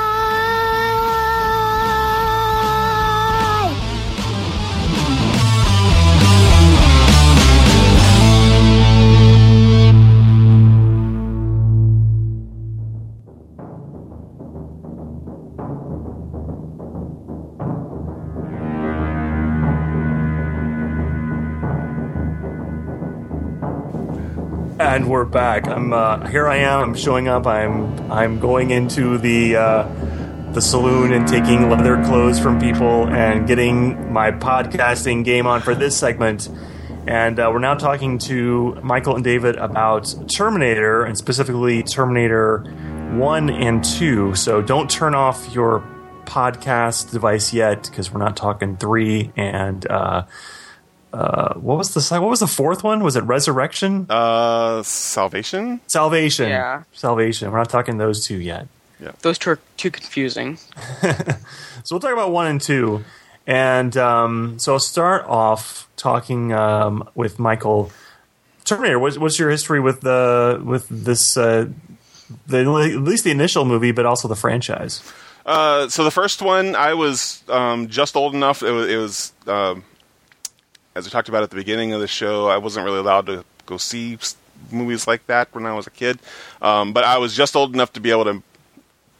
And 24.99 25.07
we're 25.07 25.23
back. 25.23 25.65
I'm 25.65 25.93
uh, 25.93 26.27
here. 26.27 26.45
I 26.45 26.57
am. 26.57 26.89
I'm 26.89 26.93
showing 26.93 27.29
up. 27.29 27.47
I'm 27.47 28.11
I'm 28.11 28.37
going 28.37 28.71
into 28.71 29.17
the 29.17 29.55
uh, 29.55 29.83
the 30.51 30.59
saloon 30.59 31.13
and 31.13 31.25
taking 31.25 31.69
leather 31.69 32.03
clothes 32.03 32.37
from 32.37 32.59
people 32.59 33.07
and 33.07 33.47
getting 33.47 34.11
my 34.11 34.31
podcasting 34.31 35.23
game 35.23 35.47
on 35.47 35.61
for 35.61 35.73
this 35.73 35.95
segment. 35.95 36.49
And 37.07 37.39
uh, 37.39 37.49
we're 37.49 37.59
now 37.59 37.75
talking 37.75 38.17
to 38.17 38.77
Michael 38.83 39.15
and 39.15 39.23
David 39.23 39.55
about 39.55 40.13
Terminator 40.35 41.05
and 41.05 41.17
specifically 41.17 41.81
Terminator 41.81 42.65
One 43.13 43.49
and 43.49 43.81
Two. 43.81 44.35
So 44.35 44.61
don't 44.61 44.89
turn 44.89 45.15
off 45.15 45.47
your 45.55 45.79
podcast 46.25 47.11
device 47.11 47.53
yet 47.53 47.83
because 47.83 48.11
we're 48.11 48.19
not 48.19 48.35
talking 48.35 48.75
three 48.75 49.31
and. 49.37 49.89
Uh, 51.11 51.55
what 51.55 51.77
was 51.77 51.93
the 51.93 52.19
what 52.19 52.29
was 52.29 52.39
the 52.39 52.47
fourth 52.47 52.83
one? 52.83 53.03
Was 53.03 53.15
it 53.15 53.21
Resurrection? 53.21 54.05
Uh, 54.09 54.83
Salvation. 54.83 55.81
Salvation. 55.87 56.49
Yeah. 56.49 56.83
Salvation. 56.93 57.51
We're 57.51 57.57
not 57.57 57.69
talking 57.69 57.97
those 57.97 58.25
two 58.25 58.37
yet. 58.37 58.67
Yeah. 59.01 59.13
Those 59.21 59.37
two 59.37 59.51
are 59.51 59.59
too 59.77 59.91
confusing. 59.91 60.59
So 61.83 61.95
we'll 61.95 62.01
talk 62.01 62.13
about 62.13 62.31
one 62.31 62.45
and 62.45 62.61
two. 62.61 63.03
And 63.47 63.95
um, 63.97 64.59
so 64.59 64.73
I'll 64.73 64.79
start 64.79 65.25
off 65.25 65.87
talking 65.95 66.53
um, 66.53 67.09
with 67.15 67.39
Michael 67.39 67.91
Terminator. 68.63 68.99
What's, 68.99 69.17
what's 69.17 69.39
your 69.39 69.49
history 69.49 69.79
with 69.79 70.01
the 70.01 70.61
with 70.63 70.87
this? 70.89 71.35
Uh, 71.35 71.69
the, 72.45 72.59
at 72.59 73.01
least 73.01 73.23
the 73.23 73.31
initial 73.31 73.65
movie, 73.65 73.91
but 73.91 74.05
also 74.05 74.27
the 74.27 74.35
franchise. 74.35 75.01
Uh, 75.45 75.87
so 75.89 76.03
the 76.03 76.11
first 76.11 76.43
one, 76.43 76.75
I 76.75 76.93
was 76.93 77.43
um, 77.49 77.87
just 77.87 78.15
old 78.15 78.35
enough. 78.35 78.61
It 78.61 78.71
was, 78.71 78.87
it 78.87 78.97
was 78.97 79.33
um, 79.47 79.83
as 80.95 81.05
we 81.05 81.11
talked 81.11 81.29
about 81.29 81.43
at 81.43 81.49
the 81.49 81.55
beginning 81.55 81.93
of 81.93 82.01
the 82.01 82.07
show. 82.07 82.47
I 82.47 82.57
wasn't 82.57 82.85
really 82.85 82.99
allowed 82.99 83.25
to 83.27 83.45
go 83.65 83.77
see 83.77 84.17
movies 84.71 85.07
like 85.07 85.25
that 85.27 85.53
when 85.53 85.65
I 85.65 85.73
was 85.73 85.87
a 85.87 85.91
kid, 85.91 86.19
um, 86.61 86.93
but 86.93 87.03
I 87.03 87.17
was 87.17 87.35
just 87.35 87.55
old 87.55 87.73
enough 87.73 87.93
to 87.93 87.99
be 87.99 88.11
able 88.11 88.25
to. 88.25 88.43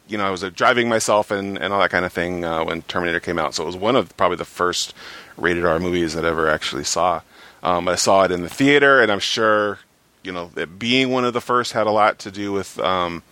You 0.08 0.18
know, 0.18 0.26
I 0.26 0.30
was 0.30 0.42
uh, 0.42 0.50
driving 0.50 0.88
myself 0.88 1.30
and, 1.30 1.56
and 1.56 1.72
all 1.72 1.78
that 1.80 1.90
kind 1.90 2.04
of 2.04 2.12
thing 2.12 2.44
uh, 2.44 2.64
when 2.64 2.82
Terminator 2.82 3.20
came 3.20 3.38
out. 3.38 3.54
So 3.54 3.62
it 3.62 3.66
was 3.66 3.76
one 3.76 3.94
of 3.94 4.16
probably 4.16 4.38
the 4.38 4.44
first 4.44 4.92
rated 5.36 5.64
R 5.64 5.78
movies 5.78 6.14
that 6.14 6.24
I 6.24 6.30
ever 6.30 6.48
actually 6.50 6.82
saw. 6.82 7.22
Um, 7.62 7.86
I 7.86 7.94
saw 7.94 8.24
it 8.24 8.32
in 8.32 8.42
the 8.42 8.48
theater, 8.48 9.00
and 9.00 9.12
I'm 9.12 9.20
sure, 9.20 9.78
you 10.24 10.32
know, 10.32 10.50
that 10.54 10.80
being 10.80 11.10
one 11.10 11.24
of 11.24 11.32
the 11.32 11.40
first 11.40 11.74
had 11.74 11.86
a 11.86 11.92
lot 11.92 12.18
to 12.20 12.32
do 12.32 12.50
with 12.50 12.76
um, 12.80 13.22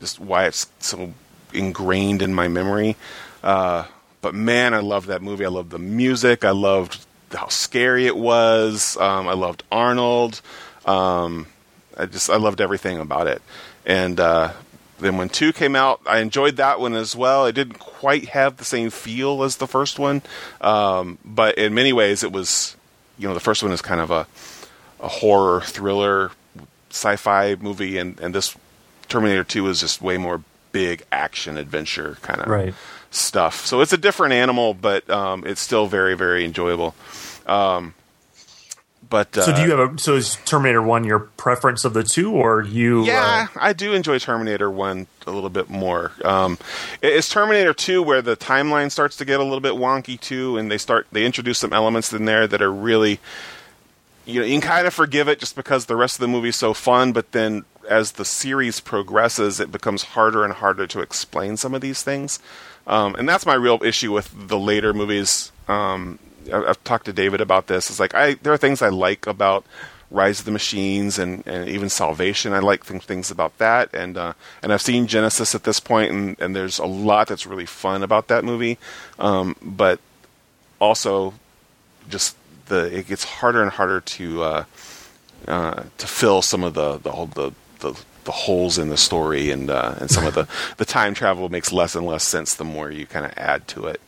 just 0.00 0.20
why 0.20 0.46
it's 0.46 0.68
so 0.78 1.12
ingrained 1.52 2.22
in 2.22 2.32
my 2.32 2.46
memory. 2.46 2.94
Uh, 3.42 3.86
but 4.20 4.36
man, 4.36 4.74
I 4.74 4.78
loved 4.78 5.08
that 5.08 5.20
movie. 5.20 5.44
I 5.44 5.48
loved 5.48 5.70
the 5.70 5.80
music. 5.80 6.44
I 6.44 6.50
loved 6.50 7.04
how 7.32 7.48
scary 7.48 8.06
it 8.06 8.16
was. 8.16 8.96
Um, 8.96 9.28
I 9.28 9.34
loved 9.34 9.62
Arnold. 9.70 10.40
Um, 10.86 11.46
I 11.96 12.06
just 12.06 12.30
I 12.30 12.36
loved 12.36 12.60
everything 12.60 12.98
about 12.98 13.26
it. 13.26 13.42
And 13.84 14.18
uh, 14.20 14.52
then 15.00 15.16
when 15.16 15.28
two 15.28 15.52
came 15.52 15.74
out, 15.76 16.00
I 16.06 16.18
enjoyed 16.18 16.56
that 16.56 16.80
one 16.80 16.94
as 16.94 17.14
well. 17.16 17.46
It 17.46 17.52
didn't 17.54 17.78
quite 17.78 18.28
have 18.30 18.56
the 18.56 18.64
same 18.64 18.90
feel 18.90 19.42
as 19.42 19.56
the 19.56 19.66
first 19.66 19.98
one, 19.98 20.22
um, 20.60 21.18
but 21.24 21.56
in 21.58 21.74
many 21.74 21.92
ways, 21.92 22.22
it 22.22 22.32
was. 22.32 22.74
You 23.20 23.26
know, 23.26 23.34
the 23.34 23.40
first 23.40 23.62
one 23.64 23.72
is 23.72 23.82
kind 23.82 24.00
of 24.00 24.10
a 24.12 24.26
a 25.00 25.08
horror 25.08 25.60
thriller 25.62 26.30
sci-fi 26.90 27.56
movie, 27.56 27.98
and 27.98 28.18
and 28.20 28.34
this 28.34 28.56
Terminator 29.08 29.42
Two 29.44 29.66
is 29.68 29.80
just 29.80 30.00
way 30.00 30.18
more 30.18 30.42
big 30.70 31.02
action 31.10 31.56
adventure 31.56 32.18
kind 32.22 32.40
of 32.40 32.46
Right. 32.46 32.74
stuff. 33.10 33.64
So 33.66 33.80
it's 33.80 33.92
a 33.92 33.96
different 33.96 34.34
animal, 34.34 34.74
but 34.74 35.08
um, 35.10 35.44
it's 35.46 35.60
still 35.60 35.86
very 35.86 36.14
very 36.14 36.44
enjoyable. 36.44 36.94
Um, 37.48 37.94
but 39.10 39.36
uh, 39.38 39.42
So 39.42 39.54
do 39.54 39.62
you 39.62 39.70
have 39.70 39.94
a 39.94 39.98
so 39.98 40.16
is 40.16 40.36
Terminator 40.44 40.82
One 40.82 41.04
your 41.04 41.20
preference 41.20 41.84
of 41.84 41.94
the 41.94 42.02
two, 42.04 42.32
or 42.32 42.62
you? 42.62 43.04
Yeah, 43.04 43.46
uh, 43.54 43.58
I 43.58 43.72
do 43.72 43.94
enjoy 43.94 44.18
Terminator 44.18 44.70
One 44.70 45.06
a 45.26 45.30
little 45.30 45.50
bit 45.50 45.70
more. 45.70 46.12
Um, 46.24 46.58
it's 47.00 47.28
Terminator 47.28 47.72
Two 47.72 48.02
where 48.02 48.20
the 48.20 48.36
timeline 48.36 48.90
starts 48.90 49.16
to 49.16 49.24
get 49.24 49.40
a 49.40 49.44
little 49.44 49.60
bit 49.60 49.74
wonky 49.74 50.20
too, 50.20 50.58
and 50.58 50.70
they 50.70 50.78
start 50.78 51.06
they 51.12 51.24
introduce 51.24 51.58
some 51.58 51.72
elements 51.72 52.12
in 52.12 52.26
there 52.26 52.46
that 52.46 52.60
are 52.60 52.72
really, 52.72 53.18
you 54.26 54.40
know, 54.40 54.46
you 54.46 54.60
can 54.60 54.68
kind 54.68 54.86
of 54.86 54.92
forgive 54.92 55.28
it 55.28 55.38
just 55.38 55.56
because 55.56 55.86
the 55.86 55.96
rest 55.96 56.16
of 56.16 56.20
the 56.20 56.28
movie 56.28 56.50
is 56.50 56.56
so 56.56 56.74
fun, 56.74 57.12
but 57.12 57.32
then 57.32 57.64
as 57.88 58.12
the 58.12 58.24
series 58.24 58.80
progresses, 58.80 59.60
it 59.60 59.72
becomes 59.72 60.02
harder 60.02 60.44
and 60.44 60.52
harder 60.54 60.86
to 60.86 61.00
explain 61.00 61.56
some 61.56 61.74
of 61.74 61.80
these 61.80 62.02
things, 62.02 62.40
um, 62.86 63.14
and 63.14 63.26
that's 63.26 63.46
my 63.46 63.54
real 63.54 63.82
issue 63.82 64.12
with 64.12 64.48
the 64.48 64.58
later 64.58 64.92
movies. 64.92 65.50
Um, 65.66 66.18
I've 66.52 66.82
talked 66.84 67.06
to 67.06 67.12
David 67.12 67.40
about 67.40 67.66
this. 67.66 67.90
It's 67.90 68.00
like 68.00 68.14
I 68.14 68.34
there 68.34 68.52
are 68.52 68.58
things 68.58 68.82
I 68.82 68.88
like 68.88 69.26
about 69.26 69.64
Rise 70.10 70.40
of 70.40 70.46
the 70.46 70.50
Machines 70.52 71.18
and, 71.18 71.46
and 71.46 71.68
even 71.68 71.90
Salvation. 71.90 72.52
I 72.52 72.60
like 72.60 72.84
things 72.84 73.04
things 73.04 73.30
about 73.30 73.58
that, 73.58 73.94
and 73.94 74.16
uh, 74.16 74.32
and 74.62 74.72
I've 74.72 74.82
seen 74.82 75.06
Genisys 75.06 75.54
at 75.54 75.64
this 75.64 75.80
point, 75.80 76.10
and, 76.10 76.40
and 76.40 76.56
there's 76.56 76.78
a 76.78 76.86
lot 76.86 77.28
that's 77.28 77.46
really 77.46 77.66
fun 77.66 78.02
about 78.02 78.28
that 78.28 78.44
movie. 78.44 78.78
Um, 79.18 79.56
but 79.60 80.00
also, 80.80 81.34
just 82.08 82.36
the 82.66 82.84
it 82.96 83.08
gets 83.08 83.24
harder 83.24 83.62
and 83.62 83.70
harder 83.70 84.00
to 84.00 84.42
uh, 84.42 84.64
uh, 85.46 85.82
to 85.98 86.06
fill 86.06 86.40
some 86.40 86.64
of 86.64 86.74
the 86.74 86.96
the 86.98 87.10
whole 87.12 87.26
the, 87.26 87.52
the 87.80 88.00
the 88.24 88.32
holes 88.32 88.78
in 88.78 88.88
the 88.88 88.96
story, 88.96 89.50
and 89.50 89.68
uh, 89.68 89.94
and 90.00 90.10
some 90.10 90.26
of 90.26 90.34
the 90.34 90.48
the 90.78 90.86
time 90.86 91.12
travel 91.12 91.50
makes 91.50 91.70
less 91.70 91.94
and 91.94 92.06
less 92.06 92.24
sense 92.24 92.54
the 92.54 92.64
more 92.64 92.90
you 92.90 93.04
kind 93.04 93.26
of 93.26 93.32
add 93.36 93.68
to 93.68 93.86
it. 93.86 94.00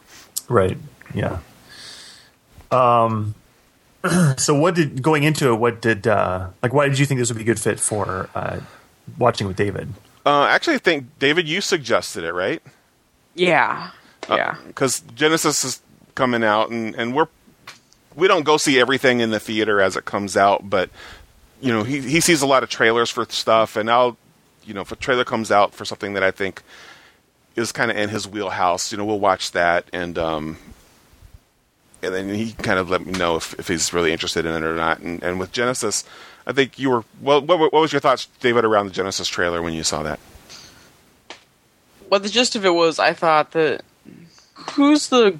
Right. 0.49 0.79
Yeah. 1.15 1.41
Um. 2.71 3.35
So 4.39 4.55
what 4.59 4.75
did 4.77 5.03
going 5.03 5.25
into 5.25 5.53
it? 5.53 5.57
What 5.57 5.83
did 5.83 6.07
uh 6.07 6.49
like? 6.63 6.73
Why 6.73 6.89
did 6.89 6.99
you 6.99 7.05
think 7.05 7.21
this 7.21 7.29
would 7.29 7.37
be 7.37 7.43
a 7.43 7.47
good 7.47 7.61
fit 7.61 7.79
for 7.79 8.31
uh, 8.35 8.61
watching 9.19 9.47
with 9.47 9.57
David? 9.57 9.93
Uh, 10.25 10.45
actually, 10.45 10.77
I 10.77 10.79
think 10.79 11.19
David, 11.19 11.47
you 11.47 11.61
suggested 11.61 12.25
it, 12.25 12.33
right? 12.33 12.63
Yeah. 13.35 13.91
Yeah. 14.29 14.57
because 14.69 15.03
Genisys 15.15 15.65
is 15.67 15.83
coming 16.15 16.43
out, 16.43 16.71
and 16.71 16.95
and 16.95 17.15
we're 17.15 17.27
we 18.15 18.27
don't 18.27 18.45
go 18.45 18.57
see 18.57 18.81
everything 18.81 19.21
in 19.21 19.31
the 19.31 19.41
theater 19.41 19.81
as 19.83 19.97
it 19.97 20.07
comes 20.07 20.35
out, 20.37 20.71
but 20.71 20.89
you 21.61 21.71
know 21.73 21.83
he 21.83 22.01
he 22.01 22.21
sees 22.21 22.41
a 22.41 22.47
lot 22.47 22.63
of 22.63 22.71
trailers 22.71 23.11
for 23.11 23.27
stuff, 23.27 23.77
and 23.77 23.91
I'll 23.91 24.17
you 24.65 24.73
know 24.73 24.81
if 24.81 24.93
a 24.93 24.97
trailer 24.97 25.25
comes 25.25 25.51
out 25.51 25.75
for 25.75 25.85
something 25.85 26.15
that 26.15 26.23
I 26.23 26.31
think 26.31 26.63
is 27.55 27.71
kind 27.71 27.91
of 27.91 27.97
in 27.99 28.09
his 28.09 28.27
wheelhouse, 28.27 28.93
you 28.93 28.99
know 28.99 29.05
we'll 29.05 29.21
watch 29.21 29.53
that, 29.53 29.85
and 29.93 30.17
um 30.19 30.57
and 32.03 32.15
then 32.15 32.29
he 32.29 32.53
kind 32.53 32.79
of 32.79 32.91
let 32.91 33.05
me 33.05 33.13
know 33.13 33.37
if 33.37 33.59
if 33.59 33.69
he's 33.69 33.93
really 33.93 34.13
interested 34.13 34.47
in 34.47 34.55
it 34.55 34.65
or 34.65 34.75
not, 34.75 35.01
and 35.01 35.23
and 35.23 35.39
with 35.39 35.53
Genisys. 35.53 36.05
I 36.47 36.53
think 36.53 36.79
you 36.79 36.91
were 36.91 37.05
well. 37.21 37.43
What, 37.43 37.59
what 37.59 37.73
was 37.73 37.93
your 37.93 38.01
thoughts, 38.01 38.27
David, 38.41 38.65
around 38.65 38.87
the 38.87 38.93
Genisys 38.93 39.31
trailer 39.31 39.63
when 39.63 39.73
you 39.73 39.83
saw 39.83 40.03
that? 40.03 40.19
Well, 42.09 42.21
the 42.21 42.29
gist 42.29 42.57
of 42.57 42.65
it 42.65 42.75
was 42.75 42.99
I 42.99 43.13
thought 43.13 43.53
that 43.53 43.83
who's 44.55 45.09
the 45.09 45.39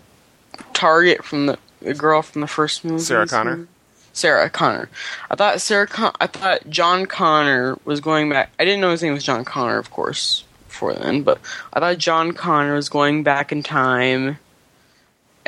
target 0.73 1.25
from 1.25 1.47
the, 1.47 1.59
the 1.81 1.95
girl 1.95 2.23
from 2.23 2.43
the 2.43 2.47
first 2.47 2.85
movie? 2.85 3.03
Sarah 3.03 3.27
Connor? 3.27 3.67
Sarah 4.13 4.51
Connor. 4.51 4.89
I 5.31 5.37
thought 5.37 5.61
Sarah. 5.61 5.87
Con- 5.87 6.15
I 6.21 6.27
thought 6.27 6.69
John 6.69 7.07
Connor 7.07 7.79
was 7.85 8.01
going 8.01 8.29
back. 8.29 8.51
I 8.59 8.65
didn't 8.65 8.81
know 8.81 8.91
his 8.91 9.03
name 9.03 9.15
was 9.15 9.25
John 9.25 9.45
Connor, 9.45 9.79
of 9.79 9.91
course, 9.91 10.45
before 10.69 10.95
then. 10.95 11.23
But 11.23 11.41
I 11.73 11.81
thought 11.81 11.99
John 11.99 12.33
Connor 12.33 12.75
was 12.75 12.89
going 12.89 13.23
back 13.23 13.53
in 13.53 13.63
time, 13.63 14.39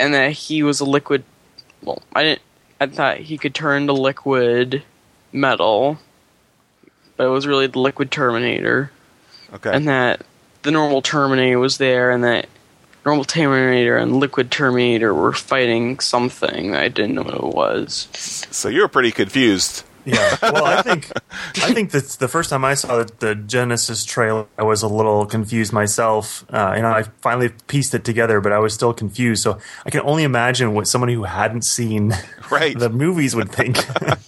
and 0.02 0.12
that 0.14 0.32
he 0.32 0.62
was 0.62 0.80
a 0.80 0.84
liquid. 0.84 1.24
Well, 1.82 2.02
I 2.14 2.22
didn't. 2.24 2.42
I 2.80 2.86
thought 2.86 3.18
he 3.18 3.38
could 3.38 3.54
turn 3.54 3.86
to 3.86 3.92
liquid 3.92 4.82
metal, 5.32 5.98
but 7.16 7.26
it 7.26 7.30
was 7.30 7.46
really 7.46 7.68
the 7.68 7.78
liquid 7.78 8.10
Terminator 8.10 8.90
Okay, 9.54 9.70
and 9.72 9.86
that 9.86 10.26
the 10.62 10.72
normal 10.72 11.00
Terminator 11.00 11.60
was 11.60 11.78
there, 11.78 12.10
and 12.10 12.24
that 12.24 12.48
normal 13.04 13.24
Terminator 13.24 13.96
and 13.96 14.16
Liquid 14.16 14.50
Terminator 14.50 15.14
were 15.14 15.32
fighting 15.32 16.00
something. 16.00 16.74
I 16.74 16.88
didn't 16.88 17.14
know 17.14 17.22
what 17.22 17.34
it 17.34 17.42
was. 17.42 18.08
so 18.12 18.68
you 18.68 18.80
were 18.80 18.88
pretty 18.88 19.12
confused. 19.12 19.84
Yeah. 20.04 20.36
Well, 20.42 20.64
I 20.64 20.82
think 20.82 21.10
I 21.14 21.72
think 21.74 21.90
that 21.92 22.04
the 22.18 22.28
first 22.28 22.50
time 22.50 22.64
I 22.64 22.74
saw 22.74 22.98
the, 22.98 23.12
the 23.20 23.34
Genisys 23.34 24.06
trailer, 24.06 24.46
I 24.58 24.64
was 24.64 24.82
a 24.82 24.88
little 24.88 25.26
confused 25.26 25.72
myself. 25.72 26.44
Uh, 26.52 26.72
you 26.76 26.82
know, 26.82 26.90
I 26.90 27.02
finally 27.20 27.50
pieced 27.68 27.94
it 27.94 28.04
together, 28.04 28.40
but 28.40 28.52
I 28.52 28.58
was 28.58 28.74
still 28.74 28.92
confused. 28.92 29.42
So 29.42 29.58
I 29.86 29.90
can 29.90 30.00
only 30.02 30.24
imagine 30.24 30.74
what 30.74 30.88
somebody 30.88 31.14
who 31.14 31.24
hadn't 31.24 31.64
seen 31.64 32.14
Right. 32.50 32.76
the 32.78 32.90
movies 32.90 33.34
would 33.36 33.50
think. 33.52 33.78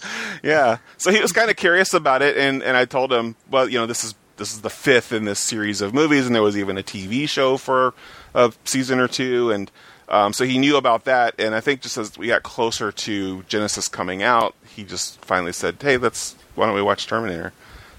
Yeah. 0.43 0.77
So 0.97 1.11
he 1.11 1.19
was 1.21 1.31
kind 1.31 1.49
of 1.49 1.55
curious 1.55 1.93
about 1.95 2.21
it, 2.21 2.37
and, 2.37 2.61
and 2.61 2.77
I 2.77 2.85
told 2.85 3.11
him, 3.11 3.35
well, 3.49 3.67
you 3.67 3.79
know, 3.79 3.87
this 3.87 4.03
is 4.03 4.13
this 4.37 4.53
is 4.53 4.61
the 4.61 4.69
fifth 4.69 5.11
in 5.11 5.25
this 5.25 5.39
series 5.39 5.81
of 5.81 5.91
movies, 5.93 6.27
and 6.27 6.35
there 6.35 6.43
was 6.43 6.55
even 6.57 6.77
a 6.77 6.83
TV 6.83 7.27
show 7.27 7.57
for 7.57 7.95
a 8.35 8.53
season 8.63 8.99
or 8.99 9.07
two, 9.07 9.49
and 9.49 9.71
um, 10.09 10.33
so 10.33 10.45
he 10.45 10.57
knew 10.57 10.77
about 10.77 11.05
that. 11.05 11.35
And 11.39 11.55
I 11.55 11.61
think 11.61 11.81
just 11.81 11.97
as 11.97 12.17
we 12.17 12.27
got 12.27 12.43
closer 12.43 12.91
to 12.91 13.43
Genisys 13.49 13.91
coming 13.91 14.23
out, 14.23 14.55
he 14.75 14.83
just 14.83 15.19
finally 15.25 15.53
said, 15.53 15.77
"Hey, 15.81 15.97
let's 15.97 16.35
why 16.55 16.65
don't 16.65 16.75
we 16.75 16.81
watch 16.81 17.07
Terminator?" 17.07 17.53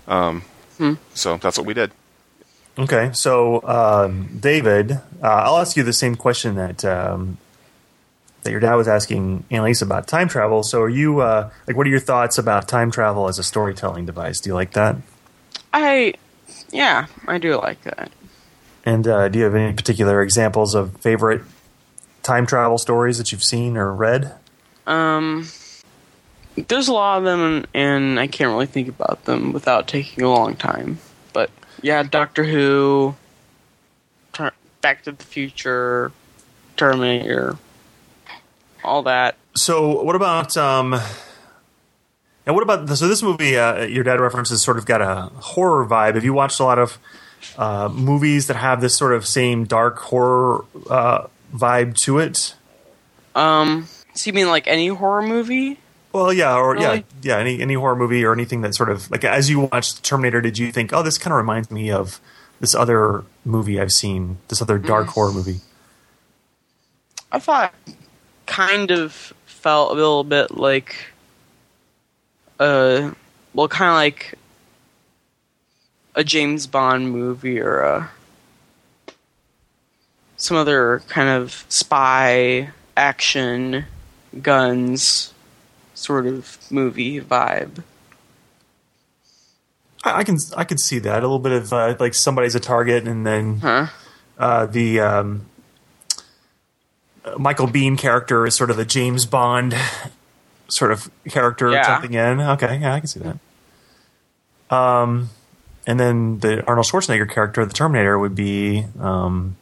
Um, 0.09 0.43
So 1.15 1.37
that's 1.37 1.59
what 1.59 1.67
we 1.67 1.75
did. 1.75 1.91
Okay, 2.79 3.11
so 3.15 3.63
um, 3.67 4.39
David, 4.39 4.93
uh, 4.93 5.01
I'll 5.23 5.57
ask 5.57 5.77
you 5.79 5.83
the 5.83 5.95
same 5.95 6.15
question 6.15 6.57
that 6.57 6.85
um, 6.85 7.39
that 8.43 8.51
your 8.51 8.61
dad 8.61 8.75
was 8.75 8.87
asking 8.87 9.45
Annaliese 9.51 9.83
about 9.83 10.07
time 10.07 10.29
travel. 10.29 10.63
So, 10.63 10.83
are 10.83 10.89
you 10.89 11.21
uh, 11.21 11.51
like, 11.67 11.77
what 11.77 11.87
are 11.87 11.91
your 11.91 12.01
thoughts 12.01 12.39
about 12.39 12.69
time 12.69 12.91
travel 12.91 13.29
as 13.29 13.39
a 13.39 13.43
storytelling 13.43 14.07
device? 14.07 14.41
Do 14.41 14.51
you 14.51 14.55
like 14.55 14.73
that? 14.73 14.97
I, 15.73 16.15
yeah, 16.71 17.07
I 17.27 17.39
do 17.39 17.57
like 17.57 17.83
that. 17.83 18.11
And 18.85 19.09
uh, 19.09 19.29
do 19.29 19.39
you 19.39 19.47
have 19.47 19.55
any 19.55 19.73
particular 19.73 20.23
examples 20.23 20.75
of 20.75 20.97
favorite 20.99 21.43
time 22.27 22.47
travel 22.47 22.77
stories 22.77 23.19
that 23.19 23.33
you've 23.33 23.45
seen 23.45 23.77
or 23.77 23.95
read? 23.95 24.35
Um, 24.87 25.49
there's 26.57 26.89
a 26.89 26.93
lot 26.93 27.19
of 27.19 27.25
them, 27.25 27.67
and 27.73 28.19
I 28.19 28.27
can't 28.27 28.51
really 28.51 28.67
think 28.67 28.89
about 28.89 29.25
them 29.25 29.53
without 29.53 29.89
taking 29.89 30.25
a 30.25 30.31
long 30.31 30.57
time. 30.57 30.99
But 31.33 31.51
yeah, 31.83 32.03
Doctor 32.03 32.45
Who, 32.45 33.15
Ter- 34.33 34.53
Back 34.81 35.05
to 35.05 35.13
the 35.13 35.25
Future, 35.25 36.13
Terminator, 36.77 37.57
all 38.85 39.03
that. 39.05 39.37
So, 39.55 40.03
what 40.03 40.17
about 40.17 40.57
um, 40.57 40.91
now? 42.47 42.53
What 42.53 42.63
about 42.63 42.89
so 42.97 43.09
this 43.09 43.23
movie? 43.23 43.57
Uh, 43.57 43.85
your 43.85 44.05
dad 44.05 44.21
references 44.21 44.63
sort 44.63 44.79
of 44.79 44.87
got 44.87 45.01
a 45.01 45.31
horror 45.41 45.87
vibe. 45.87 46.15
Have 46.15 46.25
you 46.25 46.35
watched 46.35 46.61
a 46.61 46.65
lot 46.65 46.79
of 46.79 46.99
uh, 47.57 47.89
movies 47.93 48.47
that 48.49 48.57
have 48.57 48.81
this 48.81 48.97
sort 48.97 49.15
of 49.15 49.27
same 49.27 49.65
dark 49.65 49.99
horror 49.99 50.65
uh, 50.91 51.27
vibe 51.59 51.97
to 52.03 52.19
it? 52.19 52.55
Um, 53.35 53.87
so 54.15 54.29
you 54.29 54.33
mean 54.33 54.49
like 54.49 54.67
any 54.67 54.89
horror 54.89 55.23
movie? 55.23 55.79
Well, 56.13 56.33
yeah, 56.33 56.55
or 56.57 56.77
yeah, 56.77 56.89
Really? 56.89 57.05
yeah. 57.23 57.39
Any 57.39 57.61
any 57.61 57.75
horror 57.75 57.97
movie 57.97 58.25
or 58.25 58.33
anything 58.33 58.63
that 58.63 58.75
sort 58.75 58.89
of 58.91 59.11
like 59.11 59.25
as 59.25 59.51
you 59.51 59.61
watched 59.61 60.03
Terminator, 60.03 60.41
did 60.41 60.57
you 60.59 60.73
think, 60.73 60.93
oh, 60.93 61.03
this 61.03 61.19
kind 61.19 61.33
of 61.33 61.37
reminds 61.37 61.71
me 61.71 61.91
of 61.91 62.21
this 62.61 62.75
other 62.75 63.25
movie 63.45 63.79
I've 63.79 63.93
seen, 63.93 64.39
this 64.49 64.63
other 64.63 64.79
dark 64.79 65.09
horror 65.09 65.33
movie? 65.33 65.61
I 67.31 67.39
thought 67.39 67.75
kind 68.47 68.91
of 68.91 69.13
felt 69.45 69.91
a 69.93 69.95
little 69.95 70.25
bit 70.25 70.57
like 70.57 70.95
uh 72.61 73.11
well 73.53 73.69
kind 73.69 73.91
of 73.91 73.97
like 73.97 74.39
a 76.15 76.25
James 76.25 76.67
Bond 76.67 77.11
movie 77.11 77.61
or 77.61 77.81
a 77.81 78.11
some 80.47 80.57
other 80.57 81.03
kind 81.09 81.29
of 81.29 81.65
spy 81.69 82.71
action 82.97 83.85
guns 84.43 85.33
sort 85.95 86.27
of 86.27 86.59
movie 86.71 87.21
vibe. 87.21 87.83
I, 90.05 90.19
I 90.21 90.25
can 90.25 90.37
I 90.57 90.65
could 90.65 90.79
see 90.81 90.99
that 91.01 91.19
a 91.19 91.27
little 91.27 91.39
bit 91.41 91.53
of 91.53 91.73
uh, 91.73 91.97
like 91.99 92.15
somebody's 92.15 92.55
a 92.55 92.61
target, 92.61 93.07
and 93.09 93.27
then 93.27 93.59
Huh? 93.61 93.87
uh, 94.39 94.67
the 94.67 95.01
um, 95.01 95.47
Michael 97.39 97.67
Biehn 97.67 97.99
character 97.99 98.47
is 98.47 98.55
sort 98.55 98.71
of 98.71 98.77
the 98.77 98.85
James 98.85 99.27
Bond 99.27 99.75
sort 100.69 100.93
of 100.93 101.11
character 101.29 101.71
Yeah. 101.73 101.85
jumping 101.87 102.15
in. 102.15 102.41
Okay, 102.41 102.79
yeah, 102.79 102.95
I 102.95 103.01
can 103.01 103.09
see 103.09 103.21
that. 103.21 104.75
Um, 104.75 105.31
and 105.87 105.99
then 105.99 106.41
the 106.41 106.65
Arnold 106.67 106.87
Schwarzenegger 106.87 107.29
character, 107.31 107.65
the 107.65 107.73
Terminator, 107.73 108.19
would 108.19 108.35
be 108.35 108.85
um, 109.01 109.57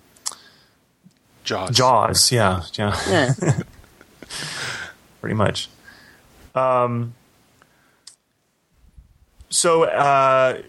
Jaws. 1.45 1.77
Jaws. 1.77 2.33
Yeah, 2.33 2.63
yeah, 2.75 2.97
Yeah. 3.09 3.61
pretty 5.21 5.35
much. 5.35 5.69
Um, 6.55 7.15
so 9.51 9.85
uh, 9.85 10.61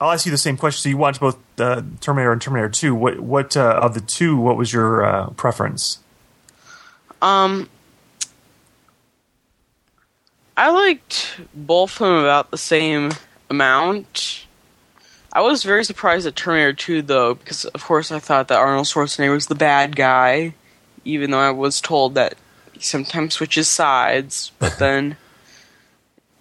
I'll 0.00 0.12
ask 0.12 0.24
you 0.26 0.32
the 0.32 0.38
same 0.38 0.56
question. 0.56 0.82
So 0.82 0.88
you 0.88 0.96
watched 0.96 1.20
both 1.20 1.38
uh, 1.58 1.82
Terminator 2.00 2.32
and 2.32 2.40
Terminator 2.40 2.68
Two. 2.68 2.94
What 2.94 3.20
what 3.20 3.56
uh, 3.56 3.80
of 3.82 3.94
the 3.94 4.00
two? 4.00 4.36
What 4.36 4.56
was 4.56 4.72
your 4.72 5.04
uh, 5.04 5.30
preference? 5.30 5.98
Um, 7.22 7.68
I 10.56 10.70
liked 10.70 11.40
both 11.54 12.00
of 12.00 12.06
them 12.06 12.16
about 12.16 12.50
the 12.50 12.58
same 12.58 13.12
amount. 13.48 14.46
I 15.32 15.42
was 15.42 15.62
very 15.62 15.84
surprised 15.84 16.26
at 16.26 16.34
Terminator 16.34 16.72
2, 16.72 17.02
though, 17.02 17.34
because 17.34 17.64
of 17.66 17.84
course 17.84 18.10
I 18.10 18.18
thought 18.18 18.48
that 18.48 18.58
Arnold 18.58 18.86
Schwarzenegger 18.86 19.32
was 19.32 19.46
the 19.46 19.54
bad 19.54 19.94
guy, 19.94 20.54
even 21.04 21.30
though 21.30 21.38
I 21.38 21.50
was 21.50 21.80
told 21.80 22.14
that 22.14 22.34
he 22.72 22.80
sometimes 22.80 23.34
switches 23.34 23.68
sides. 23.68 24.50
But 24.58 24.76
then, 24.78 25.16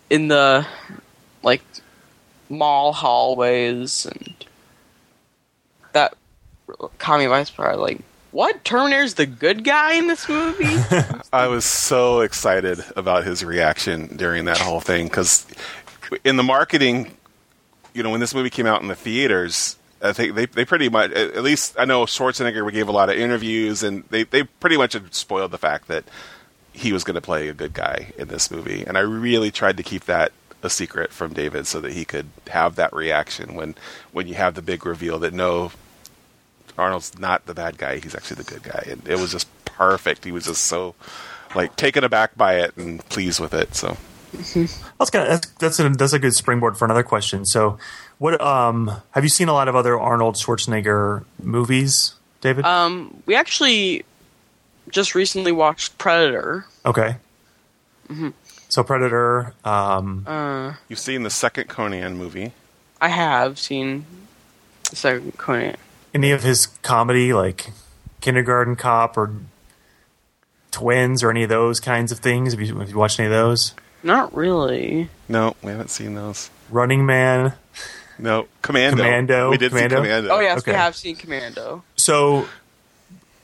in 0.09 0.27
the 0.27 0.65
like 1.43 1.61
mall 2.49 2.91
hallways 2.93 4.05
and 4.05 4.45
that 5.93 6.15
caught 6.97 7.19
me 7.19 7.27
by 7.27 7.43
surprise. 7.43 7.77
Like, 7.77 8.01
what? 8.31 8.63
Terminator's 8.63 9.15
the 9.15 9.25
good 9.25 9.63
guy 9.63 9.93
in 9.95 10.07
this 10.07 10.27
movie? 10.27 10.65
I 11.33 11.47
was 11.47 11.65
so 11.65 12.21
excited 12.21 12.83
about 12.95 13.23
his 13.23 13.43
reaction 13.43 14.17
during 14.17 14.45
that 14.45 14.57
whole 14.57 14.79
thing 14.79 15.07
because 15.07 15.45
in 16.23 16.37
the 16.37 16.43
marketing, 16.43 17.15
you 17.99 18.03
know, 18.03 18.11
when 18.11 18.21
this 18.21 18.33
movie 18.33 18.49
came 18.49 18.65
out 18.65 18.81
in 18.81 18.87
the 18.87 18.95
theaters, 18.95 19.75
I 20.01 20.13
think 20.13 20.33
they 20.33 20.45
they 20.45 20.63
pretty 20.63 20.87
much 20.87 21.11
at 21.11 21.43
least 21.43 21.75
I 21.77 21.83
know 21.83 22.05
Schwarzenegger 22.05 22.71
gave 22.71 22.87
a 22.87 22.93
lot 22.93 23.09
of 23.09 23.17
interviews 23.17 23.83
and 23.83 24.05
they 24.09 24.23
they 24.23 24.43
pretty 24.43 24.77
much 24.77 24.95
spoiled 25.11 25.51
the 25.51 25.57
fact 25.57 25.89
that 25.89 26.05
he 26.71 26.93
was 26.93 27.03
going 27.03 27.15
to 27.15 27.21
play 27.21 27.49
a 27.49 27.53
good 27.53 27.73
guy 27.73 28.13
in 28.17 28.29
this 28.29 28.49
movie, 28.49 28.85
and 28.87 28.97
I 28.97 29.01
really 29.01 29.51
tried 29.51 29.75
to 29.75 29.83
keep 29.83 30.05
that 30.05 30.31
a 30.63 30.69
secret 30.69 31.11
from 31.11 31.33
David 31.33 31.67
so 31.67 31.81
that 31.81 31.91
he 31.91 32.05
could 32.05 32.27
have 32.47 32.77
that 32.77 32.93
reaction 32.93 33.53
when 33.53 33.75
when 34.13 34.29
you 34.29 34.35
have 34.35 34.55
the 34.55 34.61
big 34.61 34.85
reveal 34.85 35.19
that 35.19 35.33
no 35.33 35.73
Arnold's 36.77 37.19
not 37.19 37.47
the 37.47 37.53
bad 37.53 37.77
guy, 37.77 37.99
he's 37.99 38.15
actually 38.15 38.41
the 38.41 38.49
good 38.49 38.63
guy. 38.63 38.85
And 38.89 39.05
it 39.09 39.19
was 39.19 39.33
just 39.33 39.49
perfect. 39.65 40.23
He 40.23 40.31
was 40.31 40.45
just 40.45 40.63
so 40.63 40.95
like 41.53 41.75
taken 41.75 42.05
aback 42.05 42.37
by 42.37 42.59
it 42.59 42.77
and 42.77 43.03
pleased 43.09 43.41
with 43.41 43.53
it. 43.53 43.75
So 43.75 43.97
That's 44.31 45.09
kind 45.11 45.27
of, 45.27 45.29
that's 45.29 45.47
that's 45.59 45.79
a, 45.79 45.89
that's 45.89 46.13
a 46.13 46.19
good 46.19 46.33
springboard 46.35 46.77
for 46.77 46.85
another 46.85 47.03
question. 47.03 47.45
So, 47.45 47.77
what 48.17 48.39
um 48.41 48.91
have 49.11 49.23
you 49.23 49.29
seen 49.29 49.47
a 49.49 49.53
lot 49.53 49.67
of 49.67 49.75
other 49.75 49.99
Arnold 49.99 50.35
Schwarzenegger 50.35 51.25
movies, 51.41 52.13
David? 52.41 52.65
um, 52.65 53.21
we 53.25 53.35
actually 53.35 54.05
just 54.89 55.15
recently 55.15 55.51
watched 55.51 55.97
Predator. 55.97 56.65
okay. 56.85 57.17
So 58.69 58.83
Predator, 58.83 59.53
um, 59.63 60.23
Uh, 60.27 60.73
you've 60.87 60.99
seen 60.99 61.23
the 61.23 61.29
second 61.29 61.69
Conan 61.69 62.17
movie. 62.17 62.51
I 63.01 63.09
have 63.09 63.57
seen 63.59 64.05
the 64.89 64.95
second 64.95 65.37
Conan. 65.37 65.75
any 66.13 66.31
of 66.31 66.43
his 66.43 66.67
comedy 66.81 67.33
like 67.33 67.71
Kindergarten 68.21 68.75
Cop 68.75 69.15
or 69.17 69.31
Twins 70.71 71.23
or 71.23 71.29
any 71.31 71.43
of 71.43 71.49
those 71.49 71.79
kinds 71.79 72.11
of 72.11 72.19
things? 72.19 72.53
Have 72.53 72.61
you, 72.61 72.77
have 72.79 72.89
you 72.89 72.97
watched 72.97 73.19
any 73.19 73.27
of 73.27 73.31
those? 73.33 73.73
Not 74.03 74.33
really. 74.35 75.09
No, 75.27 75.55
we 75.61 75.71
haven't 75.71 75.89
seen 75.89 76.15
those. 76.15 76.49
Running 76.69 77.05
Man. 77.05 77.53
No, 78.17 78.47
Commando. 78.61 78.97
Commando? 79.03 79.49
We 79.51 79.57
did 79.57 79.69
Commando? 79.71 79.95
see 79.97 80.01
Commando. 80.07 80.29
Oh 80.31 80.39
yes, 80.39 80.59
Okay. 80.59 80.71
we 80.71 80.77
have 80.77 80.95
seen 80.95 81.15
Commando. 81.15 81.83
So 81.95 82.47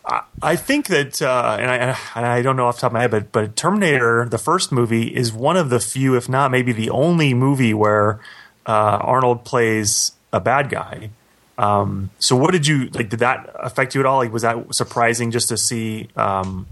I, 0.06 0.22
I 0.42 0.56
think 0.56 0.88
that, 0.88 1.22
uh, 1.22 1.58
and, 1.60 1.70
I, 1.72 1.98
and 2.16 2.26
I 2.26 2.42
don't 2.42 2.56
know 2.58 2.66
off 2.68 2.76
the 2.76 2.82
top 2.82 2.90
of 2.92 2.94
my 2.94 3.02
head, 3.02 3.12
but, 3.12 3.32
but 3.32 3.56
Terminator, 3.56 4.28
the 4.30 4.38
first 4.38 4.72
movie, 4.72 5.08
is 5.16 5.32
one 5.34 5.58
of 5.58 5.70
the 5.70 5.80
few, 5.80 6.16
if 6.16 6.28
not 6.30 6.52
maybe 6.52 6.72
the 6.74 6.90
only 6.90 7.34
movie 7.34 7.74
where 7.74 8.20
uh, 8.66 8.72
Arnold 9.02 9.46
plays 9.46 10.12
a 10.34 10.40
bad 10.40 10.70
guy. 10.70 11.10
Um, 11.58 12.10
so 12.20 12.36
what 12.36 12.52
did 12.52 12.68
you 12.68 12.90
like? 12.90 13.08
Did 13.10 13.20
that 13.20 13.50
affect 13.56 13.96
you 13.96 14.02
at 14.02 14.06
all? 14.06 14.18
Like, 14.18 14.34
was 14.34 14.42
that 14.42 14.76
surprising 14.76 15.32
just 15.32 15.48
to 15.50 15.58
see 15.58 16.10
um, 16.18 16.68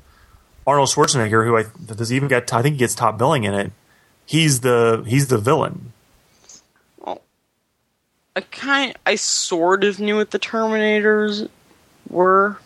Arnold 0.66 0.90
Schwarzenegger, 0.90 1.46
who 1.46 1.58
I 1.58 1.66
does 1.94 2.10
he 2.10 2.16
even 2.16 2.30
get? 2.30 2.54
I 2.54 2.62
think 2.62 2.74
he 2.74 2.80
gets 2.80 2.96
top 2.96 3.18
billing 3.18 3.44
in 3.44 3.54
it. 3.54 3.72
He's 4.26 4.62
the 4.62 5.04
he's 5.06 5.28
the 5.28 5.38
villain. 5.38 5.92
Well, 7.00 7.22
I 8.36 8.42
kind, 8.42 8.98
I 9.06 9.16
sort 9.16 9.84
of 9.84 10.00
knew 10.00 10.18
what 10.18 10.32
the 10.32 10.40
Terminators 10.40 11.50
were. 12.10 12.58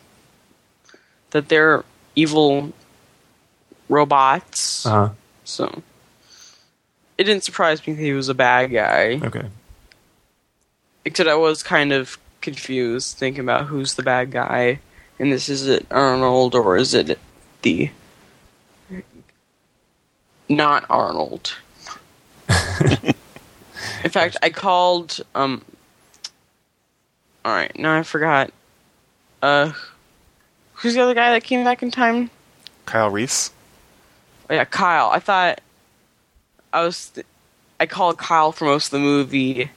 That 1.32 1.50
they're 1.50 1.84
evil 2.16 2.72
robots. 3.89 4.86
Uh-huh. 4.86 5.10
So 5.43 5.82
it 7.18 7.24
didn't 7.24 7.43
surprise 7.43 7.86
me 7.86 7.93
that 7.93 8.02
he 8.02 8.14
was 8.14 8.30
a 8.30 8.36
bad 8.36 8.72
guy. 8.72 9.20
Okay. 9.24 9.45
Except 11.04 11.30
I 11.30 11.36
was 11.36 11.64
kind 11.64 11.91
of 11.91 12.18
confused 12.41 13.18
thinking 13.18 13.41
about 13.41 13.66
who's 13.66 13.95
the 13.95 14.04
bad 14.04 14.32
guy. 14.32 14.80
And 15.20 15.32
this 15.32 15.50
is 15.50 15.68
it 15.68 15.88
Arnold 15.89 16.54
or 16.54 16.78
is 16.78 16.93
it 16.93 17.18
the 17.62 17.89
not 20.49 20.86
Arnold? 20.89 21.55
In 24.03 24.10
fact, 24.10 24.38
I 24.41 24.49
called 24.49 25.20
um 25.36 25.64
All 27.43 27.51
right, 27.53 27.78
now 27.78 27.97
I 27.97 28.03
forgot. 28.03 28.51
Uh 29.41 29.72
who's 30.74 30.93
the 30.93 31.01
other 31.01 31.14
guy 31.14 31.32
that 31.32 31.43
came 31.43 31.64
back 31.64 31.84
in 31.84 31.91
time? 31.91 32.30
Kyle 32.86 33.10
Reese. 33.10 33.51
Oh, 34.49 34.53
yeah, 34.53 34.66
Kyle. 34.66 35.10
I 35.10 35.20
thought 35.20 35.60
I 36.72 36.84
was. 36.84 37.10
Th- 37.10 37.28
I 37.80 37.86
called 37.86 38.18
Kyle 38.18 38.51
for 38.51 38.66
most 38.66 38.88
of 38.88 38.91
the 38.91 38.99
movie. 38.99 39.70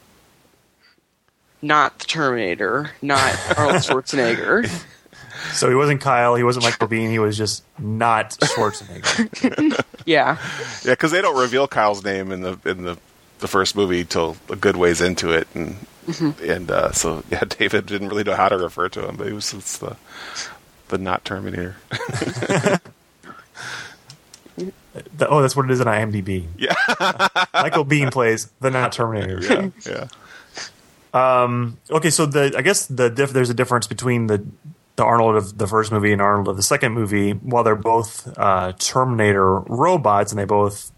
Not 1.60 1.98
the 1.98 2.06
Terminator, 2.06 2.92
not 3.02 3.36
Arnold 3.58 3.76
Schwarzenegger. 3.82 4.70
So 5.52 5.68
he 5.68 5.74
wasn't 5.74 6.00
Kyle. 6.00 6.34
He 6.34 6.42
wasn't 6.42 6.64
Michael 6.64 6.88
Biehn. 6.88 7.10
He 7.10 7.18
was 7.18 7.36
just 7.36 7.62
not 7.78 8.30
Schwarzenegger. 8.40 9.84
Yeah, 10.06 10.38
Yeah, 10.84 10.92
because 10.92 11.10
they 11.12 11.20
don't 11.20 11.38
reveal 11.38 11.68
Kyle's 11.68 12.02
name 12.04 12.32
in 12.32 12.40
the 12.40 12.58
in 12.64 12.82
the 12.84 12.96
the 13.40 13.48
first 13.48 13.76
movie 13.76 14.04
till 14.04 14.36
a 14.48 14.56
good 14.56 14.76
ways 14.76 15.00
into 15.00 15.30
it, 15.32 15.46
and 15.54 15.76
and 16.42 16.70
uh, 16.70 16.92
so 16.92 17.22
yeah, 17.30 17.44
David 17.48 17.86
didn't 17.86 18.08
really 18.08 18.24
know 18.24 18.34
how 18.36 18.48
to 18.48 18.56
refer 18.58 18.88
to 18.90 19.06
him, 19.08 19.16
but 19.16 19.26
he 19.26 19.32
was 19.32 19.52
it's 19.54 19.78
the 19.78 19.96
the 20.88 20.98
not 20.98 21.24
Terminator. 21.24 21.76
The- 25.16 25.28
oh, 25.28 25.40
that's 25.40 25.54
what 25.56 25.64
it 25.66 25.70
is 25.70 25.80
in 25.80 25.86
IMDb. 25.86 26.46
Yeah. 26.58 26.74
Michael 27.54 27.84
Biehn 27.84 28.10
plays 28.12 28.50
the 28.60 28.70
not 28.70 28.92
Terminator. 28.92 29.40
yeah, 29.86 30.08
yeah. 31.14 31.42
Um, 31.42 31.78
okay, 31.90 32.10
so 32.10 32.26
the 32.26 32.52
I 32.56 32.62
guess 32.62 32.86
the 32.86 33.08
diff, 33.08 33.30
there's 33.30 33.50
a 33.50 33.54
difference 33.54 33.86
between 33.86 34.26
the 34.26 34.44
the 35.00 35.06
Arnold 35.06 35.36
of 35.36 35.56
the 35.56 35.66
first 35.66 35.90
movie 35.90 36.12
and 36.12 36.20
Arnold 36.20 36.48
of 36.48 36.56
the 36.56 36.62
second 36.62 36.92
movie. 36.92 37.32
While 37.32 37.64
they're 37.64 37.74
both 37.74 38.32
uh, 38.38 38.72
Terminator 38.78 39.60
robots 39.60 40.30
and 40.30 40.38
they 40.38 40.44
both 40.44 40.92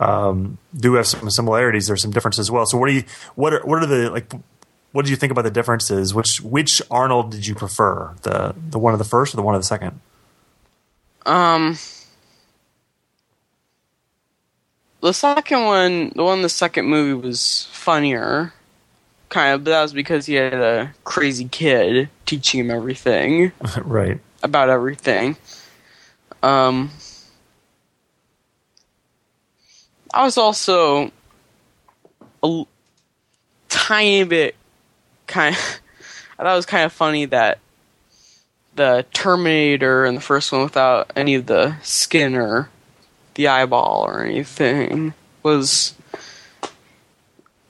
um, 0.00 0.58
do 0.76 0.94
have 0.94 1.06
some 1.06 1.30
similarities, 1.30 1.86
there's 1.86 2.02
some 2.02 2.10
differences 2.10 2.46
as 2.46 2.50
well. 2.50 2.66
So 2.66 2.76
what 2.78 2.88
do 2.88 2.94
you 2.94 3.04
what 3.36 3.54
are 3.54 3.64
what 3.64 3.82
are 3.82 3.86
the 3.86 4.10
like? 4.10 4.32
What 4.92 5.04
did 5.04 5.10
you 5.10 5.16
think 5.16 5.30
about 5.30 5.42
the 5.42 5.50
differences? 5.50 6.12
Which 6.12 6.40
which 6.40 6.82
Arnold 6.90 7.30
did 7.30 7.46
you 7.46 7.54
prefer? 7.54 8.14
The 8.22 8.54
the 8.56 8.78
one 8.78 8.92
of 8.92 8.98
the 8.98 9.04
first 9.04 9.34
or 9.34 9.36
the 9.36 9.42
one 9.42 9.54
of 9.54 9.60
the 9.60 9.66
second? 9.66 10.00
um, 11.28 11.78
the 15.00 15.12
second 15.12 15.64
one, 15.64 16.12
the 16.16 16.24
one 16.24 16.38
in 16.38 16.42
the 16.42 16.48
second 16.48 16.86
movie 16.86 17.14
was 17.26 17.68
funnier, 17.70 18.52
kind 19.28 19.54
of. 19.54 19.64
But 19.64 19.70
that 19.70 19.82
was 19.82 19.92
because 19.92 20.26
he 20.26 20.34
had 20.34 20.54
a 20.54 20.92
crazy 21.04 21.46
kid 21.46 22.08
teaching 22.26 22.60
him 22.60 22.70
everything. 22.70 23.52
right. 23.82 24.20
about 24.42 24.70
everything. 24.70 25.36
Um, 26.42 26.90
I 30.12 30.24
was 30.24 30.38
also 30.38 31.10
a 32.42 32.64
tiny 33.68 34.24
bit 34.24 34.54
kind. 35.26 35.54
Of, 35.54 35.60
I 36.38 36.42
thought 36.44 36.52
it 36.52 36.56
was 36.56 36.66
kind 36.66 36.84
of 36.84 36.92
funny 36.92 37.24
that 37.26 37.58
the 38.76 39.04
Terminator 39.12 40.06
in 40.06 40.14
the 40.14 40.20
first 40.20 40.52
one, 40.52 40.62
without 40.62 41.12
any 41.16 41.34
of 41.34 41.46
the 41.46 41.76
skin 41.82 42.36
or 42.36 42.70
the 43.34 43.48
eyeball 43.48 44.04
or 44.06 44.24
anything, 44.24 45.14
was 45.42 45.94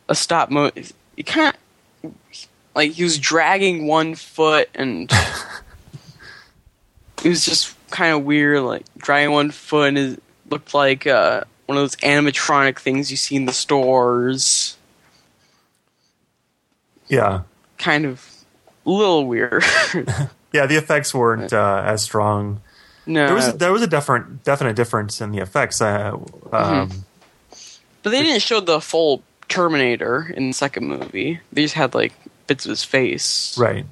a 0.09 0.15
stop 0.15 0.51
mo. 0.51 0.71
You 1.19 1.25
kind 1.25 1.53
of 2.05 2.15
like 2.77 2.93
he 2.93 3.03
was 3.03 3.19
dragging 3.19 3.89
one 3.89 4.15
foot 4.15 4.69
and 4.73 5.11
it 7.25 7.29
was 7.29 7.45
just 7.45 7.75
kind 7.91 8.15
of 8.15 8.23
weird, 8.23 8.63
like 8.63 8.85
dragging 8.97 9.33
one 9.33 9.51
foot 9.51 9.89
and 9.89 9.99
it 9.99 10.23
looked 10.49 10.75
like 10.75 11.09
uh, 11.09 11.43
one 11.67 11.77
of 11.77 11.83
those 11.83 11.97
animatronic 11.97 12.79
things 12.79 13.11
you 13.11 13.17
see 13.17 13.35
in 13.35 13.47
the 13.47 13.53
stores. 13.53 14.77
Yeah. 17.09 17.43
Kind 17.79 18.05
of 18.05 18.25
a 18.87 18.91
little 18.91 19.27
weird. 19.27 19.65
Yeah, 20.51 20.65
the 20.65 20.77
effects 20.77 21.13
weren't 21.13 21.53
uh, 21.53 21.83
as 21.85 22.03
strong. 22.03 22.63
no, 23.05 23.27
There 23.27 23.35
was 23.35 23.55
there 23.59 23.71
was 23.71 23.83
a 23.83 23.87
different 23.87 24.45
definite 24.45 24.77
difference 24.77 25.21
in 25.21 25.31
the 25.31 25.41
effects. 25.41 25.83
Uh, 25.83 26.17
um, 26.53 27.05
but 28.03 28.11
they 28.11 28.23
didn't 28.23 28.41
show 28.41 28.61
the 28.61 28.81
full 28.81 29.23
Terminator 29.49 30.33
in 30.37 30.49
the 30.49 30.53
second 30.53 30.87
movie. 30.87 31.41
These 31.53 31.73
had 31.73 31.95
like 31.95 32.13
bits 32.47 32.65
of 32.67 32.71
his 32.71 32.85
face. 32.85 33.57
Right. 33.59 33.87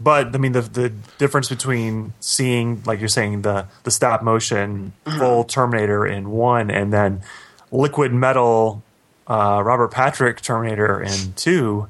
But 0.00 0.34
I 0.34 0.38
mean 0.38 0.52
the 0.52 0.62
the 0.62 0.88
difference 1.18 1.48
between 1.48 2.12
seeing 2.20 2.82
like 2.84 2.98
you're 3.00 3.08
saying 3.08 3.42
the 3.42 3.66
the 3.84 3.90
stop 3.90 4.22
motion 4.22 4.92
full 5.18 5.44
Terminator 5.44 6.06
in 6.06 6.30
one 6.30 6.70
and 6.70 6.92
then 6.92 7.22
liquid 7.70 8.12
metal 8.12 8.82
uh, 9.26 9.60
Robert 9.64 9.88
Patrick 9.88 10.40
Terminator 10.40 11.02
in 11.02 11.32
two, 11.34 11.88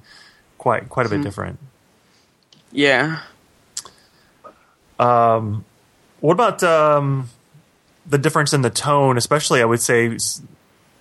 quite 0.59 0.89
quite 0.89 1.07
a 1.07 1.09
bit 1.09 1.23
different. 1.23 1.59
Yeah. 2.73 3.21
Um 4.99 5.64
What 6.21 6.33
about 6.33 6.62
um, 6.62 7.29
the 8.09 8.19
difference 8.19 8.55
in 8.55 8.62
the 8.62 8.71
tone? 8.71 9.19
Especially, 9.19 9.61
I 9.61 9.64
would 9.64 9.83
say 9.83 10.17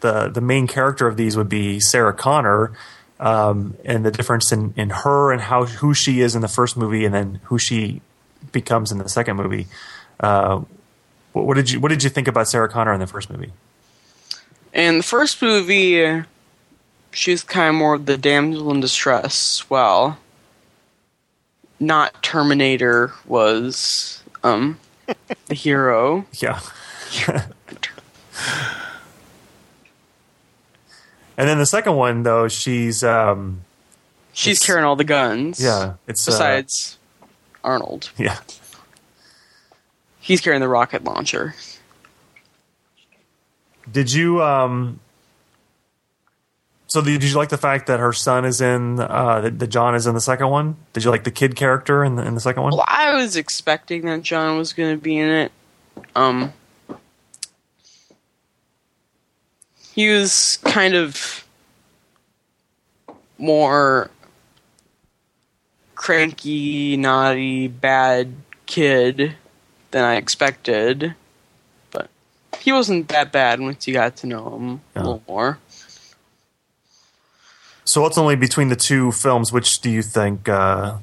the 0.02 0.30
the 0.30 0.42
main 0.42 0.68
character 0.68 1.08
of 1.08 1.18
these 1.18 1.38
would 1.38 1.50
be 1.50 1.80
Sarah 1.80 2.14
Connor, 2.14 2.72
um, 3.20 3.76
and 3.86 4.06
the 4.06 4.12
difference 4.12 4.52
in, 4.52 4.74
in 4.76 4.90
her 4.90 5.32
and 5.32 5.42
how 5.42 5.66
who 5.66 5.94
she 5.94 6.22
is 6.22 6.36
in 6.36 6.42
the 6.42 6.48
first 6.48 6.78
movie, 6.78 7.06
and 7.06 7.14
then 7.14 7.40
who 7.46 7.58
she 7.58 8.02
becomes 8.52 8.92
in 8.92 8.98
the 8.98 9.10
second 9.10 9.38
movie. 9.38 9.68
Uh, 10.20 10.62
what, 11.34 11.46
what 11.46 11.54
did 11.56 11.72
you 11.72 11.80
What 11.80 11.90
did 11.90 12.04
you 12.04 12.10
think 12.10 12.28
about 12.28 12.48
Sarah 12.48 12.70
Connor 12.70 12.94
in 12.94 13.00
the 13.00 13.08
first 13.08 13.30
movie? 13.30 13.52
In 14.74 14.98
the 14.98 15.04
first 15.04 15.42
movie, 15.42 16.24
she 17.12 17.32
was 17.32 17.44
kind 17.44 17.70
of 17.70 17.76
more 17.76 17.96
of 17.96 18.06
the 18.06 18.18
damsel 18.18 18.72
in 18.72 18.82
distress. 18.82 19.70
Well, 19.70 20.18
not 21.80 22.22
Terminator 22.22 23.14
was 23.26 24.22
um 24.44 24.80
the 25.48 25.56
hero. 25.56 26.26
Yeah. 26.34 26.60
and 31.38 31.48
then 31.50 31.58
the 31.58 31.66
second 31.66 31.96
one, 31.96 32.24
though, 32.24 32.48
she's 32.48 33.04
um, 33.04 33.62
She's 34.34 34.64
carrying 34.64 34.86
all 34.86 34.96
the 34.96 35.04
guns. 35.04 35.62
yeah, 35.64 35.94
it's 36.08 36.28
uh, 36.28 36.32
Besides 36.32 36.98
Arnold, 37.64 38.12
yeah. 38.18 38.40
he's 40.20 40.42
carrying 40.42 40.62
the 40.62 40.68
rocket 40.68 41.04
launcher. 41.04 41.56
Did 43.92 44.12
you 44.12 44.42
um? 44.42 45.00
So 46.88 47.02
did 47.02 47.24
you 47.24 47.36
like 47.36 47.50
the 47.50 47.58
fact 47.58 47.88
that 47.88 48.00
her 48.00 48.14
son 48.14 48.46
is 48.46 48.62
in 48.62 49.00
uh 49.00 49.42
that, 49.42 49.60
that 49.60 49.68
John 49.68 49.96
is 49.96 50.08
in 50.08 50.14
the 50.16 50.22
second 50.22 50.50
one? 50.50 50.78
Did 50.94 51.04
you 51.04 51.12
like 51.12 51.24
the 51.24 51.32
kid 51.32 51.56
character 51.56 52.04
in 52.04 52.16
the 52.16 52.24
in 52.26 52.36
the 52.36 52.42
second 52.42 52.64
one? 52.64 52.72
Well, 52.74 52.86
I 52.88 53.14
was 53.16 53.36
expecting 53.36 54.06
that 54.06 54.22
John 54.22 54.58
was 54.58 54.74
going 54.74 54.96
to 54.96 55.02
be 55.02 55.18
in 55.18 55.30
it. 55.30 55.52
Um, 56.16 56.54
he 59.96 60.10
was 60.10 60.60
kind 60.66 60.94
of 60.94 61.48
more 63.38 64.10
cranky, 65.96 66.98
naughty, 66.98 67.68
bad 67.70 68.34
kid 68.66 69.36
than 69.92 70.04
I 70.04 70.16
expected. 70.16 71.16
But 71.92 72.10
he 72.60 72.72
wasn't 72.72 73.08
that 73.10 73.32
bad 73.32 73.60
once 73.62 73.88
you 73.88 73.94
got 73.94 74.18
to 74.18 74.28
know 74.28 74.56
him 74.58 74.82
Yeah. 74.96 75.02
a 75.02 75.04
little 75.04 75.24
more. 75.28 75.60
So 77.86 78.04
ultimately, 78.04 78.36
between 78.36 78.68
the 78.70 78.76
two 78.76 79.12
films, 79.12 79.54
which 79.54 79.80
do 79.80 79.90
you 79.90 80.02
think 80.02 80.50
uh, 80.50 80.98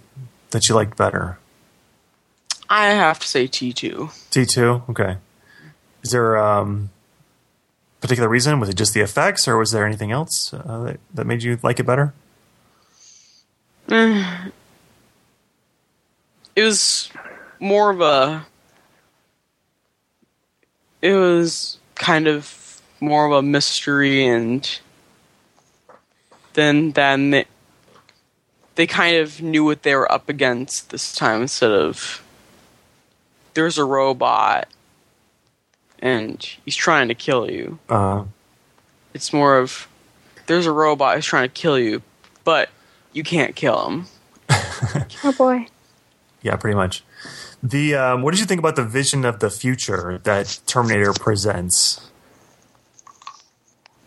that 0.51 0.69
you 0.69 0.75
liked 0.75 0.97
better? 0.97 1.39
I 2.69 2.87
have 2.89 3.19
to 3.21 3.29
say 3.29 3.47
T2. 3.47 4.31
T 4.31 4.45
two. 4.45 4.83
Okay. 4.91 5.17
Is 6.03 6.11
there 6.11 6.37
um 6.37 6.91
particular 8.03 8.29
reason? 8.29 8.61
Was 8.61 8.69
it 8.69 8.77
just 8.77 8.93
the 8.93 9.01
effects, 9.01 9.49
or 9.49 9.57
was 9.57 9.71
there 9.71 9.87
anything 9.87 10.13
else 10.13 10.53
uh, 10.53 10.83
that 10.85 11.01
that 11.15 11.27
made 11.27 11.43
you 11.43 11.59
like 11.63 11.81
it 11.81 11.87
better? 11.87 12.13
it 13.89 14.53
was 16.57 17.11
more 17.59 17.91
of 17.91 18.01
a 18.01 18.47
it 21.01 21.15
was 21.15 21.79
kind 21.95 22.27
of 22.27 22.81
more 23.01 23.27
of 23.27 23.33
a 23.33 23.43
mystery 23.43 24.25
and 24.25 24.81
then 26.55 26.93
then 26.93 27.31
they, 27.31 27.45
they 28.75 28.87
kind 28.87 29.17
of 29.17 29.41
knew 29.43 29.65
what 29.65 29.83
they 29.83 29.95
were 29.95 30.11
up 30.11 30.29
against 30.29 30.91
this 30.91 31.13
time 31.13 31.43
instead 31.43 31.71
of 31.71 32.23
there's 33.55 33.79
a 33.79 33.85
robot 33.85 34.69
and 36.03 36.45
he's 36.65 36.77
trying 36.77 37.09
to 37.09 37.15
kill 37.15 37.51
you 37.51 37.79
Uh, 37.89 38.25
it's 39.15 39.33
more 39.33 39.57
of 39.57 39.89
there's 40.47 40.67
a 40.67 40.73
robot 40.73 41.15
who's 41.15 41.25
trying 41.25 41.49
to 41.49 41.55
kill 41.55 41.79
you 41.79 42.03
but 42.45 42.69
you 43.15 43.23
can't 43.23 43.55
kill 43.57 43.89
him 43.89 44.07
Oh 45.25 45.33
boy. 45.33 45.67
Yeah, 46.43 46.57
pretty 46.57 46.75
much. 46.75 47.05
The 47.63 47.95
um, 47.95 48.23
what 48.23 48.33
did 48.33 48.41
you 48.41 48.47
think 48.47 48.59
about 48.59 48.75
the 48.75 48.85
vision 48.85 49.25
of 49.25 49.39
the 49.39 49.49
future 49.49 50.19
that 50.25 50.59
Terminator 50.67 51.13
presents? 51.13 52.11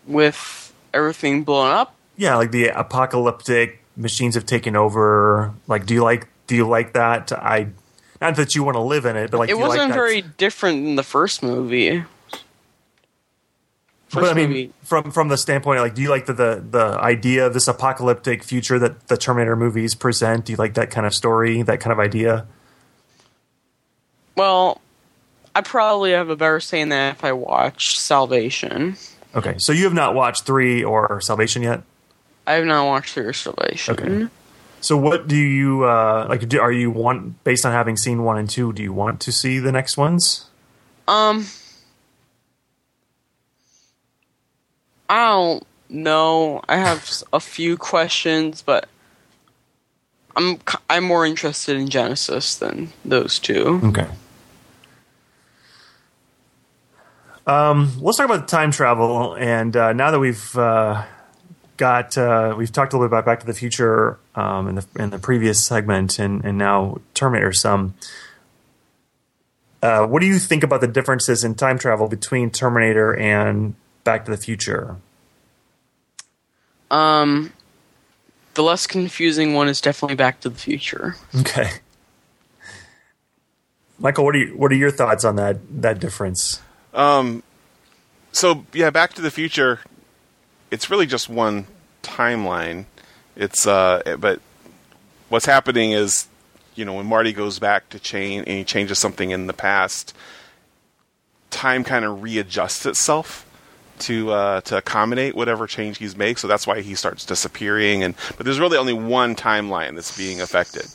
with 0.06 0.72
everything 0.94 1.42
blown 1.44 1.70
up 1.72 1.94
Yeah, 2.16 2.36
like 2.36 2.50
the 2.52 2.68
apocalyptic 2.68 3.80
machines 3.96 4.34
have 4.34 4.46
taken 4.46 4.76
over. 4.76 5.52
Like, 5.66 5.86
do 5.86 5.94
you 5.94 6.02
like 6.04 6.28
do 6.46 6.54
you 6.54 6.68
like 6.68 6.92
that? 6.92 7.32
I 7.32 7.68
not 8.20 8.36
that 8.36 8.54
you 8.54 8.62
want 8.64 8.76
to 8.76 8.80
live 8.80 9.04
in 9.04 9.16
it, 9.16 9.30
but 9.30 9.38
like 9.38 9.50
it 9.50 9.56
like 9.56 9.68
wasn't 9.68 9.88
that- 9.88 9.94
very 9.94 10.22
different 10.22 10.84
than 10.84 10.96
the 10.96 11.02
first 11.02 11.42
movie. 11.42 12.04
First 14.08 14.22
But 14.22 14.30
I 14.30 14.34
mean, 14.34 14.48
movie, 14.48 14.72
from 14.84 15.10
from 15.10 15.28
the 15.28 15.36
standpoint, 15.36 15.80
like, 15.80 15.94
do 15.96 16.02
you 16.02 16.10
like 16.10 16.26
the, 16.26 16.32
the 16.32 16.64
the 16.70 16.84
idea 17.00 17.44
of 17.46 17.54
this 17.54 17.66
apocalyptic 17.66 18.44
future 18.44 18.78
that 18.78 19.08
the 19.08 19.16
Terminator 19.16 19.56
movies 19.56 19.96
present? 19.96 20.44
Do 20.44 20.52
you 20.52 20.56
like 20.56 20.74
that 20.74 20.90
kind 20.92 21.06
of 21.06 21.12
story, 21.12 21.62
that 21.62 21.80
kind 21.80 21.92
of 21.92 21.98
idea? 21.98 22.46
well, 24.36 24.80
I 25.54 25.62
probably 25.62 26.12
have 26.12 26.28
a 26.28 26.36
better 26.36 26.60
say 26.60 26.80
in 26.82 26.90
that 26.90 27.16
if 27.16 27.24
I 27.24 27.32
watch 27.32 27.98
Salvation. 27.98 28.96
Okay, 29.34 29.56
so 29.58 29.72
you 29.72 29.84
have 29.84 29.94
not 29.94 30.14
watched 30.14 30.44
three 30.44 30.84
or 30.84 31.20
Salvation 31.20 31.62
yet. 31.62 31.82
I 32.46 32.52
have 32.54 32.64
not 32.64 32.84
watched 32.86 33.12
Fear 33.14 33.32
Salvation. 33.32 33.94
Okay. 33.98 34.32
So 34.86 34.96
what 34.96 35.26
do 35.26 35.34
you 35.34 35.82
uh, 35.82 36.26
like? 36.28 36.48
Do, 36.48 36.60
are 36.60 36.70
you 36.70 36.92
want 36.92 37.42
based 37.42 37.66
on 37.66 37.72
having 37.72 37.96
seen 37.96 38.22
one 38.22 38.38
and 38.38 38.48
two? 38.48 38.72
Do 38.72 38.84
you 38.84 38.92
want 38.92 39.20
to 39.22 39.32
see 39.32 39.58
the 39.58 39.72
next 39.72 39.96
ones? 39.96 40.48
Um, 41.08 41.46
I 45.10 45.26
don't 45.26 45.66
know. 45.88 46.62
I 46.68 46.76
have 46.76 47.24
a 47.32 47.40
few 47.40 47.76
questions, 47.76 48.62
but 48.62 48.88
I'm 50.36 50.60
I'm 50.88 51.02
more 51.02 51.26
interested 51.26 51.76
in 51.76 51.88
Genisys 51.88 52.56
than 52.56 52.92
those 53.04 53.40
two. 53.40 53.80
Okay. 53.86 54.06
Um, 57.44 57.90
let's 58.00 58.18
talk 58.18 58.26
about 58.26 58.46
time 58.46 58.70
travel. 58.70 59.34
And 59.34 59.76
uh, 59.76 59.94
now 59.94 60.12
that 60.12 60.20
we've 60.20 60.56
uh, 60.56 61.04
got, 61.76 62.16
uh, 62.16 62.54
we've 62.56 62.70
talked 62.70 62.92
a 62.92 62.96
little 62.96 63.08
bit 63.08 63.14
about 63.14 63.24
Back 63.24 63.40
to 63.40 63.46
the 63.46 63.54
Future 63.54 64.18
um, 64.36 64.68
in 64.68 64.74
the 64.76 64.86
in 64.96 65.10
the 65.10 65.18
previous 65.18 65.64
segment, 65.64 66.18
and 66.18 66.44
and 66.44 66.56
now 66.58 67.00
Terminator 67.14 67.52
some. 67.52 67.94
Uh, 69.82 70.06
what 70.06 70.20
do 70.20 70.26
you 70.26 70.38
think 70.38 70.62
about 70.62 70.80
the 70.80 70.88
differences 70.88 71.44
in 71.44 71.54
time 71.54 71.78
travel 71.78 72.08
between 72.08 72.50
Terminator 72.50 73.14
and 73.14 73.74
Back 74.04 74.24
to 74.24 74.30
the 74.30 74.36
Future? 74.36 74.96
Um, 76.90 77.52
the 78.54 78.62
less 78.62 78.86
confusing 78.86 79.54
one 79.54 79.68
is 79.68 79.80
definitely 79.80 80.16
Back 80.16 80.40
to 80.40 80.48
the 80.48 80.58
Future. 80.58 81.16
Okay. 81.40 81.70
Michael, 83.98 84.24
what 84.24 84.34
are 84.34 84.38
you, 84.38 84.56
what 84.56 84.72
are 84.72 84.76
your 84.76 84.90
thoughts 84.90 85.24
on 85.24 85.36
that 85.36 85.58
that 85.82 85.98
difference? 85.98 86.60
Um, 86.92 87.42
so 88.32 88.64
yeah, 88.72 88.90
Back 88.90 89.14
to 89.14 89.22
the 89.22 89.30
Future. 89.30 89.80
It's 90.70 90.90
really 90.90 91.06
just 91.06 91.28
one 91.28 91.66
timeline. 92.02 92.86
It's 93.36 93.66
uh, 93.66 94.16
but 94.18 94.40
what's 95.28 95.46
happening 95.46 95.92
is, 95.92 96.26
you 96.74 96.84
know, 96.84 96.94
when 96.94 97.06
Marty 97.06 97.32
goes 97.32 97.58
back 97.58 97.88
to 97.90 97.98
change 97.98 98.44
and 98.46 98.58
he 98.58 98.64
changes 98.64 98.98
something 98.98 99.30
in 99.30 99.46
the 99.46 99.52
past, 99.52 100.14
time 101.50 101.84
kind 101.84 102.04
of 102.04 102.22
readjusts 102.22 102.86
itself 102.86 103.46
to 104.00 104.30
uh, 104.30 104.60
to 104.62 104.78
accommodate 104.78 105.34
whatever 105.34 105.66
change 105.66 105.98
he's 105.98 106.16
made. 106.16 106.38
So 106.38 106.48
that's 106.48 106.66
why 106.66 106.80
he 106.82 106.94
starts 106.94 107.24
disappearing. 107.24 108.02
And 108.02 108.14
but 108.36 108.44
there's 108.44 108.60
really 108.60 108.78
only 108.78 108.92
one 108.92 109.34
timeline 109.34 109.94
that's 109.94 110.16
being 110.16 110.40
affected. 110.40 110.86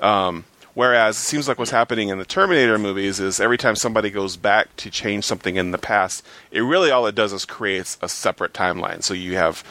Um, 0.00 0.44
whereas 0.74 1.16
it 1.16 1.20
seems 1.20 1.48
like 1.48 1.58
what's 1.58 1.70
happening 1.70 2.08
in 2.08 2.18
the 2.18 2.24
Terminator 2.24 2.78
movies 2.78 3.20
is 3.20 3.40
every 3.40 3.58
time 3.58 3.76
somebody 3.76 4.10
goes 4.10 4.36
back 4.36 4.74
to 4.76 4.90
change 4.90 5.24
something 5.24 5.56
in 5.56 5.70
the 5.70 5.78
past, 5.78 6.24
it 6.50 6.60
really 6.60 6.90
all 6.90 7.06
it 7.06 7.14
does 7.14 7.32
is 7.32 7.44
creates 7.44 7.98
a 8.02 8.08
separate 8.08 8.52
timeline. 8.52 9.02
So 9.02 9.14
you 9.14 9.36
have 9.36 9.64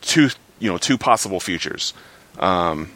two 0.00 0.30
you 0.60 0.70
know 0.70 0.78
two 0.78 0.96
possible 0.96 1.40
futures, 1.40 1.92
um, 2.38 2.90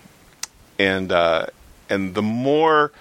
and 0.78 1.10
uh, 1.10 1.46
and 1.90 2.14
the 2.14 2.22
more 2.22 2.92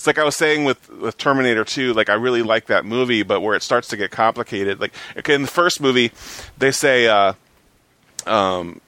it's 0.00 0.06
like 0.06 0.18
I 0.18 0.24
was 0.24 0.34
saying 0.34 0.64
with, 0.64 0.88
with 0.88 1.18
Terminator 1.18 1.62
2, 1.62 1.92
like 1.92 2.08
I 2.08 2.14
really 2.14 2.40
like 2.40 2.68
that 2.68 2.86
movie, 2.86 3.22
but 3.22 3.42
where 3.42 3.54
it 3.54 3.62
starts 3.62 3.86
to 3.88 3.98
get 3.98 4.10
complicated, 4.10 4.80
like 4.80 4.94
okay, 5.18 5.34
in 5.34 5.42
the 5.42 5.48
first 5.48 5.78
movie, 5.78 6.10
they 6.56 6.70
say 6.70 7.06
uh, 7.06 7.34
um, 8.26 8.80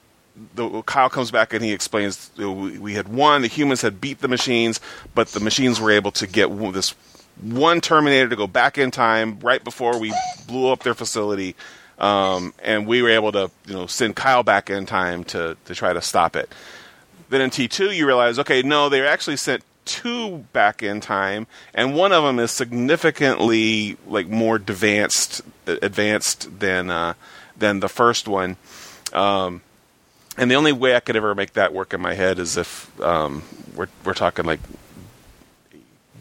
the, 0.55 0.81
Kyle 0.83 1.11
comes 1.11 1.31
back 1.31 1.53
and 1.53 1.63
he 1.63 1.73
explains 1.73 2.31
we, 2.39 2.79
we 2.79 2.95
had 2.95 3.09
won, 3.09 3.43
the 3.43 3.49
humans 3.49 3.83
had 3.83 4.01
beat 4.01 4.21
the 4.21 4.29
machines, 4.29 4.81
but 5.15 5.29
the 5.29 5.41
machines 5.41 5.79
were 5.79 5.91
able 5.91 6.13
to 6.13 6.27
get 6.27 6.47
this 6.73 6.95
one 7.43 7.83
Terminator 7.83 8.31
to 8.31 8.37
go 8.37 8.47
back 8.47 8.79
in 8.79 8.91
time 8.91 9.39
right 9.41 9.63
before 9.63 9.99
we 9.99 10.15
blew 10.47 10.73
up 10.73 10.83
their 10.83 10.95
facility, 10.95 11.55
um, 12.03 12.53
and 12.63 12.87
we 12.87 13.01
were 13.01 13.11
able 13.11 13.33
to 13.33 13.51
you 13.67 13.75
know 13.75 13.87
send 13.87 14.17
Kyle 14.17 14.43
back 14.43 14.69
in 14.69 14.85
time 14.85 15.25
to 15.25 15.57
to 15.65 15.75
try 15.75 15.93
to 15.93 16.03
stop 16.03 16.37
it. 16.37 16.53
Then 17.31 17.41
in 17.41 17.49
T 17.49 17.69
two, 17.69 17.91
you 17.93 18.07
realize, 18.07 18.39
okay, 18.39 18.63
no, 18.63 18.91
they 18.91 19.07
actually 19.07 19.37
sent 19.39 19.63
two 19.85 20.39
back 20.53 20.83
in 20.83 21.01
time, 21.01 21.47
and 21.73 21.95
one 21.95 22.13
of 22.13 22.25
them 22.25 22.39
is 22.39 22.51
significantly 22.51 23.97
like 24.07 24.29
more 24.29 24.57
advanced 24.57 25.41
advanced 25.67 26.59
than 26.59 26.91
uh, 26.91 27.15
than 27.57 27.81
the 27.81 27.89
first 27.89 28.29
one. 28.29 28.57
Um, 29.13 29.63
and 30.37 30.51
the 30.51 30.55
only 30.55 30.73
way 30.73 30.97
I 30.97 31.01
could 31.01 31.17
ever 31.17 31.35
make 31.35 31.53
that 31.55 31.73
work 31.73 31.95
in 31.95 32.01
my 32.01 32.15
head 32.15 32.39
is 32.39 32.57
if 32.57 33.01
um, 33.01 33.43
we're 33.77 33.89
we're 34.05 34.15
talking 34.15 34.45
like 34.45 34.61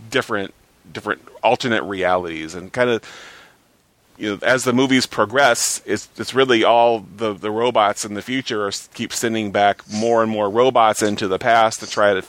different 0.09 0.53
different 0.91 1.27
alternate 1.41 1.83
realities 1.83 2.53
and 2.53 2.71
kind 2.71 2.89
of 2.89 3.03
you 4.21 4.29
know 4.31 4.39
as 4.43 4.63
the 4.63 4.71
movies 4.73 5.05
progress 5.07 5.81
it's 5.85 6.07
it's 6.17 6.33
really 6.33 6.63
all 6.63 6.99
the 7.17 7.33
the 7.33 7.49
robots 7.51 8.05
in 8.05 8.13
the 8.13 8.21
future 8.21 8.67
are 8.67 8.71
keep 8.93 9.11
sending 9.11 9.51
back 9.51 9.81
more 9.91 10.21
and 10.21 10.31
more 10.31 10.49
robots 10.49 11.01
into 11.01 11.27
the 11.27 11.39
past 11.39 11.79
to 11.79 11.89
try 11.89 12.13
to 12.13 12.23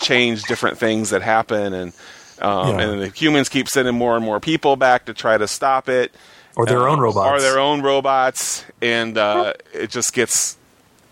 change 0.00 0.42
different 0.44 0.76
things 0.78 1.10
that 1.10 1.22
happen 1.22 1.72
and 1.72 1.92
um, 2.40 2.78
Yeah. 2.78 2.80
and 2.90 3.02
the 3.02 3.08
humans 3.08 3.48
keep 3.48 3.68
sending 3.68 3.94
more 3.94 4.16
and 4.16 4.24
more 4.24 4.40
people 4.40 4.76
back 4.76 5.04
to 5.06 5.14
try 5.14 5.38
to 5.38 5.46
stop 5.48 5.88
it 5.88 6.12
Or 6.56 6.66
their 6.66 6.88
uh, 6.88 6.92
own 6.92 7.00
robots. 7.00 7.30
or 7.30 7.40
their 7.40 7.58
own 7.58 7.82
robots 7.82 8.64
and 8.82 9.16
uh, 9.16 9.54
it 9.72 9.90
just 9.90 10.12
gets 10.12 10.56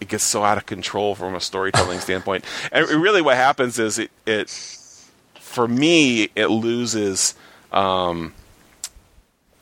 it 0.01 0.09
gets 0.09 0.25
so 0.25 0.43
out 0.45 0.59
of 0.59 0.67
control 0.67 1.15
from 1.15 1.35
a 1.35 1.41
storytelling 1.41 2.01
standpoint 2.01 2.45
and 2.73 2.87
really 2.89 3.23
what 3.23 3.37
happens 3.37 3.79
is 3.79 3.99
it, 3.99 4.11
it 4.27 4.51
for 5.41 5.67
me 5.69 6.29
it 6.37 6.49
loses 6.49 7.35
um, 7.73 8.35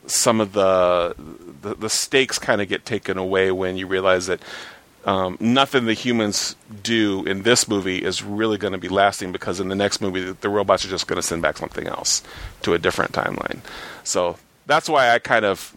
some 0.06 0.40
of 0.40 0.52
the 0.52 1.14
the, 1.62 1.74
the 1.74 1.90
stakes 1.90 2.38
kind 2.38 2.60
of 2.60 2.68
get 2.68 2.84
taken 2.84 3.16
away 3.16 3.50
when 3.50 3.76
you 3.76 3.86
realize 3.86 4.26
that 4.26 4.40
um, 5.06 5.36
nothing 5.38 5.84
the 5.84 5.92
humans 5.92 6.56
do 6.82 7.24
in 7.26 7.42
this 7.42 7.68
movie 7.68 7.98
is 7.98 8.22
really 8.22 8.56
going 8.56 8.72
to 8.72 8.78
be 8.78 8.88
lasting 8.88 9.32
because 9.32 9.60
in 9.60 9.68
the 9.68 9.74
next 9.74 10.00
movie 10.00 10.22
the, 10.22 10.32
the 10.34 10.48
robots 10.48 10.84
are 10.84 10.88
just 10.88 11.06
going 11.06 11.16
to 11.16 11.22
send 11.22 11.42
back 11.42 11.58
something 11.58 11.86
else 11.86 12.22
to 12.62 12.72
a 12.72 12.78
different 12.78 13.12
timeline. 13.12 13.60
So 14.02 14.38
that's 14.66 14.88
why 14.88 15.10
I 15.10 15.18
kind 15.18 15.44
of 15.44 15.74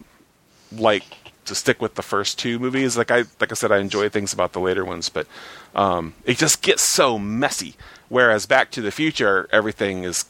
like 0.72 1.04
to 1.46 1.56
stick 1.56 1.82
with 1.82 1.96
the 1.96 2.02
first 2.02 2.40
two 2.40 2.60
movies. 2.60 2.98
Like 2.98 3.12
I 3.12 3.24
like 3.40 3.52
I 3.52 3.56
said, 3.56 3.72
I 3.72 3.80
enjoy 3.80 4.10
things 4.10 4.34
about 4.34 4.54
the 4.54 4.60
later 4.60 4.86
ones, 4.86 5.10
but 5.10 5.28
um, 5.76 6.14
it 6.26 6.38
just 6.38 6.62
gets 6.62 6.84
so 6.84 7.18
messy. 7.18 7.76
Whereas 8.10 8.46
Back 8.46 8.72
to 8.72 8.82
the 8.82 8.92
Future, 8.92 9.50
everything 9.52 10.04
is 10.04 10.26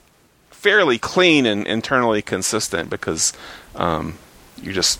fairly 0.49 0.97
clean 0.97 1.45
and 1.45 1.67
internally 1.67 2.21
consistent 2.21 2.89
because 2.89 3.31
um, 3.77 4.17
you 4.61 4.73
just 4.73 4.99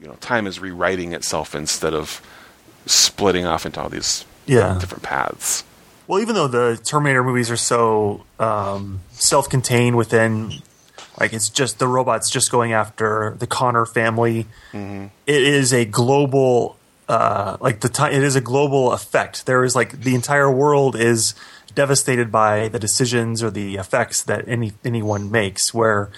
you 0.00 0.06
know 0.06 0.14
time 0.20 0.46
is 0.46 0.58
rewriting 0.60 1.12
itself 1.12 1.54
instead 1.54 1.94
of 1.94 2.20
splitting 2.86 3.46
off 3.46 3.64
into 3.66 3.80
all 3.80 3.88
these 3.88 4.24
Yeah. 4.46 4.76
different 4.80 5.02
paths. 5.02 5.64
Well, 6.06 6.20
even 6.20 6.34
though 6.34 6.48
the 6.48 6.78
Terminator 6.84 7.24
movies 7.24 7.50
are 7.50 7.56
so 7.56 8.24
um, 8.38 9.00
self-contained 9.12 9.96
within, 9.96 10.52
like 11.18 11.32
it's 11.32 11.48
just 11.48 11.78
the 11.78 11.88
robots 11.88 12.28
just 12.28 12.50
going 12.50 12.74
after 12.74 13.34
the 13.38 13.46
Connor 13.46 13.86
family. 13.86 14.44
Mm-hmm. 14.72 15.06
It 15.26 15.42
is 15.42 15.72
a 15.72 15.86
global, 15.86 16.76
uh, 17.08 17.56
like 17.60 17.80
the 17.80 17.88
time. 17.88 18.12
It 18.12 18.22
is 18.22 18.36
a 18.36 18.42
global 18.42 18.92
effect. 18.92 19.46
There 19.46 19.64
is 19.64 19.74
like 19.74 20.02
the 20.02 20.14
entire 20.14 20.50
world 20.50 20.94
is 20.94 21.34
devastated 21.74 22.30
by 22.30 22.68
the 22.68 22.78
decisions 22.78 23.42
or 23.42 23.50
the 23.50 23.76
effects 23.76 24.22
that 24.24 24.46
any 24.46 24.74
anyone 24.84 25.30
makes. 25.30 25.72
Where 25.72 26.10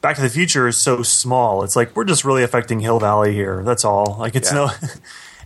Back 0.00 0.16
to 0.16 0.22
the 0.22 0.28
Future 0.28 0.68
is 0.68 0.78
so 0.78 1.02
small. 1.02 1.64
It's 1.64 1.74
like 1.76 1.96
we're 1.96 2.04
just 2.04 2.24
really 2.24 2.42
affecting 2.42 2.80
Hill 2.80 3.00
Valley 3.00 3.32
here. 3.34 3.62
That's 3.64 3.84
all. 3.84 4.16
Like 4.18 4.34
it's 4.36 4.52
Yeah. 4.52 4.66
no. 4.66 4.70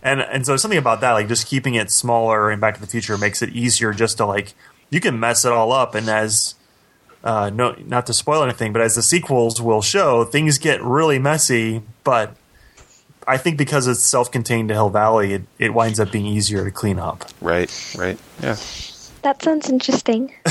And 0.03 0.19
and 0.19 0.45
so 0.47 0.57
something 0.57 0.79
about 0.79 1.01
that, 1.01 1.11
like 1.11 1.27
just 1.27 1.45
keeping 1.45 1.75
it 1.75 1.91
smaller 1.91 2.51
in 2.51 2.59
Back 2.59 2.73
to 2.73 2.81
the 2.81 2.87
Future, 2.87 3.19
makes 3.19 3.43
it 3.43 3.49
easier 3.49 3.93
just 3.93 4.17
to 4.17 4.25
like 4.25 4.55
you 4.89 4.99
can 4.99 5.19
mess 5.19 5.45
it 5.45 5.51
all 5.51 5.71
up. 5.71 5.93
And 5.93 6.09
as 6.09 6.55
uh, 7.23 7.51
no, 7.53 7.75
not 7.85 8.07
to 8.07 8.13
spoil 8.13 8.41
anything, 8.43 8.73
but 8.73 8.81
as 8.81 8.95
the 8.95 9.03
sequels 9.03 9.61
will 9.61 9.83
show, 9.83 10.23
things 10.23 10.57
get 10.57 10.81
really 10.81 11.19
messy. 11.19 11.83
But 12.03 12.35
I 13.27 13.37
think 13.37 13.57
because 13.59 13.87
it's 13.87 14.09
self-contained 14.09 14.69
to 14.69 14.73
Hill 14.73 14.89
Valley, 14.89 15.33
it, 15.33 15.43
it 15.59 15.73
winds 15.75 15.99
up 15.99 16.11
being 16.11 16.25
easier 16.25 16.65
to 16.65 16.71
clean 16.71 16.97
up. 16.97 17.25
Right, 17.39 17.69
right, 17.95 18.17
yeah. 18.41 18.57
That 19.21 19.43
sounds 19.43 19.69
interesting. 19.69 20.33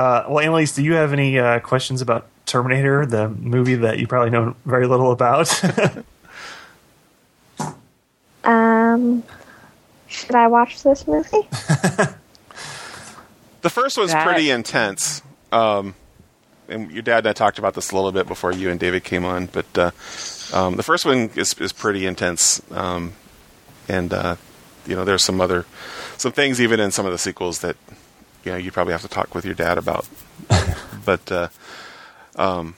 Uh, 0.00 0.24
well, 0.30 0.42
Annaliese, 0.42 0.74
do 0.74 0.82
you 0.82 0.94
have 0.94 1.12
any 1.12 1.38
uh, 1.38 1.60
questions 1.60 2.00
about 2.00 2.26
Terminator, 2.46 3.04
the 3.04 3.28
movie 3.28 3.74
that 3.74 3.98
you 3.98 4.06
probably 4.06 4.30
know 4.30 4.56
very 4.64 4.86
little 4.86 5.12
about? 5.12 5.48
Um, 8.42 9.22
should 10.08 10.34
I 10.34 10.46
watch 10.46 10.82
this 10.82 11.06
movie? 11.06 11.46
The 13.60 13.68
first 13.68 13.98
one's 13.98 14.12
That- 14.12 14.26
pretty 14.26 14.50
intense. 14.50 15.20
Um, 15.52 15.94
and 16.66 16.90
your 16.90 17.02
dad 17.02 17.18
and 17.18 17.26
I 17.26 17.32
talked 17.34 17.58
about 17.58 17.74
this 17.74 17.90
a 17.90 17.94
little 17.94 18.10
bit 18.10 18.26
before 18.26 18.52
you 18.52 18.70
and 18.70 18.80
David 18.80 19.04
came 19.04 19.26
on, 19.26 19.46
but 19.46 19.66
uh, 19.76 19.90
um, 20.54 20.76
the 20.76 20.82
first 20.82 21.04
one 21.04 21.28
is 21.36 21.52
is 21.60 21.70
pretty 21.74 22.06
intense. 22.06 22.62
Um, 22.70 23.12
and 23.86 24.14
uh, 24.14 24.36
you 24.86 24.96
know, 24.96 25.04
there's 25.04 25.22
some 25.22 25.42
other 25.42 25.66
some 26.16 26.32
things 26.32 26.58
even 26.58 26.80
in 26.80 26.90
some 26.90 27.04
of 27.04 27.12
the 27.12 27.18
sequels 27.18 27.58
that 27.58 27.76
you 28.44 28.52
know 28.52 28.58
you 28.58 28.70
probably 28.72 28.92
have 28.92 29.02
to 29.02 29.08
talk 29.08 29.34
with 29.34 29.44
your 29.44 29.54
dad 29.54 29.78
about. 29.78 30.08
but 31.04 31.30
uh, 31.32 31.48
um, 32.36 32.74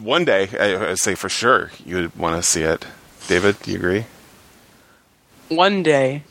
one 0.00 0.24
day, 0.24 0.48
I, 0.58 0.90
I'd 0.90 0.98
say 0.98 1.14
for 1.14 1.28
sure 1.28 1.70
you 1.84 1.96
would 1.96 2.16
want 2.16 2.36
to 2.42 2.48
see 2.48 2.62
it. 2.62 2.86
David, 3.26 3.60
do 3.62 3.70
you 3.70 3.78
agree? 3.78 4.06
One 5.48 5.82
day. 5.82 6.22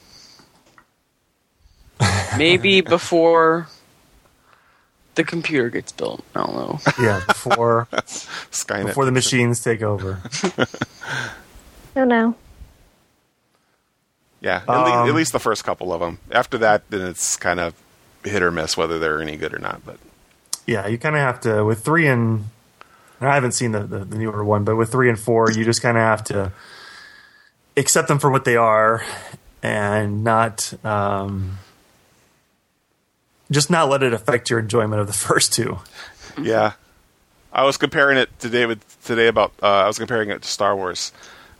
Maybe 2.37 2.81
before 2.97 3.67
the 5.15 5.23
computer 5.23 5.69
gets 5.69 5.91
built. 5.91 6.23
I 6.35 6.45
don't 6.45 6.55
know. 6.55 6.79
yeah, 6.99 7.21
before 7.27 7.87
Skynet. 8.51 8.87
before 8.87 9.05
the 9.05 9.11
machines 9.11 9.63
take 9.63 9.81
over. 9.81 10.19
No, 11.95 12.03
no. 12.05 12.35
Yeah, 14.41 14.57
at, 14.57 14.67
le- 14.67 14.91
Um, 15.03 15.09
at 15.09 15.15
least 15.15 15.31
the 15.31 15.39
first 15.39 15.63
couple 15.63 15.93
of 15.93 16.01
them. 16.01 16.19
After 16.31 16.57
that, 16.57 16.89
then 16.89 17.01
it's 17.01 17.37
kind 17.37 17.59
of 17.59 17.73
hit 18.23 18.41
or 18.43 18.51
miss 18.51 18.77
whether 18.77 18.99
they're 18.99 19.21
any 19.21 19.35
good 19.37 19.53
or 19.53 19.59
not. 19.59 19.85
But 19.85 19.97
Yeah, 20.65 20.87
you 20.87 20.97
kind 20.97 21.15
of 21.15 21.21
have 21.21 21.41
to 21.41 21.63
with 21.63 21.83
three 21.83 22.07
and 22.07 22.45
and 23.19 23.29
I 23.29 23.35
haven't 23.35 23.53
seen 23.53 23.71
the, 23.71 23.83
the, 23.83 23.99
the 23.99 24.17
newer 24.17 24.43
one, 24.43 24.63
but 24.63 24.75
with 24.75 24.91
three 24.91 25.07
and 25.07 25.17
four, 25.17 25.49
you 25.49 25.63
just 25.63 25.81
kind 25.81 25.97
of 25.97 26.03
have 26.03 26.23
to 26.25 26.51
accept 27.77 28.07
them 28.07 28.19
for 28.19 28.29
what 28.29 28.43
they 28.43 28.57
are 28.57 29.03
and 29.61 30.23
not 30.23 30.73
um, 30.83 31.57
just 33.49 33.69
not 33.69 33.87
let 33.87 34.03
it 34.03 34.13
affect 34.13 34.49
your 34.49 34.59
enjoyment 34.59 34.99
of 34.99 35.07
the 35.07 35.13
first 35.27 35.53
two. 35.53 35.79
yeah, 36.41 36.73
I 37.51 37.63
was 37.63 37.77
comparing 37.77 38.17
it 38.17 38.37
to 38.39 38.49
David 38.49 38.81
today 39.05 39.27
about. 39.27 39.53
Uh, 39.61 39.67
I 39.67 39.87
was 39.87 39.97
comparing 39.97 40.29
it 40.29 40.41
to 40.41 40.47
Star 40.47 40.75
Wars. 40.75 41.11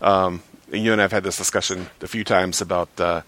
Um, 0.01 0.43
and 0.72 0.84
you 0.84 0.91
and 0.91 0.99
I 0.99 1.03
have 1.03 1.11
had 1.11 1.24
this 1.24 1.38
discussion 1.38 1.88
a 2.01 2.07
few 2.07 2.24
times 2.24 2.59
about 2.59 2.89
uh, 2.99 3.22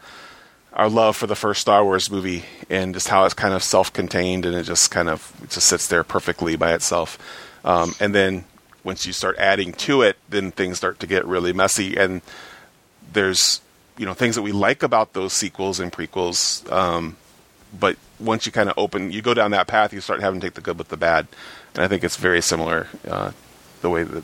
our 0.76 0.89
love 0.89 1.15
for 1.15 1.26
the 1.26 1.36
first 1.36 1.61
Star 1.61 1.84
Wars 1.84 2.11
movie 2.11 2.43
and 2.69 2.93
just 2.93 3.07
how 3.07 3.26
it's 3.26 3.34
kind 3.34 3.53
of 3.53 3.63
self-contained 3.63 4.45
and 4.45 4.55
it 4.55 4.63
just 4.63 4.91
kind 4.91 5.09
of 5.09 5.32
just 5.49 5.67
sits 5.67 5.88
there 5.88 6.03
perfectly 6.03 6.55
by 6.55 6.73
itself. 6.73 7.17
Um, 7.63 7.93
and 7.99 8.13
then 8.13 8.43
once 8.84 9.05
you 9.05 9.13
start 9.13 9.38
adding 9.38 9.73
to 9.73 10.01
it, 10.01 10.17
then 10.30 10.51
things 10.51 10.78
start 10.78 10.99
to 10.99 11.07
get 11.07 11.26
really 11.26 11.53
messy. 11.53 11.97
And 11.97 12.21
there's 13.13 13.61
you 13.97 14.05
know 14.05 14.13
things 14.13 14.36
that 14.36 14.41
we 14.41 14.51
like 14.51 14.84
about 14.84 15.13
those 15.13 15.34
sequels 15.34 15.80
and 15.80 15.91
prequels. 15.91 16.69
Um, 16.71 17.17
but 17.78 17.97
once 18.19 18.45
you 18.45 18.51
kind 18.51 18.69
of 18.69 18.78
open, 18.78 19.11
you 19.11 19.21
go 19.21 19.34
down 19.34 19.51
that 19.51 19.67
path, 19.67 19.93
you 19.93 20.01
start 20.01 20.21
having 20.21 20.39
to 20.39 20.47
take 20.47 20.53
the 20.53 20.61
good 20.61 20.78
with 20.78 20.89
the 20.89 20.97
bad, 20.97 21.28
and 21.73 21.84
I 21.84 21.88
think 21.88 22.03
it's 22.03 22.17
very 22.17 22.41
similar. 22.41 22.88
Uh, 23.07 23.32
the 23.82 23.89
way 23.89 24.03
that 24.03 24.23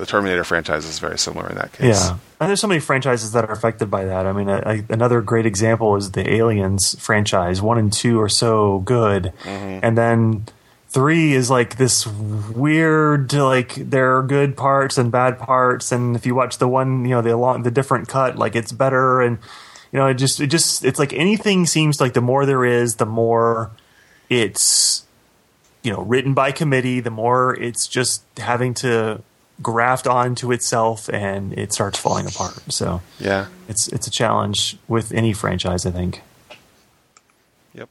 the, 0.00 0.06
Terminator 0.06 0.44
franchise 0.44 0.84
is 0.84 0.98
very 0.98 1.18
similar 1.18 1.48
in 1.48 1.56
that 1.56 1.72
case. 1.72 2.08
Yeah, 2.08 2.18
and 2.40 2.48
there's 2.48 2.60
so 2.60 2.66
many 2.66 2.80
franchises 2.80 3.32
that 3.32 3.44
are 3.44 3.52
affected 3.52 3.90
by 3.90 4.04
that. 4.04 4.26
I 4.26 4.32
mean, 4.32 4.48
I, 4.48 4.58
I, 4.58 4.84
another 4.88 5.20
great 5.20 5.46
example 5.46 5.96
is 5.96 6.12
the 6.12 6.28
Aliens 6.32 6.96
franchise. 6.98 7.62
One 7.62 7.78
and 7.78 7.92
two 7.92 8.20
are 8.20 8.28
so 8.28 8.80
good, 8.80 9.32
mm-hmm. 9.42 9.80
and 9.84 9.96
then 9.96 10.46
three 10.88 11.32
is 11.34 11.50
like 11.50 11.76
this 11.76 12.06
weird. 12.06 13.32
Like 13.32 13.74
there 13.74 14.16
are 14.16 14.22
good 14.22 14.56
parts 14.56 14.98
and 14.98 15.12
bad 15.12 15.38
parts, 15.38 15.92
and 15.92 16.16
if 16.16 16.26
you 16.26 16.34
watch 16.34 16.58
the 16.58 16.68
one, 16.68 17.04
you 17.04 17.10
know, 17.10 17.22
the 17.22 17.36
long, 17.36 17.62
the 17.62 17.70
different 17.70 18.08
cut, 18.08 18.36
like 18.36 18.56
it's 18.56 18.72
better, 18.72 19.20
and 19.20 19.38
you 19.92 19.98
know, 19.98 20.06
it 20.06 20.14
just, 20.14 20.40
it 20.40 20.46
just, 20.46 20.84
it's 20.84 20.98
like 20.98 21.12
anything 21.12 21.66
seems 21.66 22.00
like 22.00 22.12
the 22.12 22.20
more 22.20 22.46
there 22.46 22.64
is, 22.64 22.96
the 22.96 23.06
more 23.06 23.72
it's 24.30 25.04
you 25.82 25.92
know 25.92 26.02
written 26.02 26.34
by 26.34 26.52
committee 26.52 27.00
the 27.00 27.10
more 27.10 27.54
it's 27.56 27.86
just 27.86 28.22
having 28.38 28.72
to 28.74 29.20
graft 29.62 30.06
onto 30.06 30.52
itself 30.52 31.08
and 31.08 31.52
it 31.58 31.72
starts 31.72 31.98
falling 31.98 32.26
apart. 32.26 32.60
So 32.72 33.02
yeah, 33.18 33.46
it's 33.68 33.88
it's 33.88 34.06
a 34.06 34.10
challenge 34.10 34.76
with 34.88 35.12
any 35.12 35.32
franchise, 35.32 35.86
I 35.86 35.90
think. 35.90 36.22
Yep. 37.74 37.88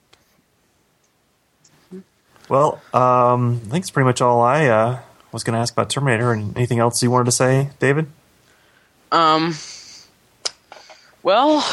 Well, 2.47 2.82
um, 2.93 3.61
I 3.65 3.70
think 3.70 3.84
it's 3.84 3.91
pretty 3.91 4.05
much 4.05 4.22
all 4.22 4.41
I 4.41 4.67
uh, 4.67 4.99
was 5.32 5.43
going 5.43 5.53
to 5.53 5.59
ask 5.59 5.74
about 5.74 5.89
Terminator. 5.89 6.32
And 6.32 6.55
anything 6.57 6.80
else 6.80 7.01
you 7.03 7.11
wanted 7.11 7.26
to 7.26 7.32
say, 7.32 7.70
David? 7.80 8.07
Um. 9.11 9.55
Well, 11.22 11.65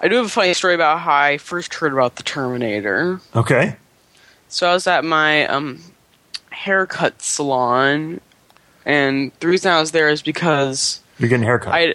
I 0.00 0.08
do 0.08 0.16
have 0.16 0.26
a 0.26 0.28
funny 0.28 0.54
story 0.54 0.74
about 0.74 1.00
how 1.00 1.14
I 1.14 1.38
first 1.38 1.74
heard 1.74 1.92
about 1.92 2.16
the 2.16 2.22
Terminator. 2.22 3.20
Okay. 3.34 3.76
So 4.48 4.68
I 4.68 4.72
was 4.72 4.86
at 4.86 5.04
my 5.04 5.46
um, 5.46 5.80
haircut 6.50 7.20
salon 7.20 8.20
and 8.84 9.32
the 9.40 9.48
reason 9.48 9.72
I 9.72 9.80
was 9.80 9.92
there 9.92 10.08
is 10.08 10.22
because 10.22 11.00
You're 11.18 11.28
getting 11.28 11.44
a 11.44 11.46
haircut. 11.46 11.74
I, 11.74 11.94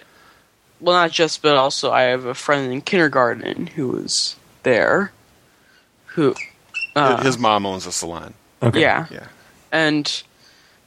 well, 0.80 0.94
not 0.96 1.10
just, 1.10 1.42
but 1.42 1.56
also 1.56 1.90
I 1.90 2.02
have 2.02 2.24
a 2.24 2.34
friend 2.34 2.72
in 2.72 2.80
kindergarten 2.82 3.66
who 3.68 3.88
was 3.88 4.36
there, 4.62 5.12
who, 6.06 6.34
uh, 6.96 7.22
His 7.22 7.38
mom 7.38 7.66
owns 7.66 7.86
a 7.86 7.92
salon. 7.92 8.34
okay. 8.62 8.80
yeah, 8.80 9.06
Yeah. 9.10 9.26
and 9.72 10.22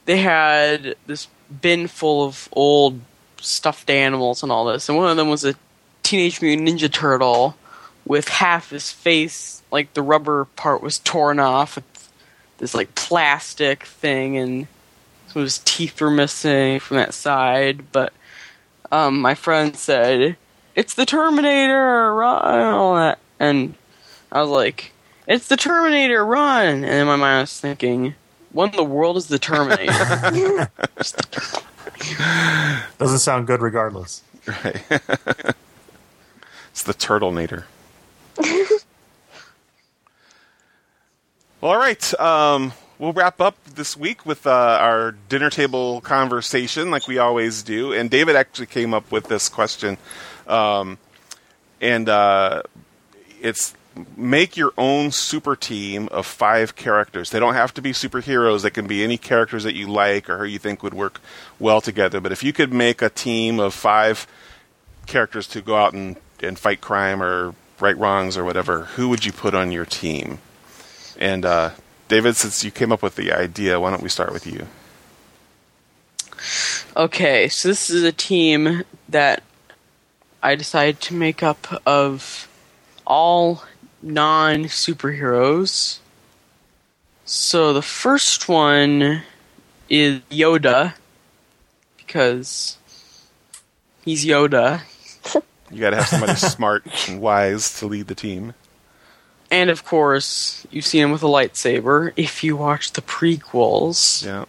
they 0.06 0.18
had 0.18 0.96
this 1.06 1.28
bin 1.62 1.86
full 1.86 2.24
of 2.26 2.48
old 2.52 3.00
stuffed 3.40 3.88
animals 3.90 4.42
and 4.42 4.50
all 4.52 4.64
this, 4.66 4.88
and 4.88 4.98
one 4.98 5.10
of 5.10 5.16
them 5.16 5.28
was 5.28 5.44
a 5.44 5.54
Teenage 6.02 6.42
Mutant 6.42 6.68
Ninja 6.68 6.92
Turtle 6.92 7.56
with 8.04 8.28
half 8.28 8.68
his 8.70 8.90
face, 8.90 9.62
like 9.70 9.94
the 9.94 10.02
rubber 10.02 10.44
part 10.56 10.82
was 10.82 10.98
torn 10.98 11.38
off 11.40 11.76
with 11.76 12.10
this 12.58 12.74
like 12.74 12.94
plastic 12.94 13.84
thing, 13.84 14.36
and 14.36 14.66
some 15.28 15.42
of 15.42 15.46
his 15.46 15.58
teeth 15.58 16.00
were 16.00 16.10
missing 16.10 16.80
from 16.80 16.96
that 16.98 17.14
side. 17.14 17.92
But 17.92 18.12
um, 18.92 19.20
my 19.20 19.34
friend 19.34 19.76
said, 19.76 20.36
"It's 20.74 20.94
the 20.94 21.06
Terminator!" 21.06 22.14
Run, 22.14 22.44
and 22.44 22.74
all 22.74 22.94
that, 22.96 23.18
and 23.38 23.74
I 24.30 24.40
was 24.40 24.50
like, 24.50 24.92
"It's 25.26 25.48
the 25.48 25.56
Terminator! 25.56 26.24
Run!" 26.24 26.84
And 26.84 26.84
in 26.84 27.06
my 27.06 27.16
mind, 27.16 27.38
I 27.38 27.40
was 27.40 27.60
thinking, 27.60 28.14
"What 28.52 28.70
in 28.70 28.76
the 28.76 28.84
world 28.84 29.16
is 29.16 29.26
the 29.26 29.38
Terminator?" 29.38 30.70
Doesn't 32.98 33.20
sound 33.20 33.46
good 33.46 33.60
regardless. 33.62 34.22
Right. 34.46 34.82
it's 36.70 36.82
the 36.82 36.94
turtle 36.94 37.32
nader. 37.32 37.64
well, 41.60 41.72
all 41.72 41.78
right. 41.78 42.20
Um, 42.20 42.72
we'll 43.04 43.12
wrap 43.12 43.38
up 43.38 43.62
this 43.66 43.98
week 43.98 44.24
with 44.24 44.46
uh, 44.46 44.78
our 44.80 45.12
dinner 45.28 45.50
table 45.50 46.00
conversation, 46.00 46.90
like 46.90 47.06
we 47.06 47.18
always 47.18 47.62
do. 47.62 47.92
And 47.92 48.08
David 48.08 48.34
actually 48.34 48.66
came 48.66 48.94
up 48.94 49.12
with 49.12 49.28
this 49.28 49.50
question, 49.50 49.98
um, 50.46 50.96
and 51.82 52.08
uh, 52.08 52.62
it's 53.42 53.74
make 54.16 54.56
your 54.56 54.72
own 54.78 55.10
super 55.10 55.54
team 55.54 56.08
of 56.10 56.26
five 56.26 56.76
characters. 56.76 57.28
They 57.28 57.38
don't 57.38 57.52
have 57.52 57.74
to 57.74 57.82
be 57.82 57.92
superheroes. 57.92 58.62
They 58.62 58.70
can 58.70 58.86
be 58.86 59.04
any 59.04 59.18
characters 59.18 59.64
that 59.64 59.74
you 59.74 59.86
like 59.86 60.30
or 60.30 60.38
who 60.38 60.44
you 60.44 60.58
think 60.58 60.82
would 60.82 60.94
work 60.94 61.20
well 61.60 61.82
together. 61.82 62.20
But 62.20 62.32
if 62.32 62.42
you 62.42 62.54
could 62.54 62.72
make 62.72 63.02
a 63.02 63.10
team 63.10 63.60
of 63.60 63.74
five 63.74 64.26
characters 65.06 65.46
to 65.48 65.60
go 65.60 65.76
out 65.76 65.92
and, 65.92 66.16
and 66.42 66.58
fight 66.58 66.80
crime 66.80 67.22
or 67.22 67.54
right 67.80 67.96
wrongs 67.98 68.38
or 68.38 68.44
whatever, 68.44 68.84
who 68.96 69.10
would 69.10 69.26
you 69.26 69.32
put 69.32 69.54
on 69.54 69.72
your 69.72 69.84
team? 69.84 70.38
And 71.18 71.44
uh, 71.44 71.70
David, 72.08 72.36
since 72.36 72.62
you 72.62 72.70
came 72.70 72.92
up 72.92 73.02
with 73.02 73.16
the 73.16 73.32
idea, 73.32 73.80
why 73.80 73.90
don't 73.90 74.02
we 74.02 74.08
start 74.08 74.32
with 74.32 74.46
you? 74.46 74.66
Okay, 76.96 77.48
so 77.48 77.68
this 77.68 77.88
is 77.90 78.02
a 78.02 78.12
team 78.12 78.84
that 79.08 79.42
I 80.42 80.54
decided 80.54 81.00
to 81.02 81.14
make 81.14 81.42
up 81.42 81.66
of 81.86 82.48
all 83.06 83.64
non 84.02 84.64
superheroes. 84.64 85.98
So 87.24 87.72
the 87.72 87.82
first 87.82 88.48
one 88.48 89.22
is 89.88 90.20
Yoda, 90.30 90.94
because 91.96 92.76
he's 94.04 94.26
Yoda. 94.26 94.82
You 95.70 95.80
got 95.80 95.90
to 95.90 95.96
have 95.96 96.06
somebody 96.06 96.34
smart 96.36 96.84
and 97.08 97.20
wise 97.20 97.78
to 97.78 97.86
lead 97.86 98.06
the 98.06 98.14
team. 98.14 98.52
And 99.54 99.70
of 99.70 99.84
course, 99.84 100.66
you've 100.72 100.84
seen 100.84 101.04
him 101.04 101.12
with 101.12 101.22
a 101.22 101.26
lightsaber 101.26 102.12
if 102.16 102.42
you 102.42 102.56
watch 102.56 102.92
the 102.92 103.02
prequels. 103.02 104.24
Yeah. 104.26 104.46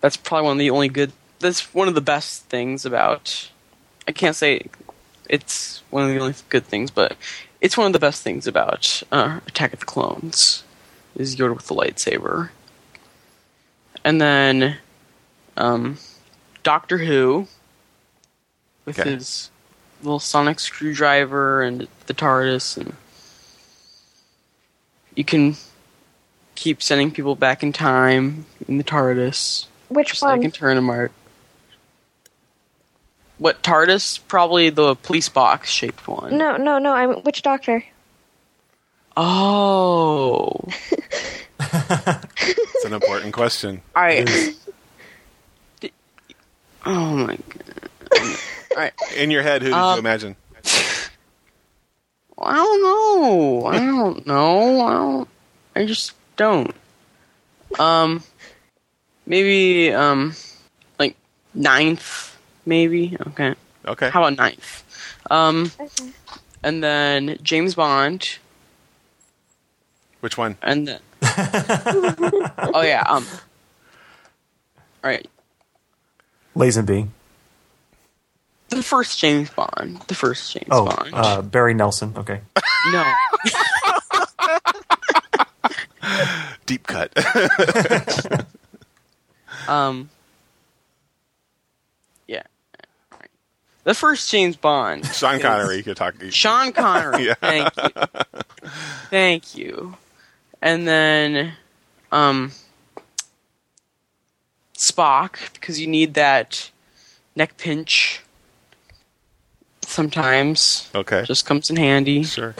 that's 0.00 0.16
probably 0.16 0.44
one 0.46 0.52
of 0.56 0.58
the 0.58 0.70
only 0.70 0.88
good 0.88 1.12
that's 1.38 1.74
one 1.74 1.88
of 1.88 1.94
the 1.94 2.00
best 2.00 2.44
things 2.44 2.86
about 2.86 3.50
i 4.08 4.12
can't 4.12 4.34
say 4.36 4.62
it's 5.28 5.82
one 5.90 6.04
of 6.04 6.08
the 6.14 6.18
only 6.18 6.34
good 6.48 6.64
things 6.64 6.90
but 6.90 7.16
it's 7.60 7.76
one 7.76 7.86
of 7.86 7.92
the 7.92 7.98
best 7.98 8.22
things 8.22 8.46
about 8.46 9.02
uh, 9.12 9.40
attack 9.46 9.72
of 9.74 9.80
the 9.80 9.84
clones 9.86 10.64
is 11.16 11.36
yoda 11.36 11.54
with 11.54 11.66
the 11.66 11.74
lightsaber 11.74 12.48
and 14.04 14.20
then 14.20 14.78
um, 15.58 15.98
doctor 16.62 16.98
who 16.98 17.46
with 18.86 18.98
Okay. 18.98 19.10
his 19.10 19.50
little 20.02 20.18
sonic 20.20 20.60
screwdriver 20.60 21.62
and 21.62 21.88
the 22.06 22.14
tardis 22.14 22.76
and 22.76 22.94
you 25.14 25.24
can 25.24 25.56
keep 26.54 26.82
sending 26.82 27.10
people 27.10 27.34
back 27.34 27.62
in 27.62 27.72
time 27.72 28.44
in 28.68 28.78
the 28.78 28.84
tardis 28.84 29.66
Which 29.88 30.08
just 30.10 30.22
like 30.22 30.36
one? 30.38 30.44
in 30.44 30.50
Tournament. 30.50 31.12
What 33.38 33.62
TARDIS? 33.62 34.20
Probably 34.28 34.70
the 34.70 34.94
police 34.94 35.28
box 35.28 35.68
shaped 35.70 36.08
one. 36.08 36.38
No, 36.38 36.56
no, 36.56 36.78
no. 36.78 36.94
I'm 36.94 37.16
which 37.22 37.42
doctor? 37.42 37.84
Oh, 39.14 40.58
It's 41.60 42.84
an 42.84 42.94
important 42.94 43.32
question. 43.34 43.82
All 43.94 44.02
right. 44.02 44.26
Di- 45.80 45.92
oh 46.86 47.16
my 47.16 47.36
god! 47.36 48.38
Alright, 48.76 48.92
In 49.16 49.30
your 49.30 49.42
head, 49.42 49.62
who 49.62 49.68
did 49.68 49.74
Um, 49.74 49.94
you 49.94 49.98
imagine? 50.00 50.36
I 52.38 52.54
don't 52.56 52.82
know. 52.82 53.66
I 53.66 53.78
don't 53.78 54.26
know. 54.26 54.80
I 54.84 54.92
don't. 54.92 55.28
I 55.74 55.86
just 55.86 56.12
don't. 56.36 56.74
Um, 57.78 58.22
maybe 59.24 59.92
um, 59.94 60.34
like 60.98 61.16
ninth, 61.54 62.36
maybe. 62.66 63.16
Okay. 63.28 63.54
Okay. 63.86 64.10
How 64.10 64.20
about 64.22 64.36
ninth? 64.36 64.84
Um, 65.30 65.70
Okay. 65.80 66.12
and 66.62 66.82
then 66.84 67.38
James 67.42 67.74
Bond. 67.74 68.38
Which 70.20 70.36
one? 70.36 70.56
And 70.60 70.86
then, 70.88 71.00
oh 71.22 72.82
yeah, 72.84 73.04
um, 73.06 73.24
all 75.04 75.10
right, 75.10 75.26
Lazenby. 76.56 77.08
The 78.68 78.82
first 78.82 79.18
James 79.18 79.50
Bond, 79.50 80.00
the 80.08 80.14
first 80.14 80.52
James 80.52 80.66
Oh, 80.70 80.86
Bond. 80.86 81.10
uh, 81.14 81.42
Barry 81.42 81.74
Nelson. 81.74 82.12
Okay. 82.16 82.40
no, 82.92 83.04
Deep 86.66 86.86
cut. 86.86 87.12
um, 89.68 90.08
yeah, 92.26 92.42
all 93.12 93.18
right. 93.20 93.30
the 93.84 93.94
first 93.94 94.30
James 94.30 94.56
Bond. 94.56 95.04
Sean 95.06 95.36
is 95.36 95.42
Connery. 95.42 95.82
You're 95.84 95.94
talking. 95.94 96.30
Sean 96.30 96.72
Connery. 96.72 97.26
Yeah. 97.26 97.34
Thank 97.40 97.76
you, 97.76 97.90
thank 99.10 99.56
you. 99.56 99.96
And 100.62 100.86
then, 100.88 101.52
um, 102.12 102.52
Spock 104.76 105.52
because 105.54 105.80
you 105.80 105.86
need 105.86 106.14
that 106.14 106.70
neck 107.34 107.56
pinch. 107.56 108.20
Sometimes 109.96 110.90
Okay. 110.94 111.24
just 111.24 111.46
comes 111.46 111.70
in 111.70 111.76
handy. 111.76 112.22
sure. 112.22 112.54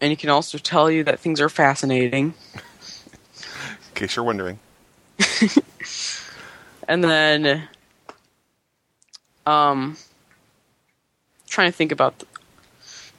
and 0.00 0.08
he 0.08 0.16
can 0.16 0.30
also 0.30 0.56
tell 0.56 0.90
you 0.90 1.04
that 1.04 1.20
things 1.20 1.42
are 1.42 1.50
fascinating. 1.50 2.32
In 3.36 3.94
case 3.94 4.16
you're 4.16 4.24
wondering. 4.24 4.58
And 6.88 7.02
then, 7.04 7.68
um, 9.46 9.96
trying 11.48 11.68
to 11.70 11.76
think 11.76 11.92
about 11.92 12.18
th- 12.18 12.30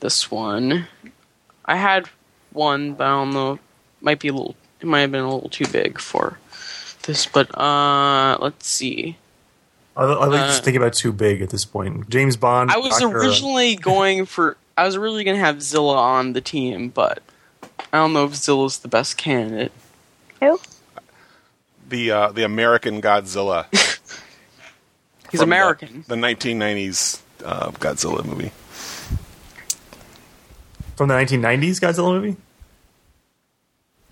this 0.02 0.30
one. 0.30 0.88
I 1.66 1.76
had 1.78 2.08
one, 2.52 2.94
but 2.94 3.06
I 3.06 3.10
don't 3.10 3.34
know. 3.34 3.60
Might 4.02 4.20
be 4.20 4.28
a 4.28 4.34
little. 4.34 4.56
It 4.82 4.86
might 4.88 5.02
have 5.02 5.12
been 5.12 5.24
a 5.24 5.34
little 5.34 5.50
too 5.50 5.66
big 5.66 6.00
for 6.00 6.38
this, 7.04 7.26
but 7.26 7.48
uh, 7.58 8.38
let's 8.40 8.68
see. 8.68 9.18
I, 9.98 10.04
I 10.04 10.24
think 10.30 10.34
Uh, 10.36 10.48
just 10.48 10.64
think 10.64 10.78
about 10.78 10.94
too 10.94 11.12
big 11.14 11.42
at 11.42 11.50
this 11.50 11.66
point. 11.66 12.10
James 12.10 12.36
Bond. 12.38 12.72
I 12.72 12.78
was 12.78 12.98
Doctor- 13.00 13.18
originally 13.18 13.76
going 13.82 14.26
for. 14.26 14.58
I 14.78 14.84
was 14.86 14.96
originally 14.96 15.24
going 15.24 15.38
to 15.38 15.44
have 15.44 15.62
Zilla 15.62 15.96
on 15.96 16.34
the 16.34 16.42
team, 16.42 16.90
but 16.90 17.24
I 17.94 17.98
don't 17.98 18.12
know 18.14 18.26
if 18.26 18.36
Zilla's 18.36 18.80
the 18.80 18.88
best 18.90 19.18
candidate. 19.18 19.72
Who? 20.42 20.60
The 21.88 22.12
uh, 22.12 22.32
the 22.34 22.44
American 22.44 23.02
Godzilla. 23.02 23.68
He's 25.32 25.40
from 25.42 25.50
the- 25.50 25.56
American. 25.56 26.04
The, 26.08 26.16
1990s 26.16 27.22
uh, 27.44 27.72
Godzilla 27.72 28.24
movie. 28.26 28.52
from 30.96 31.08
the 31.10 31.14
1990s 31.16 31.80
Godzilla 31.80 32.14
movie. 32.22 32.38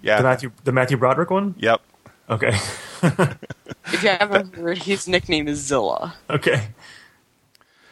Yeah. 0.02 0.18
The 0.18 0.24
Matthew 0.24 0.52
the 0.64 0.72
Matthew 0.72 0.98
Broderick 0.98 1.30
one. 1.30 1.56
Yep. 1.58 1.82
Okay. 2.30 2.58
If 3.94 4.04
you 4.04 4.10
haven't 4.10 4.56
heard, 4.56 4.78
his 4.80 5.08
nickname 5.08 5.48
is 5.48 5.60
Zilla. 5.60 6.16
okay. 6.30 6.68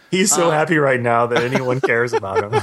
He's 0.09 0.29
so 0.33 0.49
Uh, 0.49 0.51
happy 0.51 0.77
right 0.77 0.99
now 0.99 1.25
that 1.27 1.41
anyone 1.43 1.79
cares 1.79 2.11
about 2.11 2.43
him. 2.43 2.61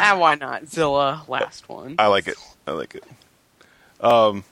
and 0.00 0.20
why 0.20 0.34
not? 0.36 0.66
Zilla, 0.68 1.24
last 1.28 1.68
one. 1.68 1.96
I 1.98 2.06
like 2.06 2.26
it. 2.28 2.36
I 2.66 2.70
like 2.72 2.94
it. 2.94 3.04
Um, 4.00 4.44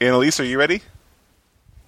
Annaliese, 0.00 0.38
are 0.40 0.44
you 0.44 0.58
ready? 0.58 0.82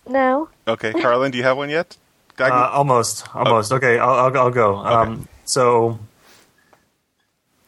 No. 0.08 0.48
Okay. 0.66 0.92
Carlin, 0.92 1.30
do 1.30 1.38
you 1.38 1.44
have 1.44 1.56
one 1.56 1.70
yet? 1.70 1.96
Uh, 2.40 2.70
almost, 2.72 3.24
almost. 3.36 3.70
Okay, 3.72 3.98
I'll, 3.98 4.14
I'll, 4.26 4.36
I'll 4.38 4.50
go. 4.50 4.76
Um, 4.78 5.28
so 5.44 5.98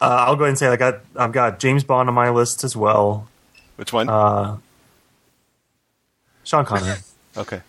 uh, 0.00 0.24
I'll 0.26 0.34
go 0.36 0.42
ahead 0.44 0.48
and 0.50 0.58
say 0.58 0.66
I 0.66 0.74
got 0.76 1.00
I've 1.14 1.30
got 1.32 1.60
James 1.60 1.84
Bond 1.84 2.08
on 2.08 2.14
my 2.14 2.30
list 2.30 2.64
as 2.64 2.74
well. 2.74 3.28
Which 3.76 3.92
one? 3.92 4.08
Uh, 4.08 4.56
Sean 6.44 6.64
Connery. 6.64 6.96
okay. 7.36 7.60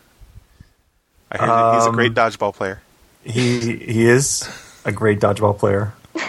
I 1.31 1.37
hear 1.37 1.47
that 1.47 1.75
he's 1.75 1.85
a 1.85 1.89
um, 1.89 1.95
great 1.95 2.13
dodgeball 2.13 2.53
player. 2.53 2.81
he 3.23 3.59
he 3.77 4.05
is 4.05 4.47
a 4.85 4.91
great 4.91 5.19
dodgeball 5.19 5.57
player. 5.57 5.93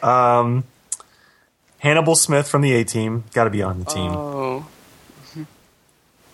Um, 0.00 0.62
Hannibal 1.78 2.14
Smith 2.14 2.48
from 2.48 2.62
the 2.62 2.72
A 2.72 2.84
Team 2.84 3.24
got 3.34 3.44
to 3.44 3.50
be 3.50 3.62
on 3.62 3.80
the 3.80 3.84
team. 3.84 4.12
Oh, 4.14 4.66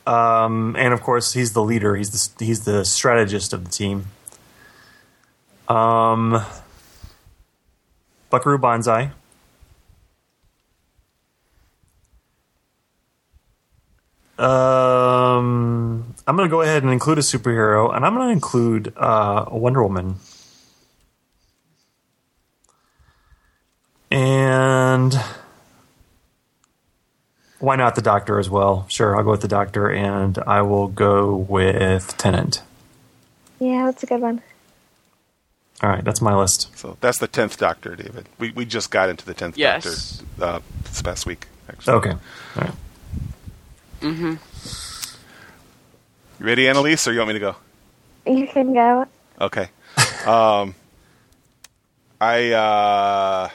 Um, 0.06 0.76
and 0.78 0.92
of 0.92 1.00
course, 1.00 1.32
he's 1.32 1.54
the 1.54 1.62
leader. 1.62 1.96
He's 1.96 2.10
the 2.36 2.44
he's 2.44 2.66
the 2.66 2.84
strategist 2.84 3.54
of 3.54 3.64
the 3.64 3.70
team. 3.70 4.08
Um, 5.66 6.44
Buckaroo 8.28 8.58
Banzai. 8.58 9.12
Um, 14.38 16.14
I'm 16.26 16.36
going 16.36 16.48
to 16.48 16.50
go 16.50 16.62
ahead 16.62 16.82
and 16.82 16.92
include 16.92 17.18
a 17.18 17.22
superhero, 17.22 17.94
and 17.94 18.04
I'm 18.04 18.14
going 18.14 18.28
to 18.28 18.32
include 18.32 18.92
uh, 18.96 19.44
a 19.46 19.56
Wonder 19.56 19.82
Woman. 19.82 20.16
And 24.10 25.18
why 27.58 27.76
not 27.76 27.94
the 27.94 28.02
Doctor 28.02 28.38
as 28.38 28.50
well? 28.50 28.86
Sure, 28.88 29.16
I'll 29.16 29.24
go 29.24 29.30
with 29.32 29.40
the 29.40 29.48
Doctor, 29.48 29.90
and 29.90 30.38
I 30.46 30.62
will 30.62 30.88
go 30.88 31.34
with 31.36 32.16
Tennant. 32.16 32.62
Yeah, 33.58 33.86
that's 33.86 34.02
a 34.02 34.06
good 34.06 34.20
one. 34.20 34.42
All 35.82 35.90
right, 35.90 36.04
that's 36.04 36.20
my 36.20 36.34
list. 36.34 36.76
So 36.78 36.96
that's 37.00 37.18
the 37.18 37.26
tenth 37.26 37.58
Doctor, 37.58 37.96
David. 37.96 38.28
We 38.38 38.52
we 38.52 38.64
just 38.64 38.90
got 38.90 39.08
into 39.08 39.24
the 39.26 39.34
tenth 39.34 39.58
Yes. 39.58 40.22
Doctor 40.38 40.44
uh, 40.44 40.60
this 40.84 41.02
past 41.02 41.26
week. 41.26 41.46
Actually. 41.68 41.94
Okay. 41.94 42.10
All 42.10 42.18
right. 42.56 42.72
You 44.04 44.38
ready, 46.46 46.64
Annaliese, 46.64 47.08
or 47.08 47.12
you 47.12 47.20
want 47.20 47.28
me 47.28 47.34
to 47.34 47.40
go? 47.40 47.56
You 48.26 48.46
can 48.46 48.74
go. 48.74 49.06
Okay. 49.40 49.68
um, 50.26 50.74
I 52.20 52.52
uh, 52.52 53.48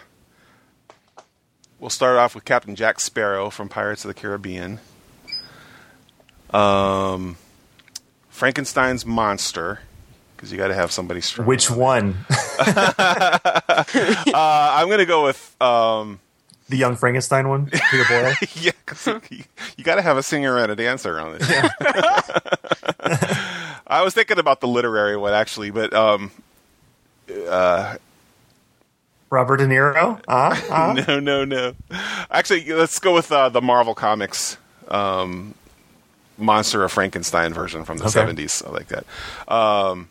we'll 1.80 1.92
start 1.92 2.18
off 2.18 2.34
with 2.34 2.46
Captain 2.46 2.76
Jack 2.76 3.00
Sparrow 3.00 3.52
from 3.52 3.70
Pirates 3.70 4.04
of 4.06 4.10
the 4.10 4.16
Caribbean. 4.16 4.80
Um, 6.50 7.38
Frankenstein's 8.30 9.06
monster, 9.06 9.82
because 10.36 10.52
you 10.52 10.58
got 10.58 10.70
to 10.70 10.74
have 10.74 10.92
somebody 10.92 11.22
strong. 11.22 11.48
Which 11.48 11.70
one? 11.70 12.26
Uh, 14.32 14.74
I'm 14.76 14.88
going 14.88 15.00
to 15.00 15.06
go 15.06 15.24
with 15.24 15.56
um, 15.62 16.20
The 16.70 16.78
Young 16.78 16.96
Frankenstein 16.96 17.50
one? 17.50 17.66
Peter 17.68 18.06
Boyle? 18.08 18.34
yeah, 18.56 18.72
you, 19.30 19.44
you 19.76 19.84
got 19.84 19.96
to 19.96 20.02
have 20.02 20.18
a 20.18 20.24
singer 20.24 20.58
and 20.58 20.72
a 20.72 20.76
dancer 20.76 21.20
on 21.20 21.38
this. 21.38 21.50
Yeah. 21.50 21.70
I 23.88 24.02
was 24.04 24.14
thinking 24.14 24.38
about 24.38 24.62
the 24.62 24.68
literary 24.68 25.18
one 25.18 25.34
actually, 25.34 25.72
but 25.72 25.94
um, 25.94 26.32
uh, 27.48 27.96
Robert 29.32 29.58
De 29.58 29.66
Niro? 29.66 30.22
Uh, 30.28 30.60
uh? 30.70 30.94
no, 31.08 31.20
no, 31.20 31.46
no. 31.46 31.74
Actually, 32.32 32.72
let's 32.74 33.00
go 33.00 33.14
with 33.14 33.32
uh, 33.32 33.50
the 33.50 33.62
Marvel 33.62 33.96
Comics 33.96 34.58
um, 34.90 35.56
Monster 36.38 36.84
of 36.84 36.92
Frankenstein 36.92 37.54
version 37.54 37.84
from 37.84 37.98
the 37.98 38.04
Okay. 38.06 38.12
seventies. 38.12 38.62
I 38.66 38.70
like 38.70 38.88
that. 38.90 39.06
Um, 39.52 40.10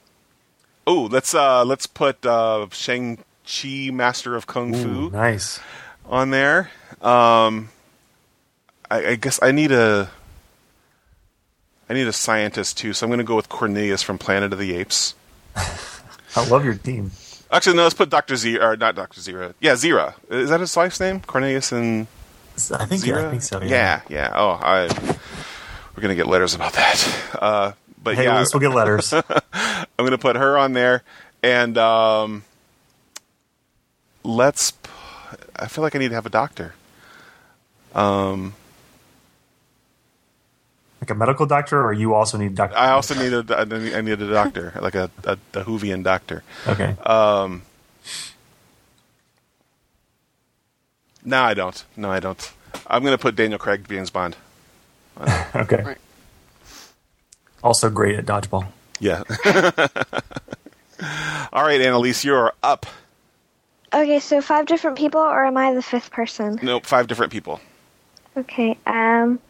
oh, 0.86 1.08
let's 1.10 1.34
uh, 1.34 1.64
let's 1.64 1.86
put 1.86 2.24
uh, 2.26 2.66
Shang 2.72 3.18
Chi, 3.46 3.90
Master 3.92 4.34
of 4.34 4.46
Kung 4.46 4.74
Ooh, 4.74 4.82
Fu, 4.82 5.10
nice. 5.10 5.60
On 6.08 6.30
there. 6.30 6.70
Um, 7.00 7.68
I, 8.90 9.06
I 9.06 9.14
guess 9.16 9.38
I 9.42 9.52
need 9.52 9.72
a 9.72 10.10
I 11.88 11.94
need 11.94 12.06
a 12.06 12.12
scientist 12.12 12.78
too, 12.78 12.92
so 12.92 13.06
I'm 13.06 13.10
going 13.10 13.18
to 13.18 13.24
go 13.24 13.36
with 13.36 13.48
Cornelius 13.48 14.02
from 14.02 14.18
Planet 14.18 14.52
of 14.52 14.58
the 14.58 14.74
Apes. 14.74 15.14
I 15.56 16.46
love 16.48 16.64
your 16.64 16.74
team. 16.74 17.12
Actually, 17.50 17.76
no, 17.76 17.84
let's 17.84 17.94
put 17.94 18.10
Doctor 18.10 18.36
Z 18.36 18.58
or 18.58 18.76
not 18.76 18.94
Doctor 18.94 19.20
Zira. 19.20 19.54
Yeah, 19.60 19.72
Zira. 19.72 20.14
Is 20.30 20.50
that 20.50 20.60
his 20.60 20.76
wife's 20.76 21.00
name? 21.00 21.20
Cornelius 21.20 21.72
and 21.72 22.06
I 22.72 22.84
think, 22.84 23.06
yeah, 23.06 23.26
I 23.26 23.30
think 23.30 23.42
so. 23.42 23.62
Yeah. 23.62 23.68
Yeah, 23.68 24.00
yeah. 24.08 24.32
Oh, 24.34 24.50
I. 24.50 24.88
We're 25.94 26.02
gonna 26.02 26.14
get 26.14 26.26
letters 26.26 26.54
about 26.54 26.74
that. 26.74 27.28
Uh, 27.34 27.72
but 28.02 28.14
Hey, 28.16 28.24
yeah, 28.24 28.34
at 28.34 28.40
least 28.40 28.54
we'll 28.54 28.60
get 28.60 28.74
letters. 28.74 29.12
I'm 29.52 29.86
gonna 29.96 30.18
put 30.18 30.36
her 30.36 30.58
on 30.58 30.72
there, 30.74 31.02
and 31.42 31.76
um, 31.78 32.44
let's. 34.22 34.72
P- 35.58 35.64
I 35.64 35.68
feel 35.68 35.82
like 35.82 35.94
I 35.94 35.98
need 35.98 36.08
to 36.08 36.14
have 36.14 36.26
a 36.26 36.30
doctor. 36.30 36.74
Um, 37.94 38.54
like 41.00 41.10
a 41.10 41.14
medical 41.14 41.46
doctor, 41.46 41.80
or 41.82 41.92
you 41.92 42.14
also 42.14 42.38
need 42.38 42.54
doctor? 42.54 42.76
I 42.76 42.90
also 42.90 43.14
need 43.14 43.32
a. 43.32 43.44
I 43.58 43.64
need- 43.64 43.94
I 43.94 44.00
need 44.00 44.20
a 44.20 44.30
doctor, 44.30 44.72
like 44.80 44.94
a 44.94 45.10
a, 45.24 45.32
a 45.54 45.64
Whovian 45.64 46.02
doctor. 46.02 46.42
Okay. 46.66 46.96
Um, 47.06 47.62
no, 51.24 51.42
I 51.42 51.54
don't. 51.54 51.84
No, 51.96 52.10
I 52.10 52.20
don't. 52.20 52.52
I'm 52.86 53.02
gonna 53.04 53.18
put 53.18 53.36
Daniel 53.36 53.58
Craig 53.58 53.86
James 53.88 54.10
Bond. 54.10 54.36
okay. 55.54 55.82
right. 55.82 55.98
Also 57.62 57.90
great 57.90 58.18
at 58.18 58.24
dodgeball. 58.26 58.66
Yeah. 59.00 59.22
All 61.52 61.62
right, 61.64 61.80
Annaliese, 61.80 62.24
you're 62.24 62.52
up. 62.62 62.86
Okay, 63.92 64.20
so 64.20 64.40
five 64.42 64.66
different 64.66 64.98
people, 64.98 65.20
or 65.20 65.46
am 65.46 65.56
I 65.56 65.72
the 65.72 65.82
fifth 65.82 66.10
person? 66.10 66.58
Nope, 66.62 66.84
five 66.84 67.06
different 67.06 67.32
people. 67.32 67.60
Okay. 68.36 68.78
Um. 68.86 69.40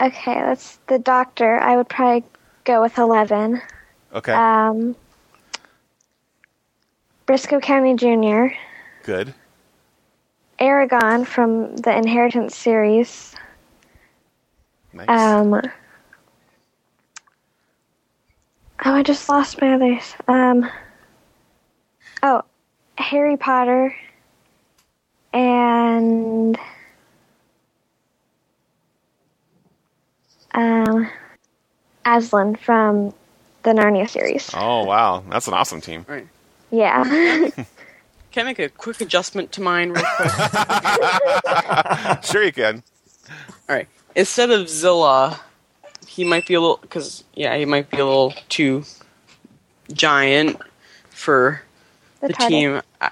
Okay, 0.00 0.34
that's 0.34 0.78
the 0.88 0.98
doctor. 0.98 1.58
I 1.58 1.76
would 1.76 1.88
probably 1.88 2.24
go 2.64 2.82
with 2.82 2.98
eleven. 2.98 3.62
Okay, 4.12 4.32
Um. 4.32 4.96
Brisco 7.26 7.60
County 7.60 7.94
Jr., 7.94 8.54
good. 9.04 9.34
Eragon 10.60 11.26
from 11.26 11.76
the 11.76 11.96
Inheritance 11.96 12.56
series. 12.56 13.34
Nice. 14.92 15.08
Um. 15.08 15.60
Oh, 18.84 18.92
I 18.92 19.02
just 19.02 19.28
lost 19.28 19.60
my 19.60 19.74
others. 19.74 20.14
Um. 20.28 20.68
Oh, 22.22 22.42
Harry 22.98 23.36
Potter. 23.36 23.94
And. 25.32 26.58
Um. 30.52 31.08
Aslan 32.04 32.54
from 32.56 33.12
the 33.64 33.70
Narnia 33.72 34.08
series. 34.08 34.48
oh 34.54 34.84
wow, 34.84 35.24
that's 35.28 35.48
an 35.48 35.54
awesome 35.54 35.80
team. 35.80 36.04
right. 36.08 36.26
Yeah. 36.70 37.02
Can 38.32 38.44
I 38.46 38.50
make 38.50 38.58
a 38.60 38.68
quick 38.68 39.00
adjustment 39.00 39.50
to 39.52 39.60
mine 39.62 39.90
real 39.90 40.04
quick? 40.16 40.30
Sure, 42.24 42.42
you 42.42 42.52
can. 42.52 42.82
All 43.68 43.74
right. 43.76 43.88
Instead 44.14 44.50
of 44.50 44.68
Zilla, 44.68 45.40
he 46.16 46.24
might 46.24 46.46
be 46.46 46.54
a 46.54 46.60
little 46.60 46.78
because 46.80 47.22
yeah, 47.34 47.54
he 47.56 47.64
might 47.66 47.90
be 47.90 47.98
a 47.98 48.04
little 48.04 48.34
too 48.48 48.84
giant 49.92 50.58
for 51.10 51.62
the, 52.20 52.28
TARDIS. 52.28 52.48
team. 52.48 52.82
I- 53.00 53.10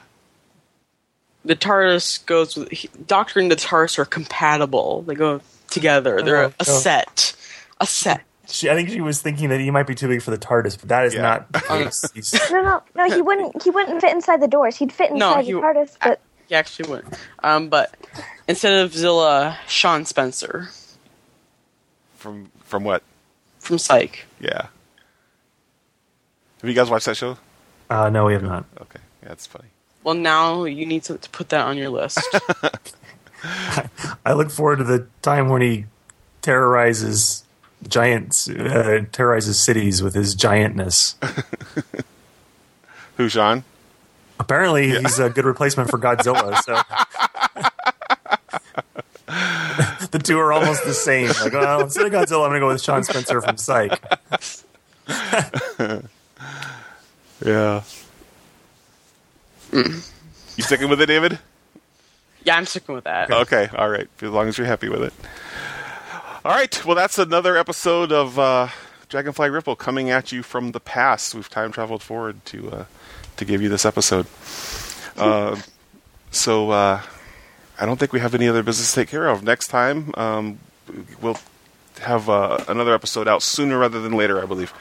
The 1.45 1.55
TARDIS 1.57 2.25
goes 2.27 2.57
with 2.57 2.71
he, 2.71 2.89
Doctor 3.07 3.39
and 3.41 3.51
the 3.51 3.57
TARDIS 3.57 3.99
are 3.99 4.05
compatible. 4.07 5.03
They 5.03 5.15
go 5.15 5.41
together. 5.71 6.23
They're 6.23 6.45
Oh, 6.45 6.47
a 6.49 6.55
oh. 6.61 6.65
set. 6.65 7.35
A 7.81 7.87
set. 7.87 8.23
She, 8.49 8.69
I 8.71 8.75
think 8.75 8.89
she 8.91 9.01
was 9.01 9.21
thinking 9.23 9.49
that 9.51 9.61
he 9.61 9.71
might 9.71 9.87
be 9.87 9.95
too 9.95 10.09
big 10.09 10.23
for 10.23 10.31
the 10.31 10.39
TARDIS, 10.39 10.79
but 10.81 10.89
that 10.89 11.05
is 11.07 11.15
Yeah. 11.15 11.23
not 11.23 11.53
the 11.53 11.61
case. 12.15 12.51
No, 12.51 12.63
no, 12.63 12.83
no. 12.95 13.15
He 13.15 13.21
wouldn't. 13.23 13.63
He 13.63 13.71
wouldn't 13.71 14.01
fit 14.01 14.13
inside 14.13 14.41
the 14.41 14.49
doors. 14.49 14.77
He'd 14.77 14.93
fit 14.93 15.13
No, 15.13 15.31
inside 15.31 15.45
he- 15.47 15.53
the 15.53 15.61
TARDIS, 15.61 15.97
but 16.03 16.21
He 16.49 16.55
actually 16.55 16.91
would. 16.91 17.05
Um, 17.43 17.69
but 17.69 17.95
instead 18.49 18.85
of 18.85 18.95
Zilla, 18.95 19.59
Shawn 19.67 20.05
Spencer 20.05 20.69
From 22.17 22.51
from 22.75 22.83
what? 22.83 23.05
from 23.61 23.79
Psych. 23.79 24.27
Yeah. 24.41 24.67
Have 26.61 26.69
you 26.69 26.75
guys 26.75 26.91
watched 26.91 27.07
that 27.07 27.17
show? 27.17 27.39
uh, 27.89 28.11
no, 28.11 28.25
we 28.25 28.33
have 28.33 28.43
not. 28.43 28.65
Okay, 28.81 28.99
yeah, 29.23 29.29
that's 29.29 29.47
funny. 29.47 29.69
Well, 30.03 30.17
now 30.17 30.65
you 30.65 30.85
need 30.85 31.05
to, 31.05 31.17
to 31.17 31.31
put 31.31 31.51
that 31.51 31.65
on 31.67 31.79
your 31.79 31.89
list. 31.89 32.19
I 34.27 34.33
look 34.33 34.51
forward 34.51 34.79
to 34.79 34.85
the 34.85 35.07
time 35.23 35.51
when 35.51 35.63
he 35.63 35.85
terrorizes 36.43 37.45
giants, 37.87 38.51
uh, 38.51 39.05
terrorizes 39.13 39.63
cities 39.63 40.03
with 40.03 40.15
his 40.15 40.35
giantness. 40.35 41.15
Who, 43.19 43.29
Shawn? 43.29 43.63
Apparently, 44.41 44.91
he's 44.91 45.21
a 45.21 45.31
good 45.31 45.45
replacement 45.45 45.91
for 45.91 45.99
Godzilla. 45.99 46.61
So 46.65 46.75
the 50.15 50.21
two 50.21 50.39
are 50.39 50.53
almost 50.53 50.85
the 50.85 50.95
same. 50.95 51.27
Like, 51.29 51.53
well, 51.53 51.81
instead 51.81 52.07
of 52.07 52.13
Godzilla, 52.13 52.45
I'm 52.45 52.51
going 52.51 52.55
to 52.55 52.61
go 52.61 52.69
with 52.69 52.81
Shawn 52.81 53.03
Spencer 53.03 53.41
from 53.41 53.57
Psych. 53.57 54.01
Yeah. 57.45 57.83
You 59.73 60.03
sticking 60.61 60.89
with 60.89 61.01
it, 61.01 61.07
David? 61.07 61.39
yeah, 62.45 62.57
I'm 62.57 62.65
sticking 62.65 62.95
with 62.95 63.05
that. 63.05 63.31
Okay, 63.31 63.69
all 63.77 63.91
right. 63.91 64.09
As 64.23 64.31
long 64.31 64.49
as 64.49 64.57
you're 64.57 64.67
happy 64.69 64.89
with 64.89 65.03
it. 65.03 65.13
All 66.45 66.53
right. 66.53 66.85
Well, 66.87 66.95
that's 66.95 67.19
another 67.19 67.57
episode 67.57 68.13
of 68.13 68.39
uh, 68.39 68.69
Dragonfly 69.09 69.51
Ripple 69.51 69.77
coming 69.77 70.11
at 70.11 70.31
you 70.33 70.43
from 70.43 70.71
the 70.73 70.81
past. 70.81 71.35
We've 71.35 71.51
time 71.51 71.73
traveled 71.73 72.03
forward 72.03 72.45
to 72.47 72.71
uh, 72.71 72.85
to 73.37 73.45
give 73.45 73.61
you 73.61 73.69
this 73.69 73.85
episode. 73.85 74.27
Uh, 75.17 75.61
so 76.31 76.71
uh, 76.71 77.03
I 77.79 77.87
don't 77.87 77.99
think 77.99 78.13
we 78.13 78.21
have 78.21 78.35
any 78.35 78.49
other 78.49 78.63
business 78.63 78.91
to 78.91 79.01
take 79.01 79.09
care 79.09 79.29
of. 79.29 79.43
Next 79.43 79.69
time, 79.69 80.13
um, 80.17 80.59
we'll 81.21 81.39
have 82.01 82.29
uh, 82.29 82.65
another 82.69 82.95
episode 82.95 83.27
out 83.27 83.43
sooner 83.43 83.79
rather 83.79 84.01
than 84.01 84.13
later, 84.13 84.43
I 84.43 84.47
believe. 84.47 84.73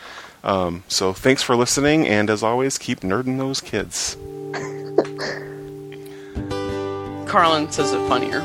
Um, 0.44 0.84
so 0.88 1.14
thanks 1.14 1.42
for 1.42 1.56
listening, 1.56 2.08
and 2.08 2.30
as 2.30 2.44
always, 2.44 2.78
keep 2.78 3.00
nerding 3.00 3.38
those 3.38 3.62
kids. 3.62 4.18
Carlin 7.28 7.72
says 7.72 7.94
it 7.94 8.08
funnier. 8.08 8.44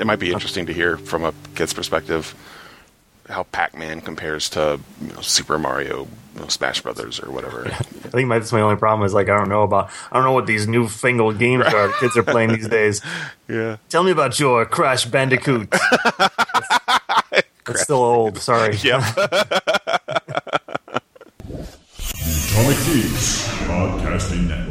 it 0.00 0.06
might 0.06 0.18
be 0.18 0.32
interesting 0.32 0.64
to 0.64 0.72
hear 0.72 0.96
from 0.96 1.24
a 1.24 1.34
kid's 1.54 1.74
perspective 1.74 2.34
how 3.30 3.44
Pac-Man 3.44 4.00
compares 4.00 4.48
to 4.50 4.80
you 5.00 5.12
know, 5.12 5.20
Super 5.20 5.58
Mario, 5.58 6.06
you 6.34 6.40
know, 6.40 6.48
Smash 6.48 6.80
Brothers, 6.82 7.20
or 7.20 7.30
whatever. 7.30 7.66
I 7.66 7.70
think 8.10 8.28
my, 8.28 8.38
that's 8.38 8.52
my 8.52 8.60
only 8.60 8.76
problem 8.76 9.06
is 9.06 9.14
like 9.14 9.28
I 9.28 9.36
don't 9.38 9.48
know 9.48 9.62
about 9.62 9.90
I 10.10 10.14
don't 10.16 10.24
know 10.24 10.32
what 10.32 10.46
these 10.46 10.66
newfangled 10.68 11.38
games 11.38 11.64
are 11.66 11.92
kids 12.00 12.16
are 12.16 12.22
playing 12.22 12.52
these 12.52 12.68
days. 12.68 13.00
Yeah, 13.48 13.78
Tell 13.88 14.04
me 14.04 14.12
about 14.12 14.38
your 14.38 14.64
Crash 14.64 15.06
Bandicoot. 15.06 15.72
It's 17.68 17.82
still 17.82 17.96
old. 18.02 18.38
Sorry. 18.38 18.76
yep. 18.76 19.02
Atomic 19.16 19.48
Geeks 22.86 23.46
Podcasting 23.66 24.48
Network. 24.48 24.69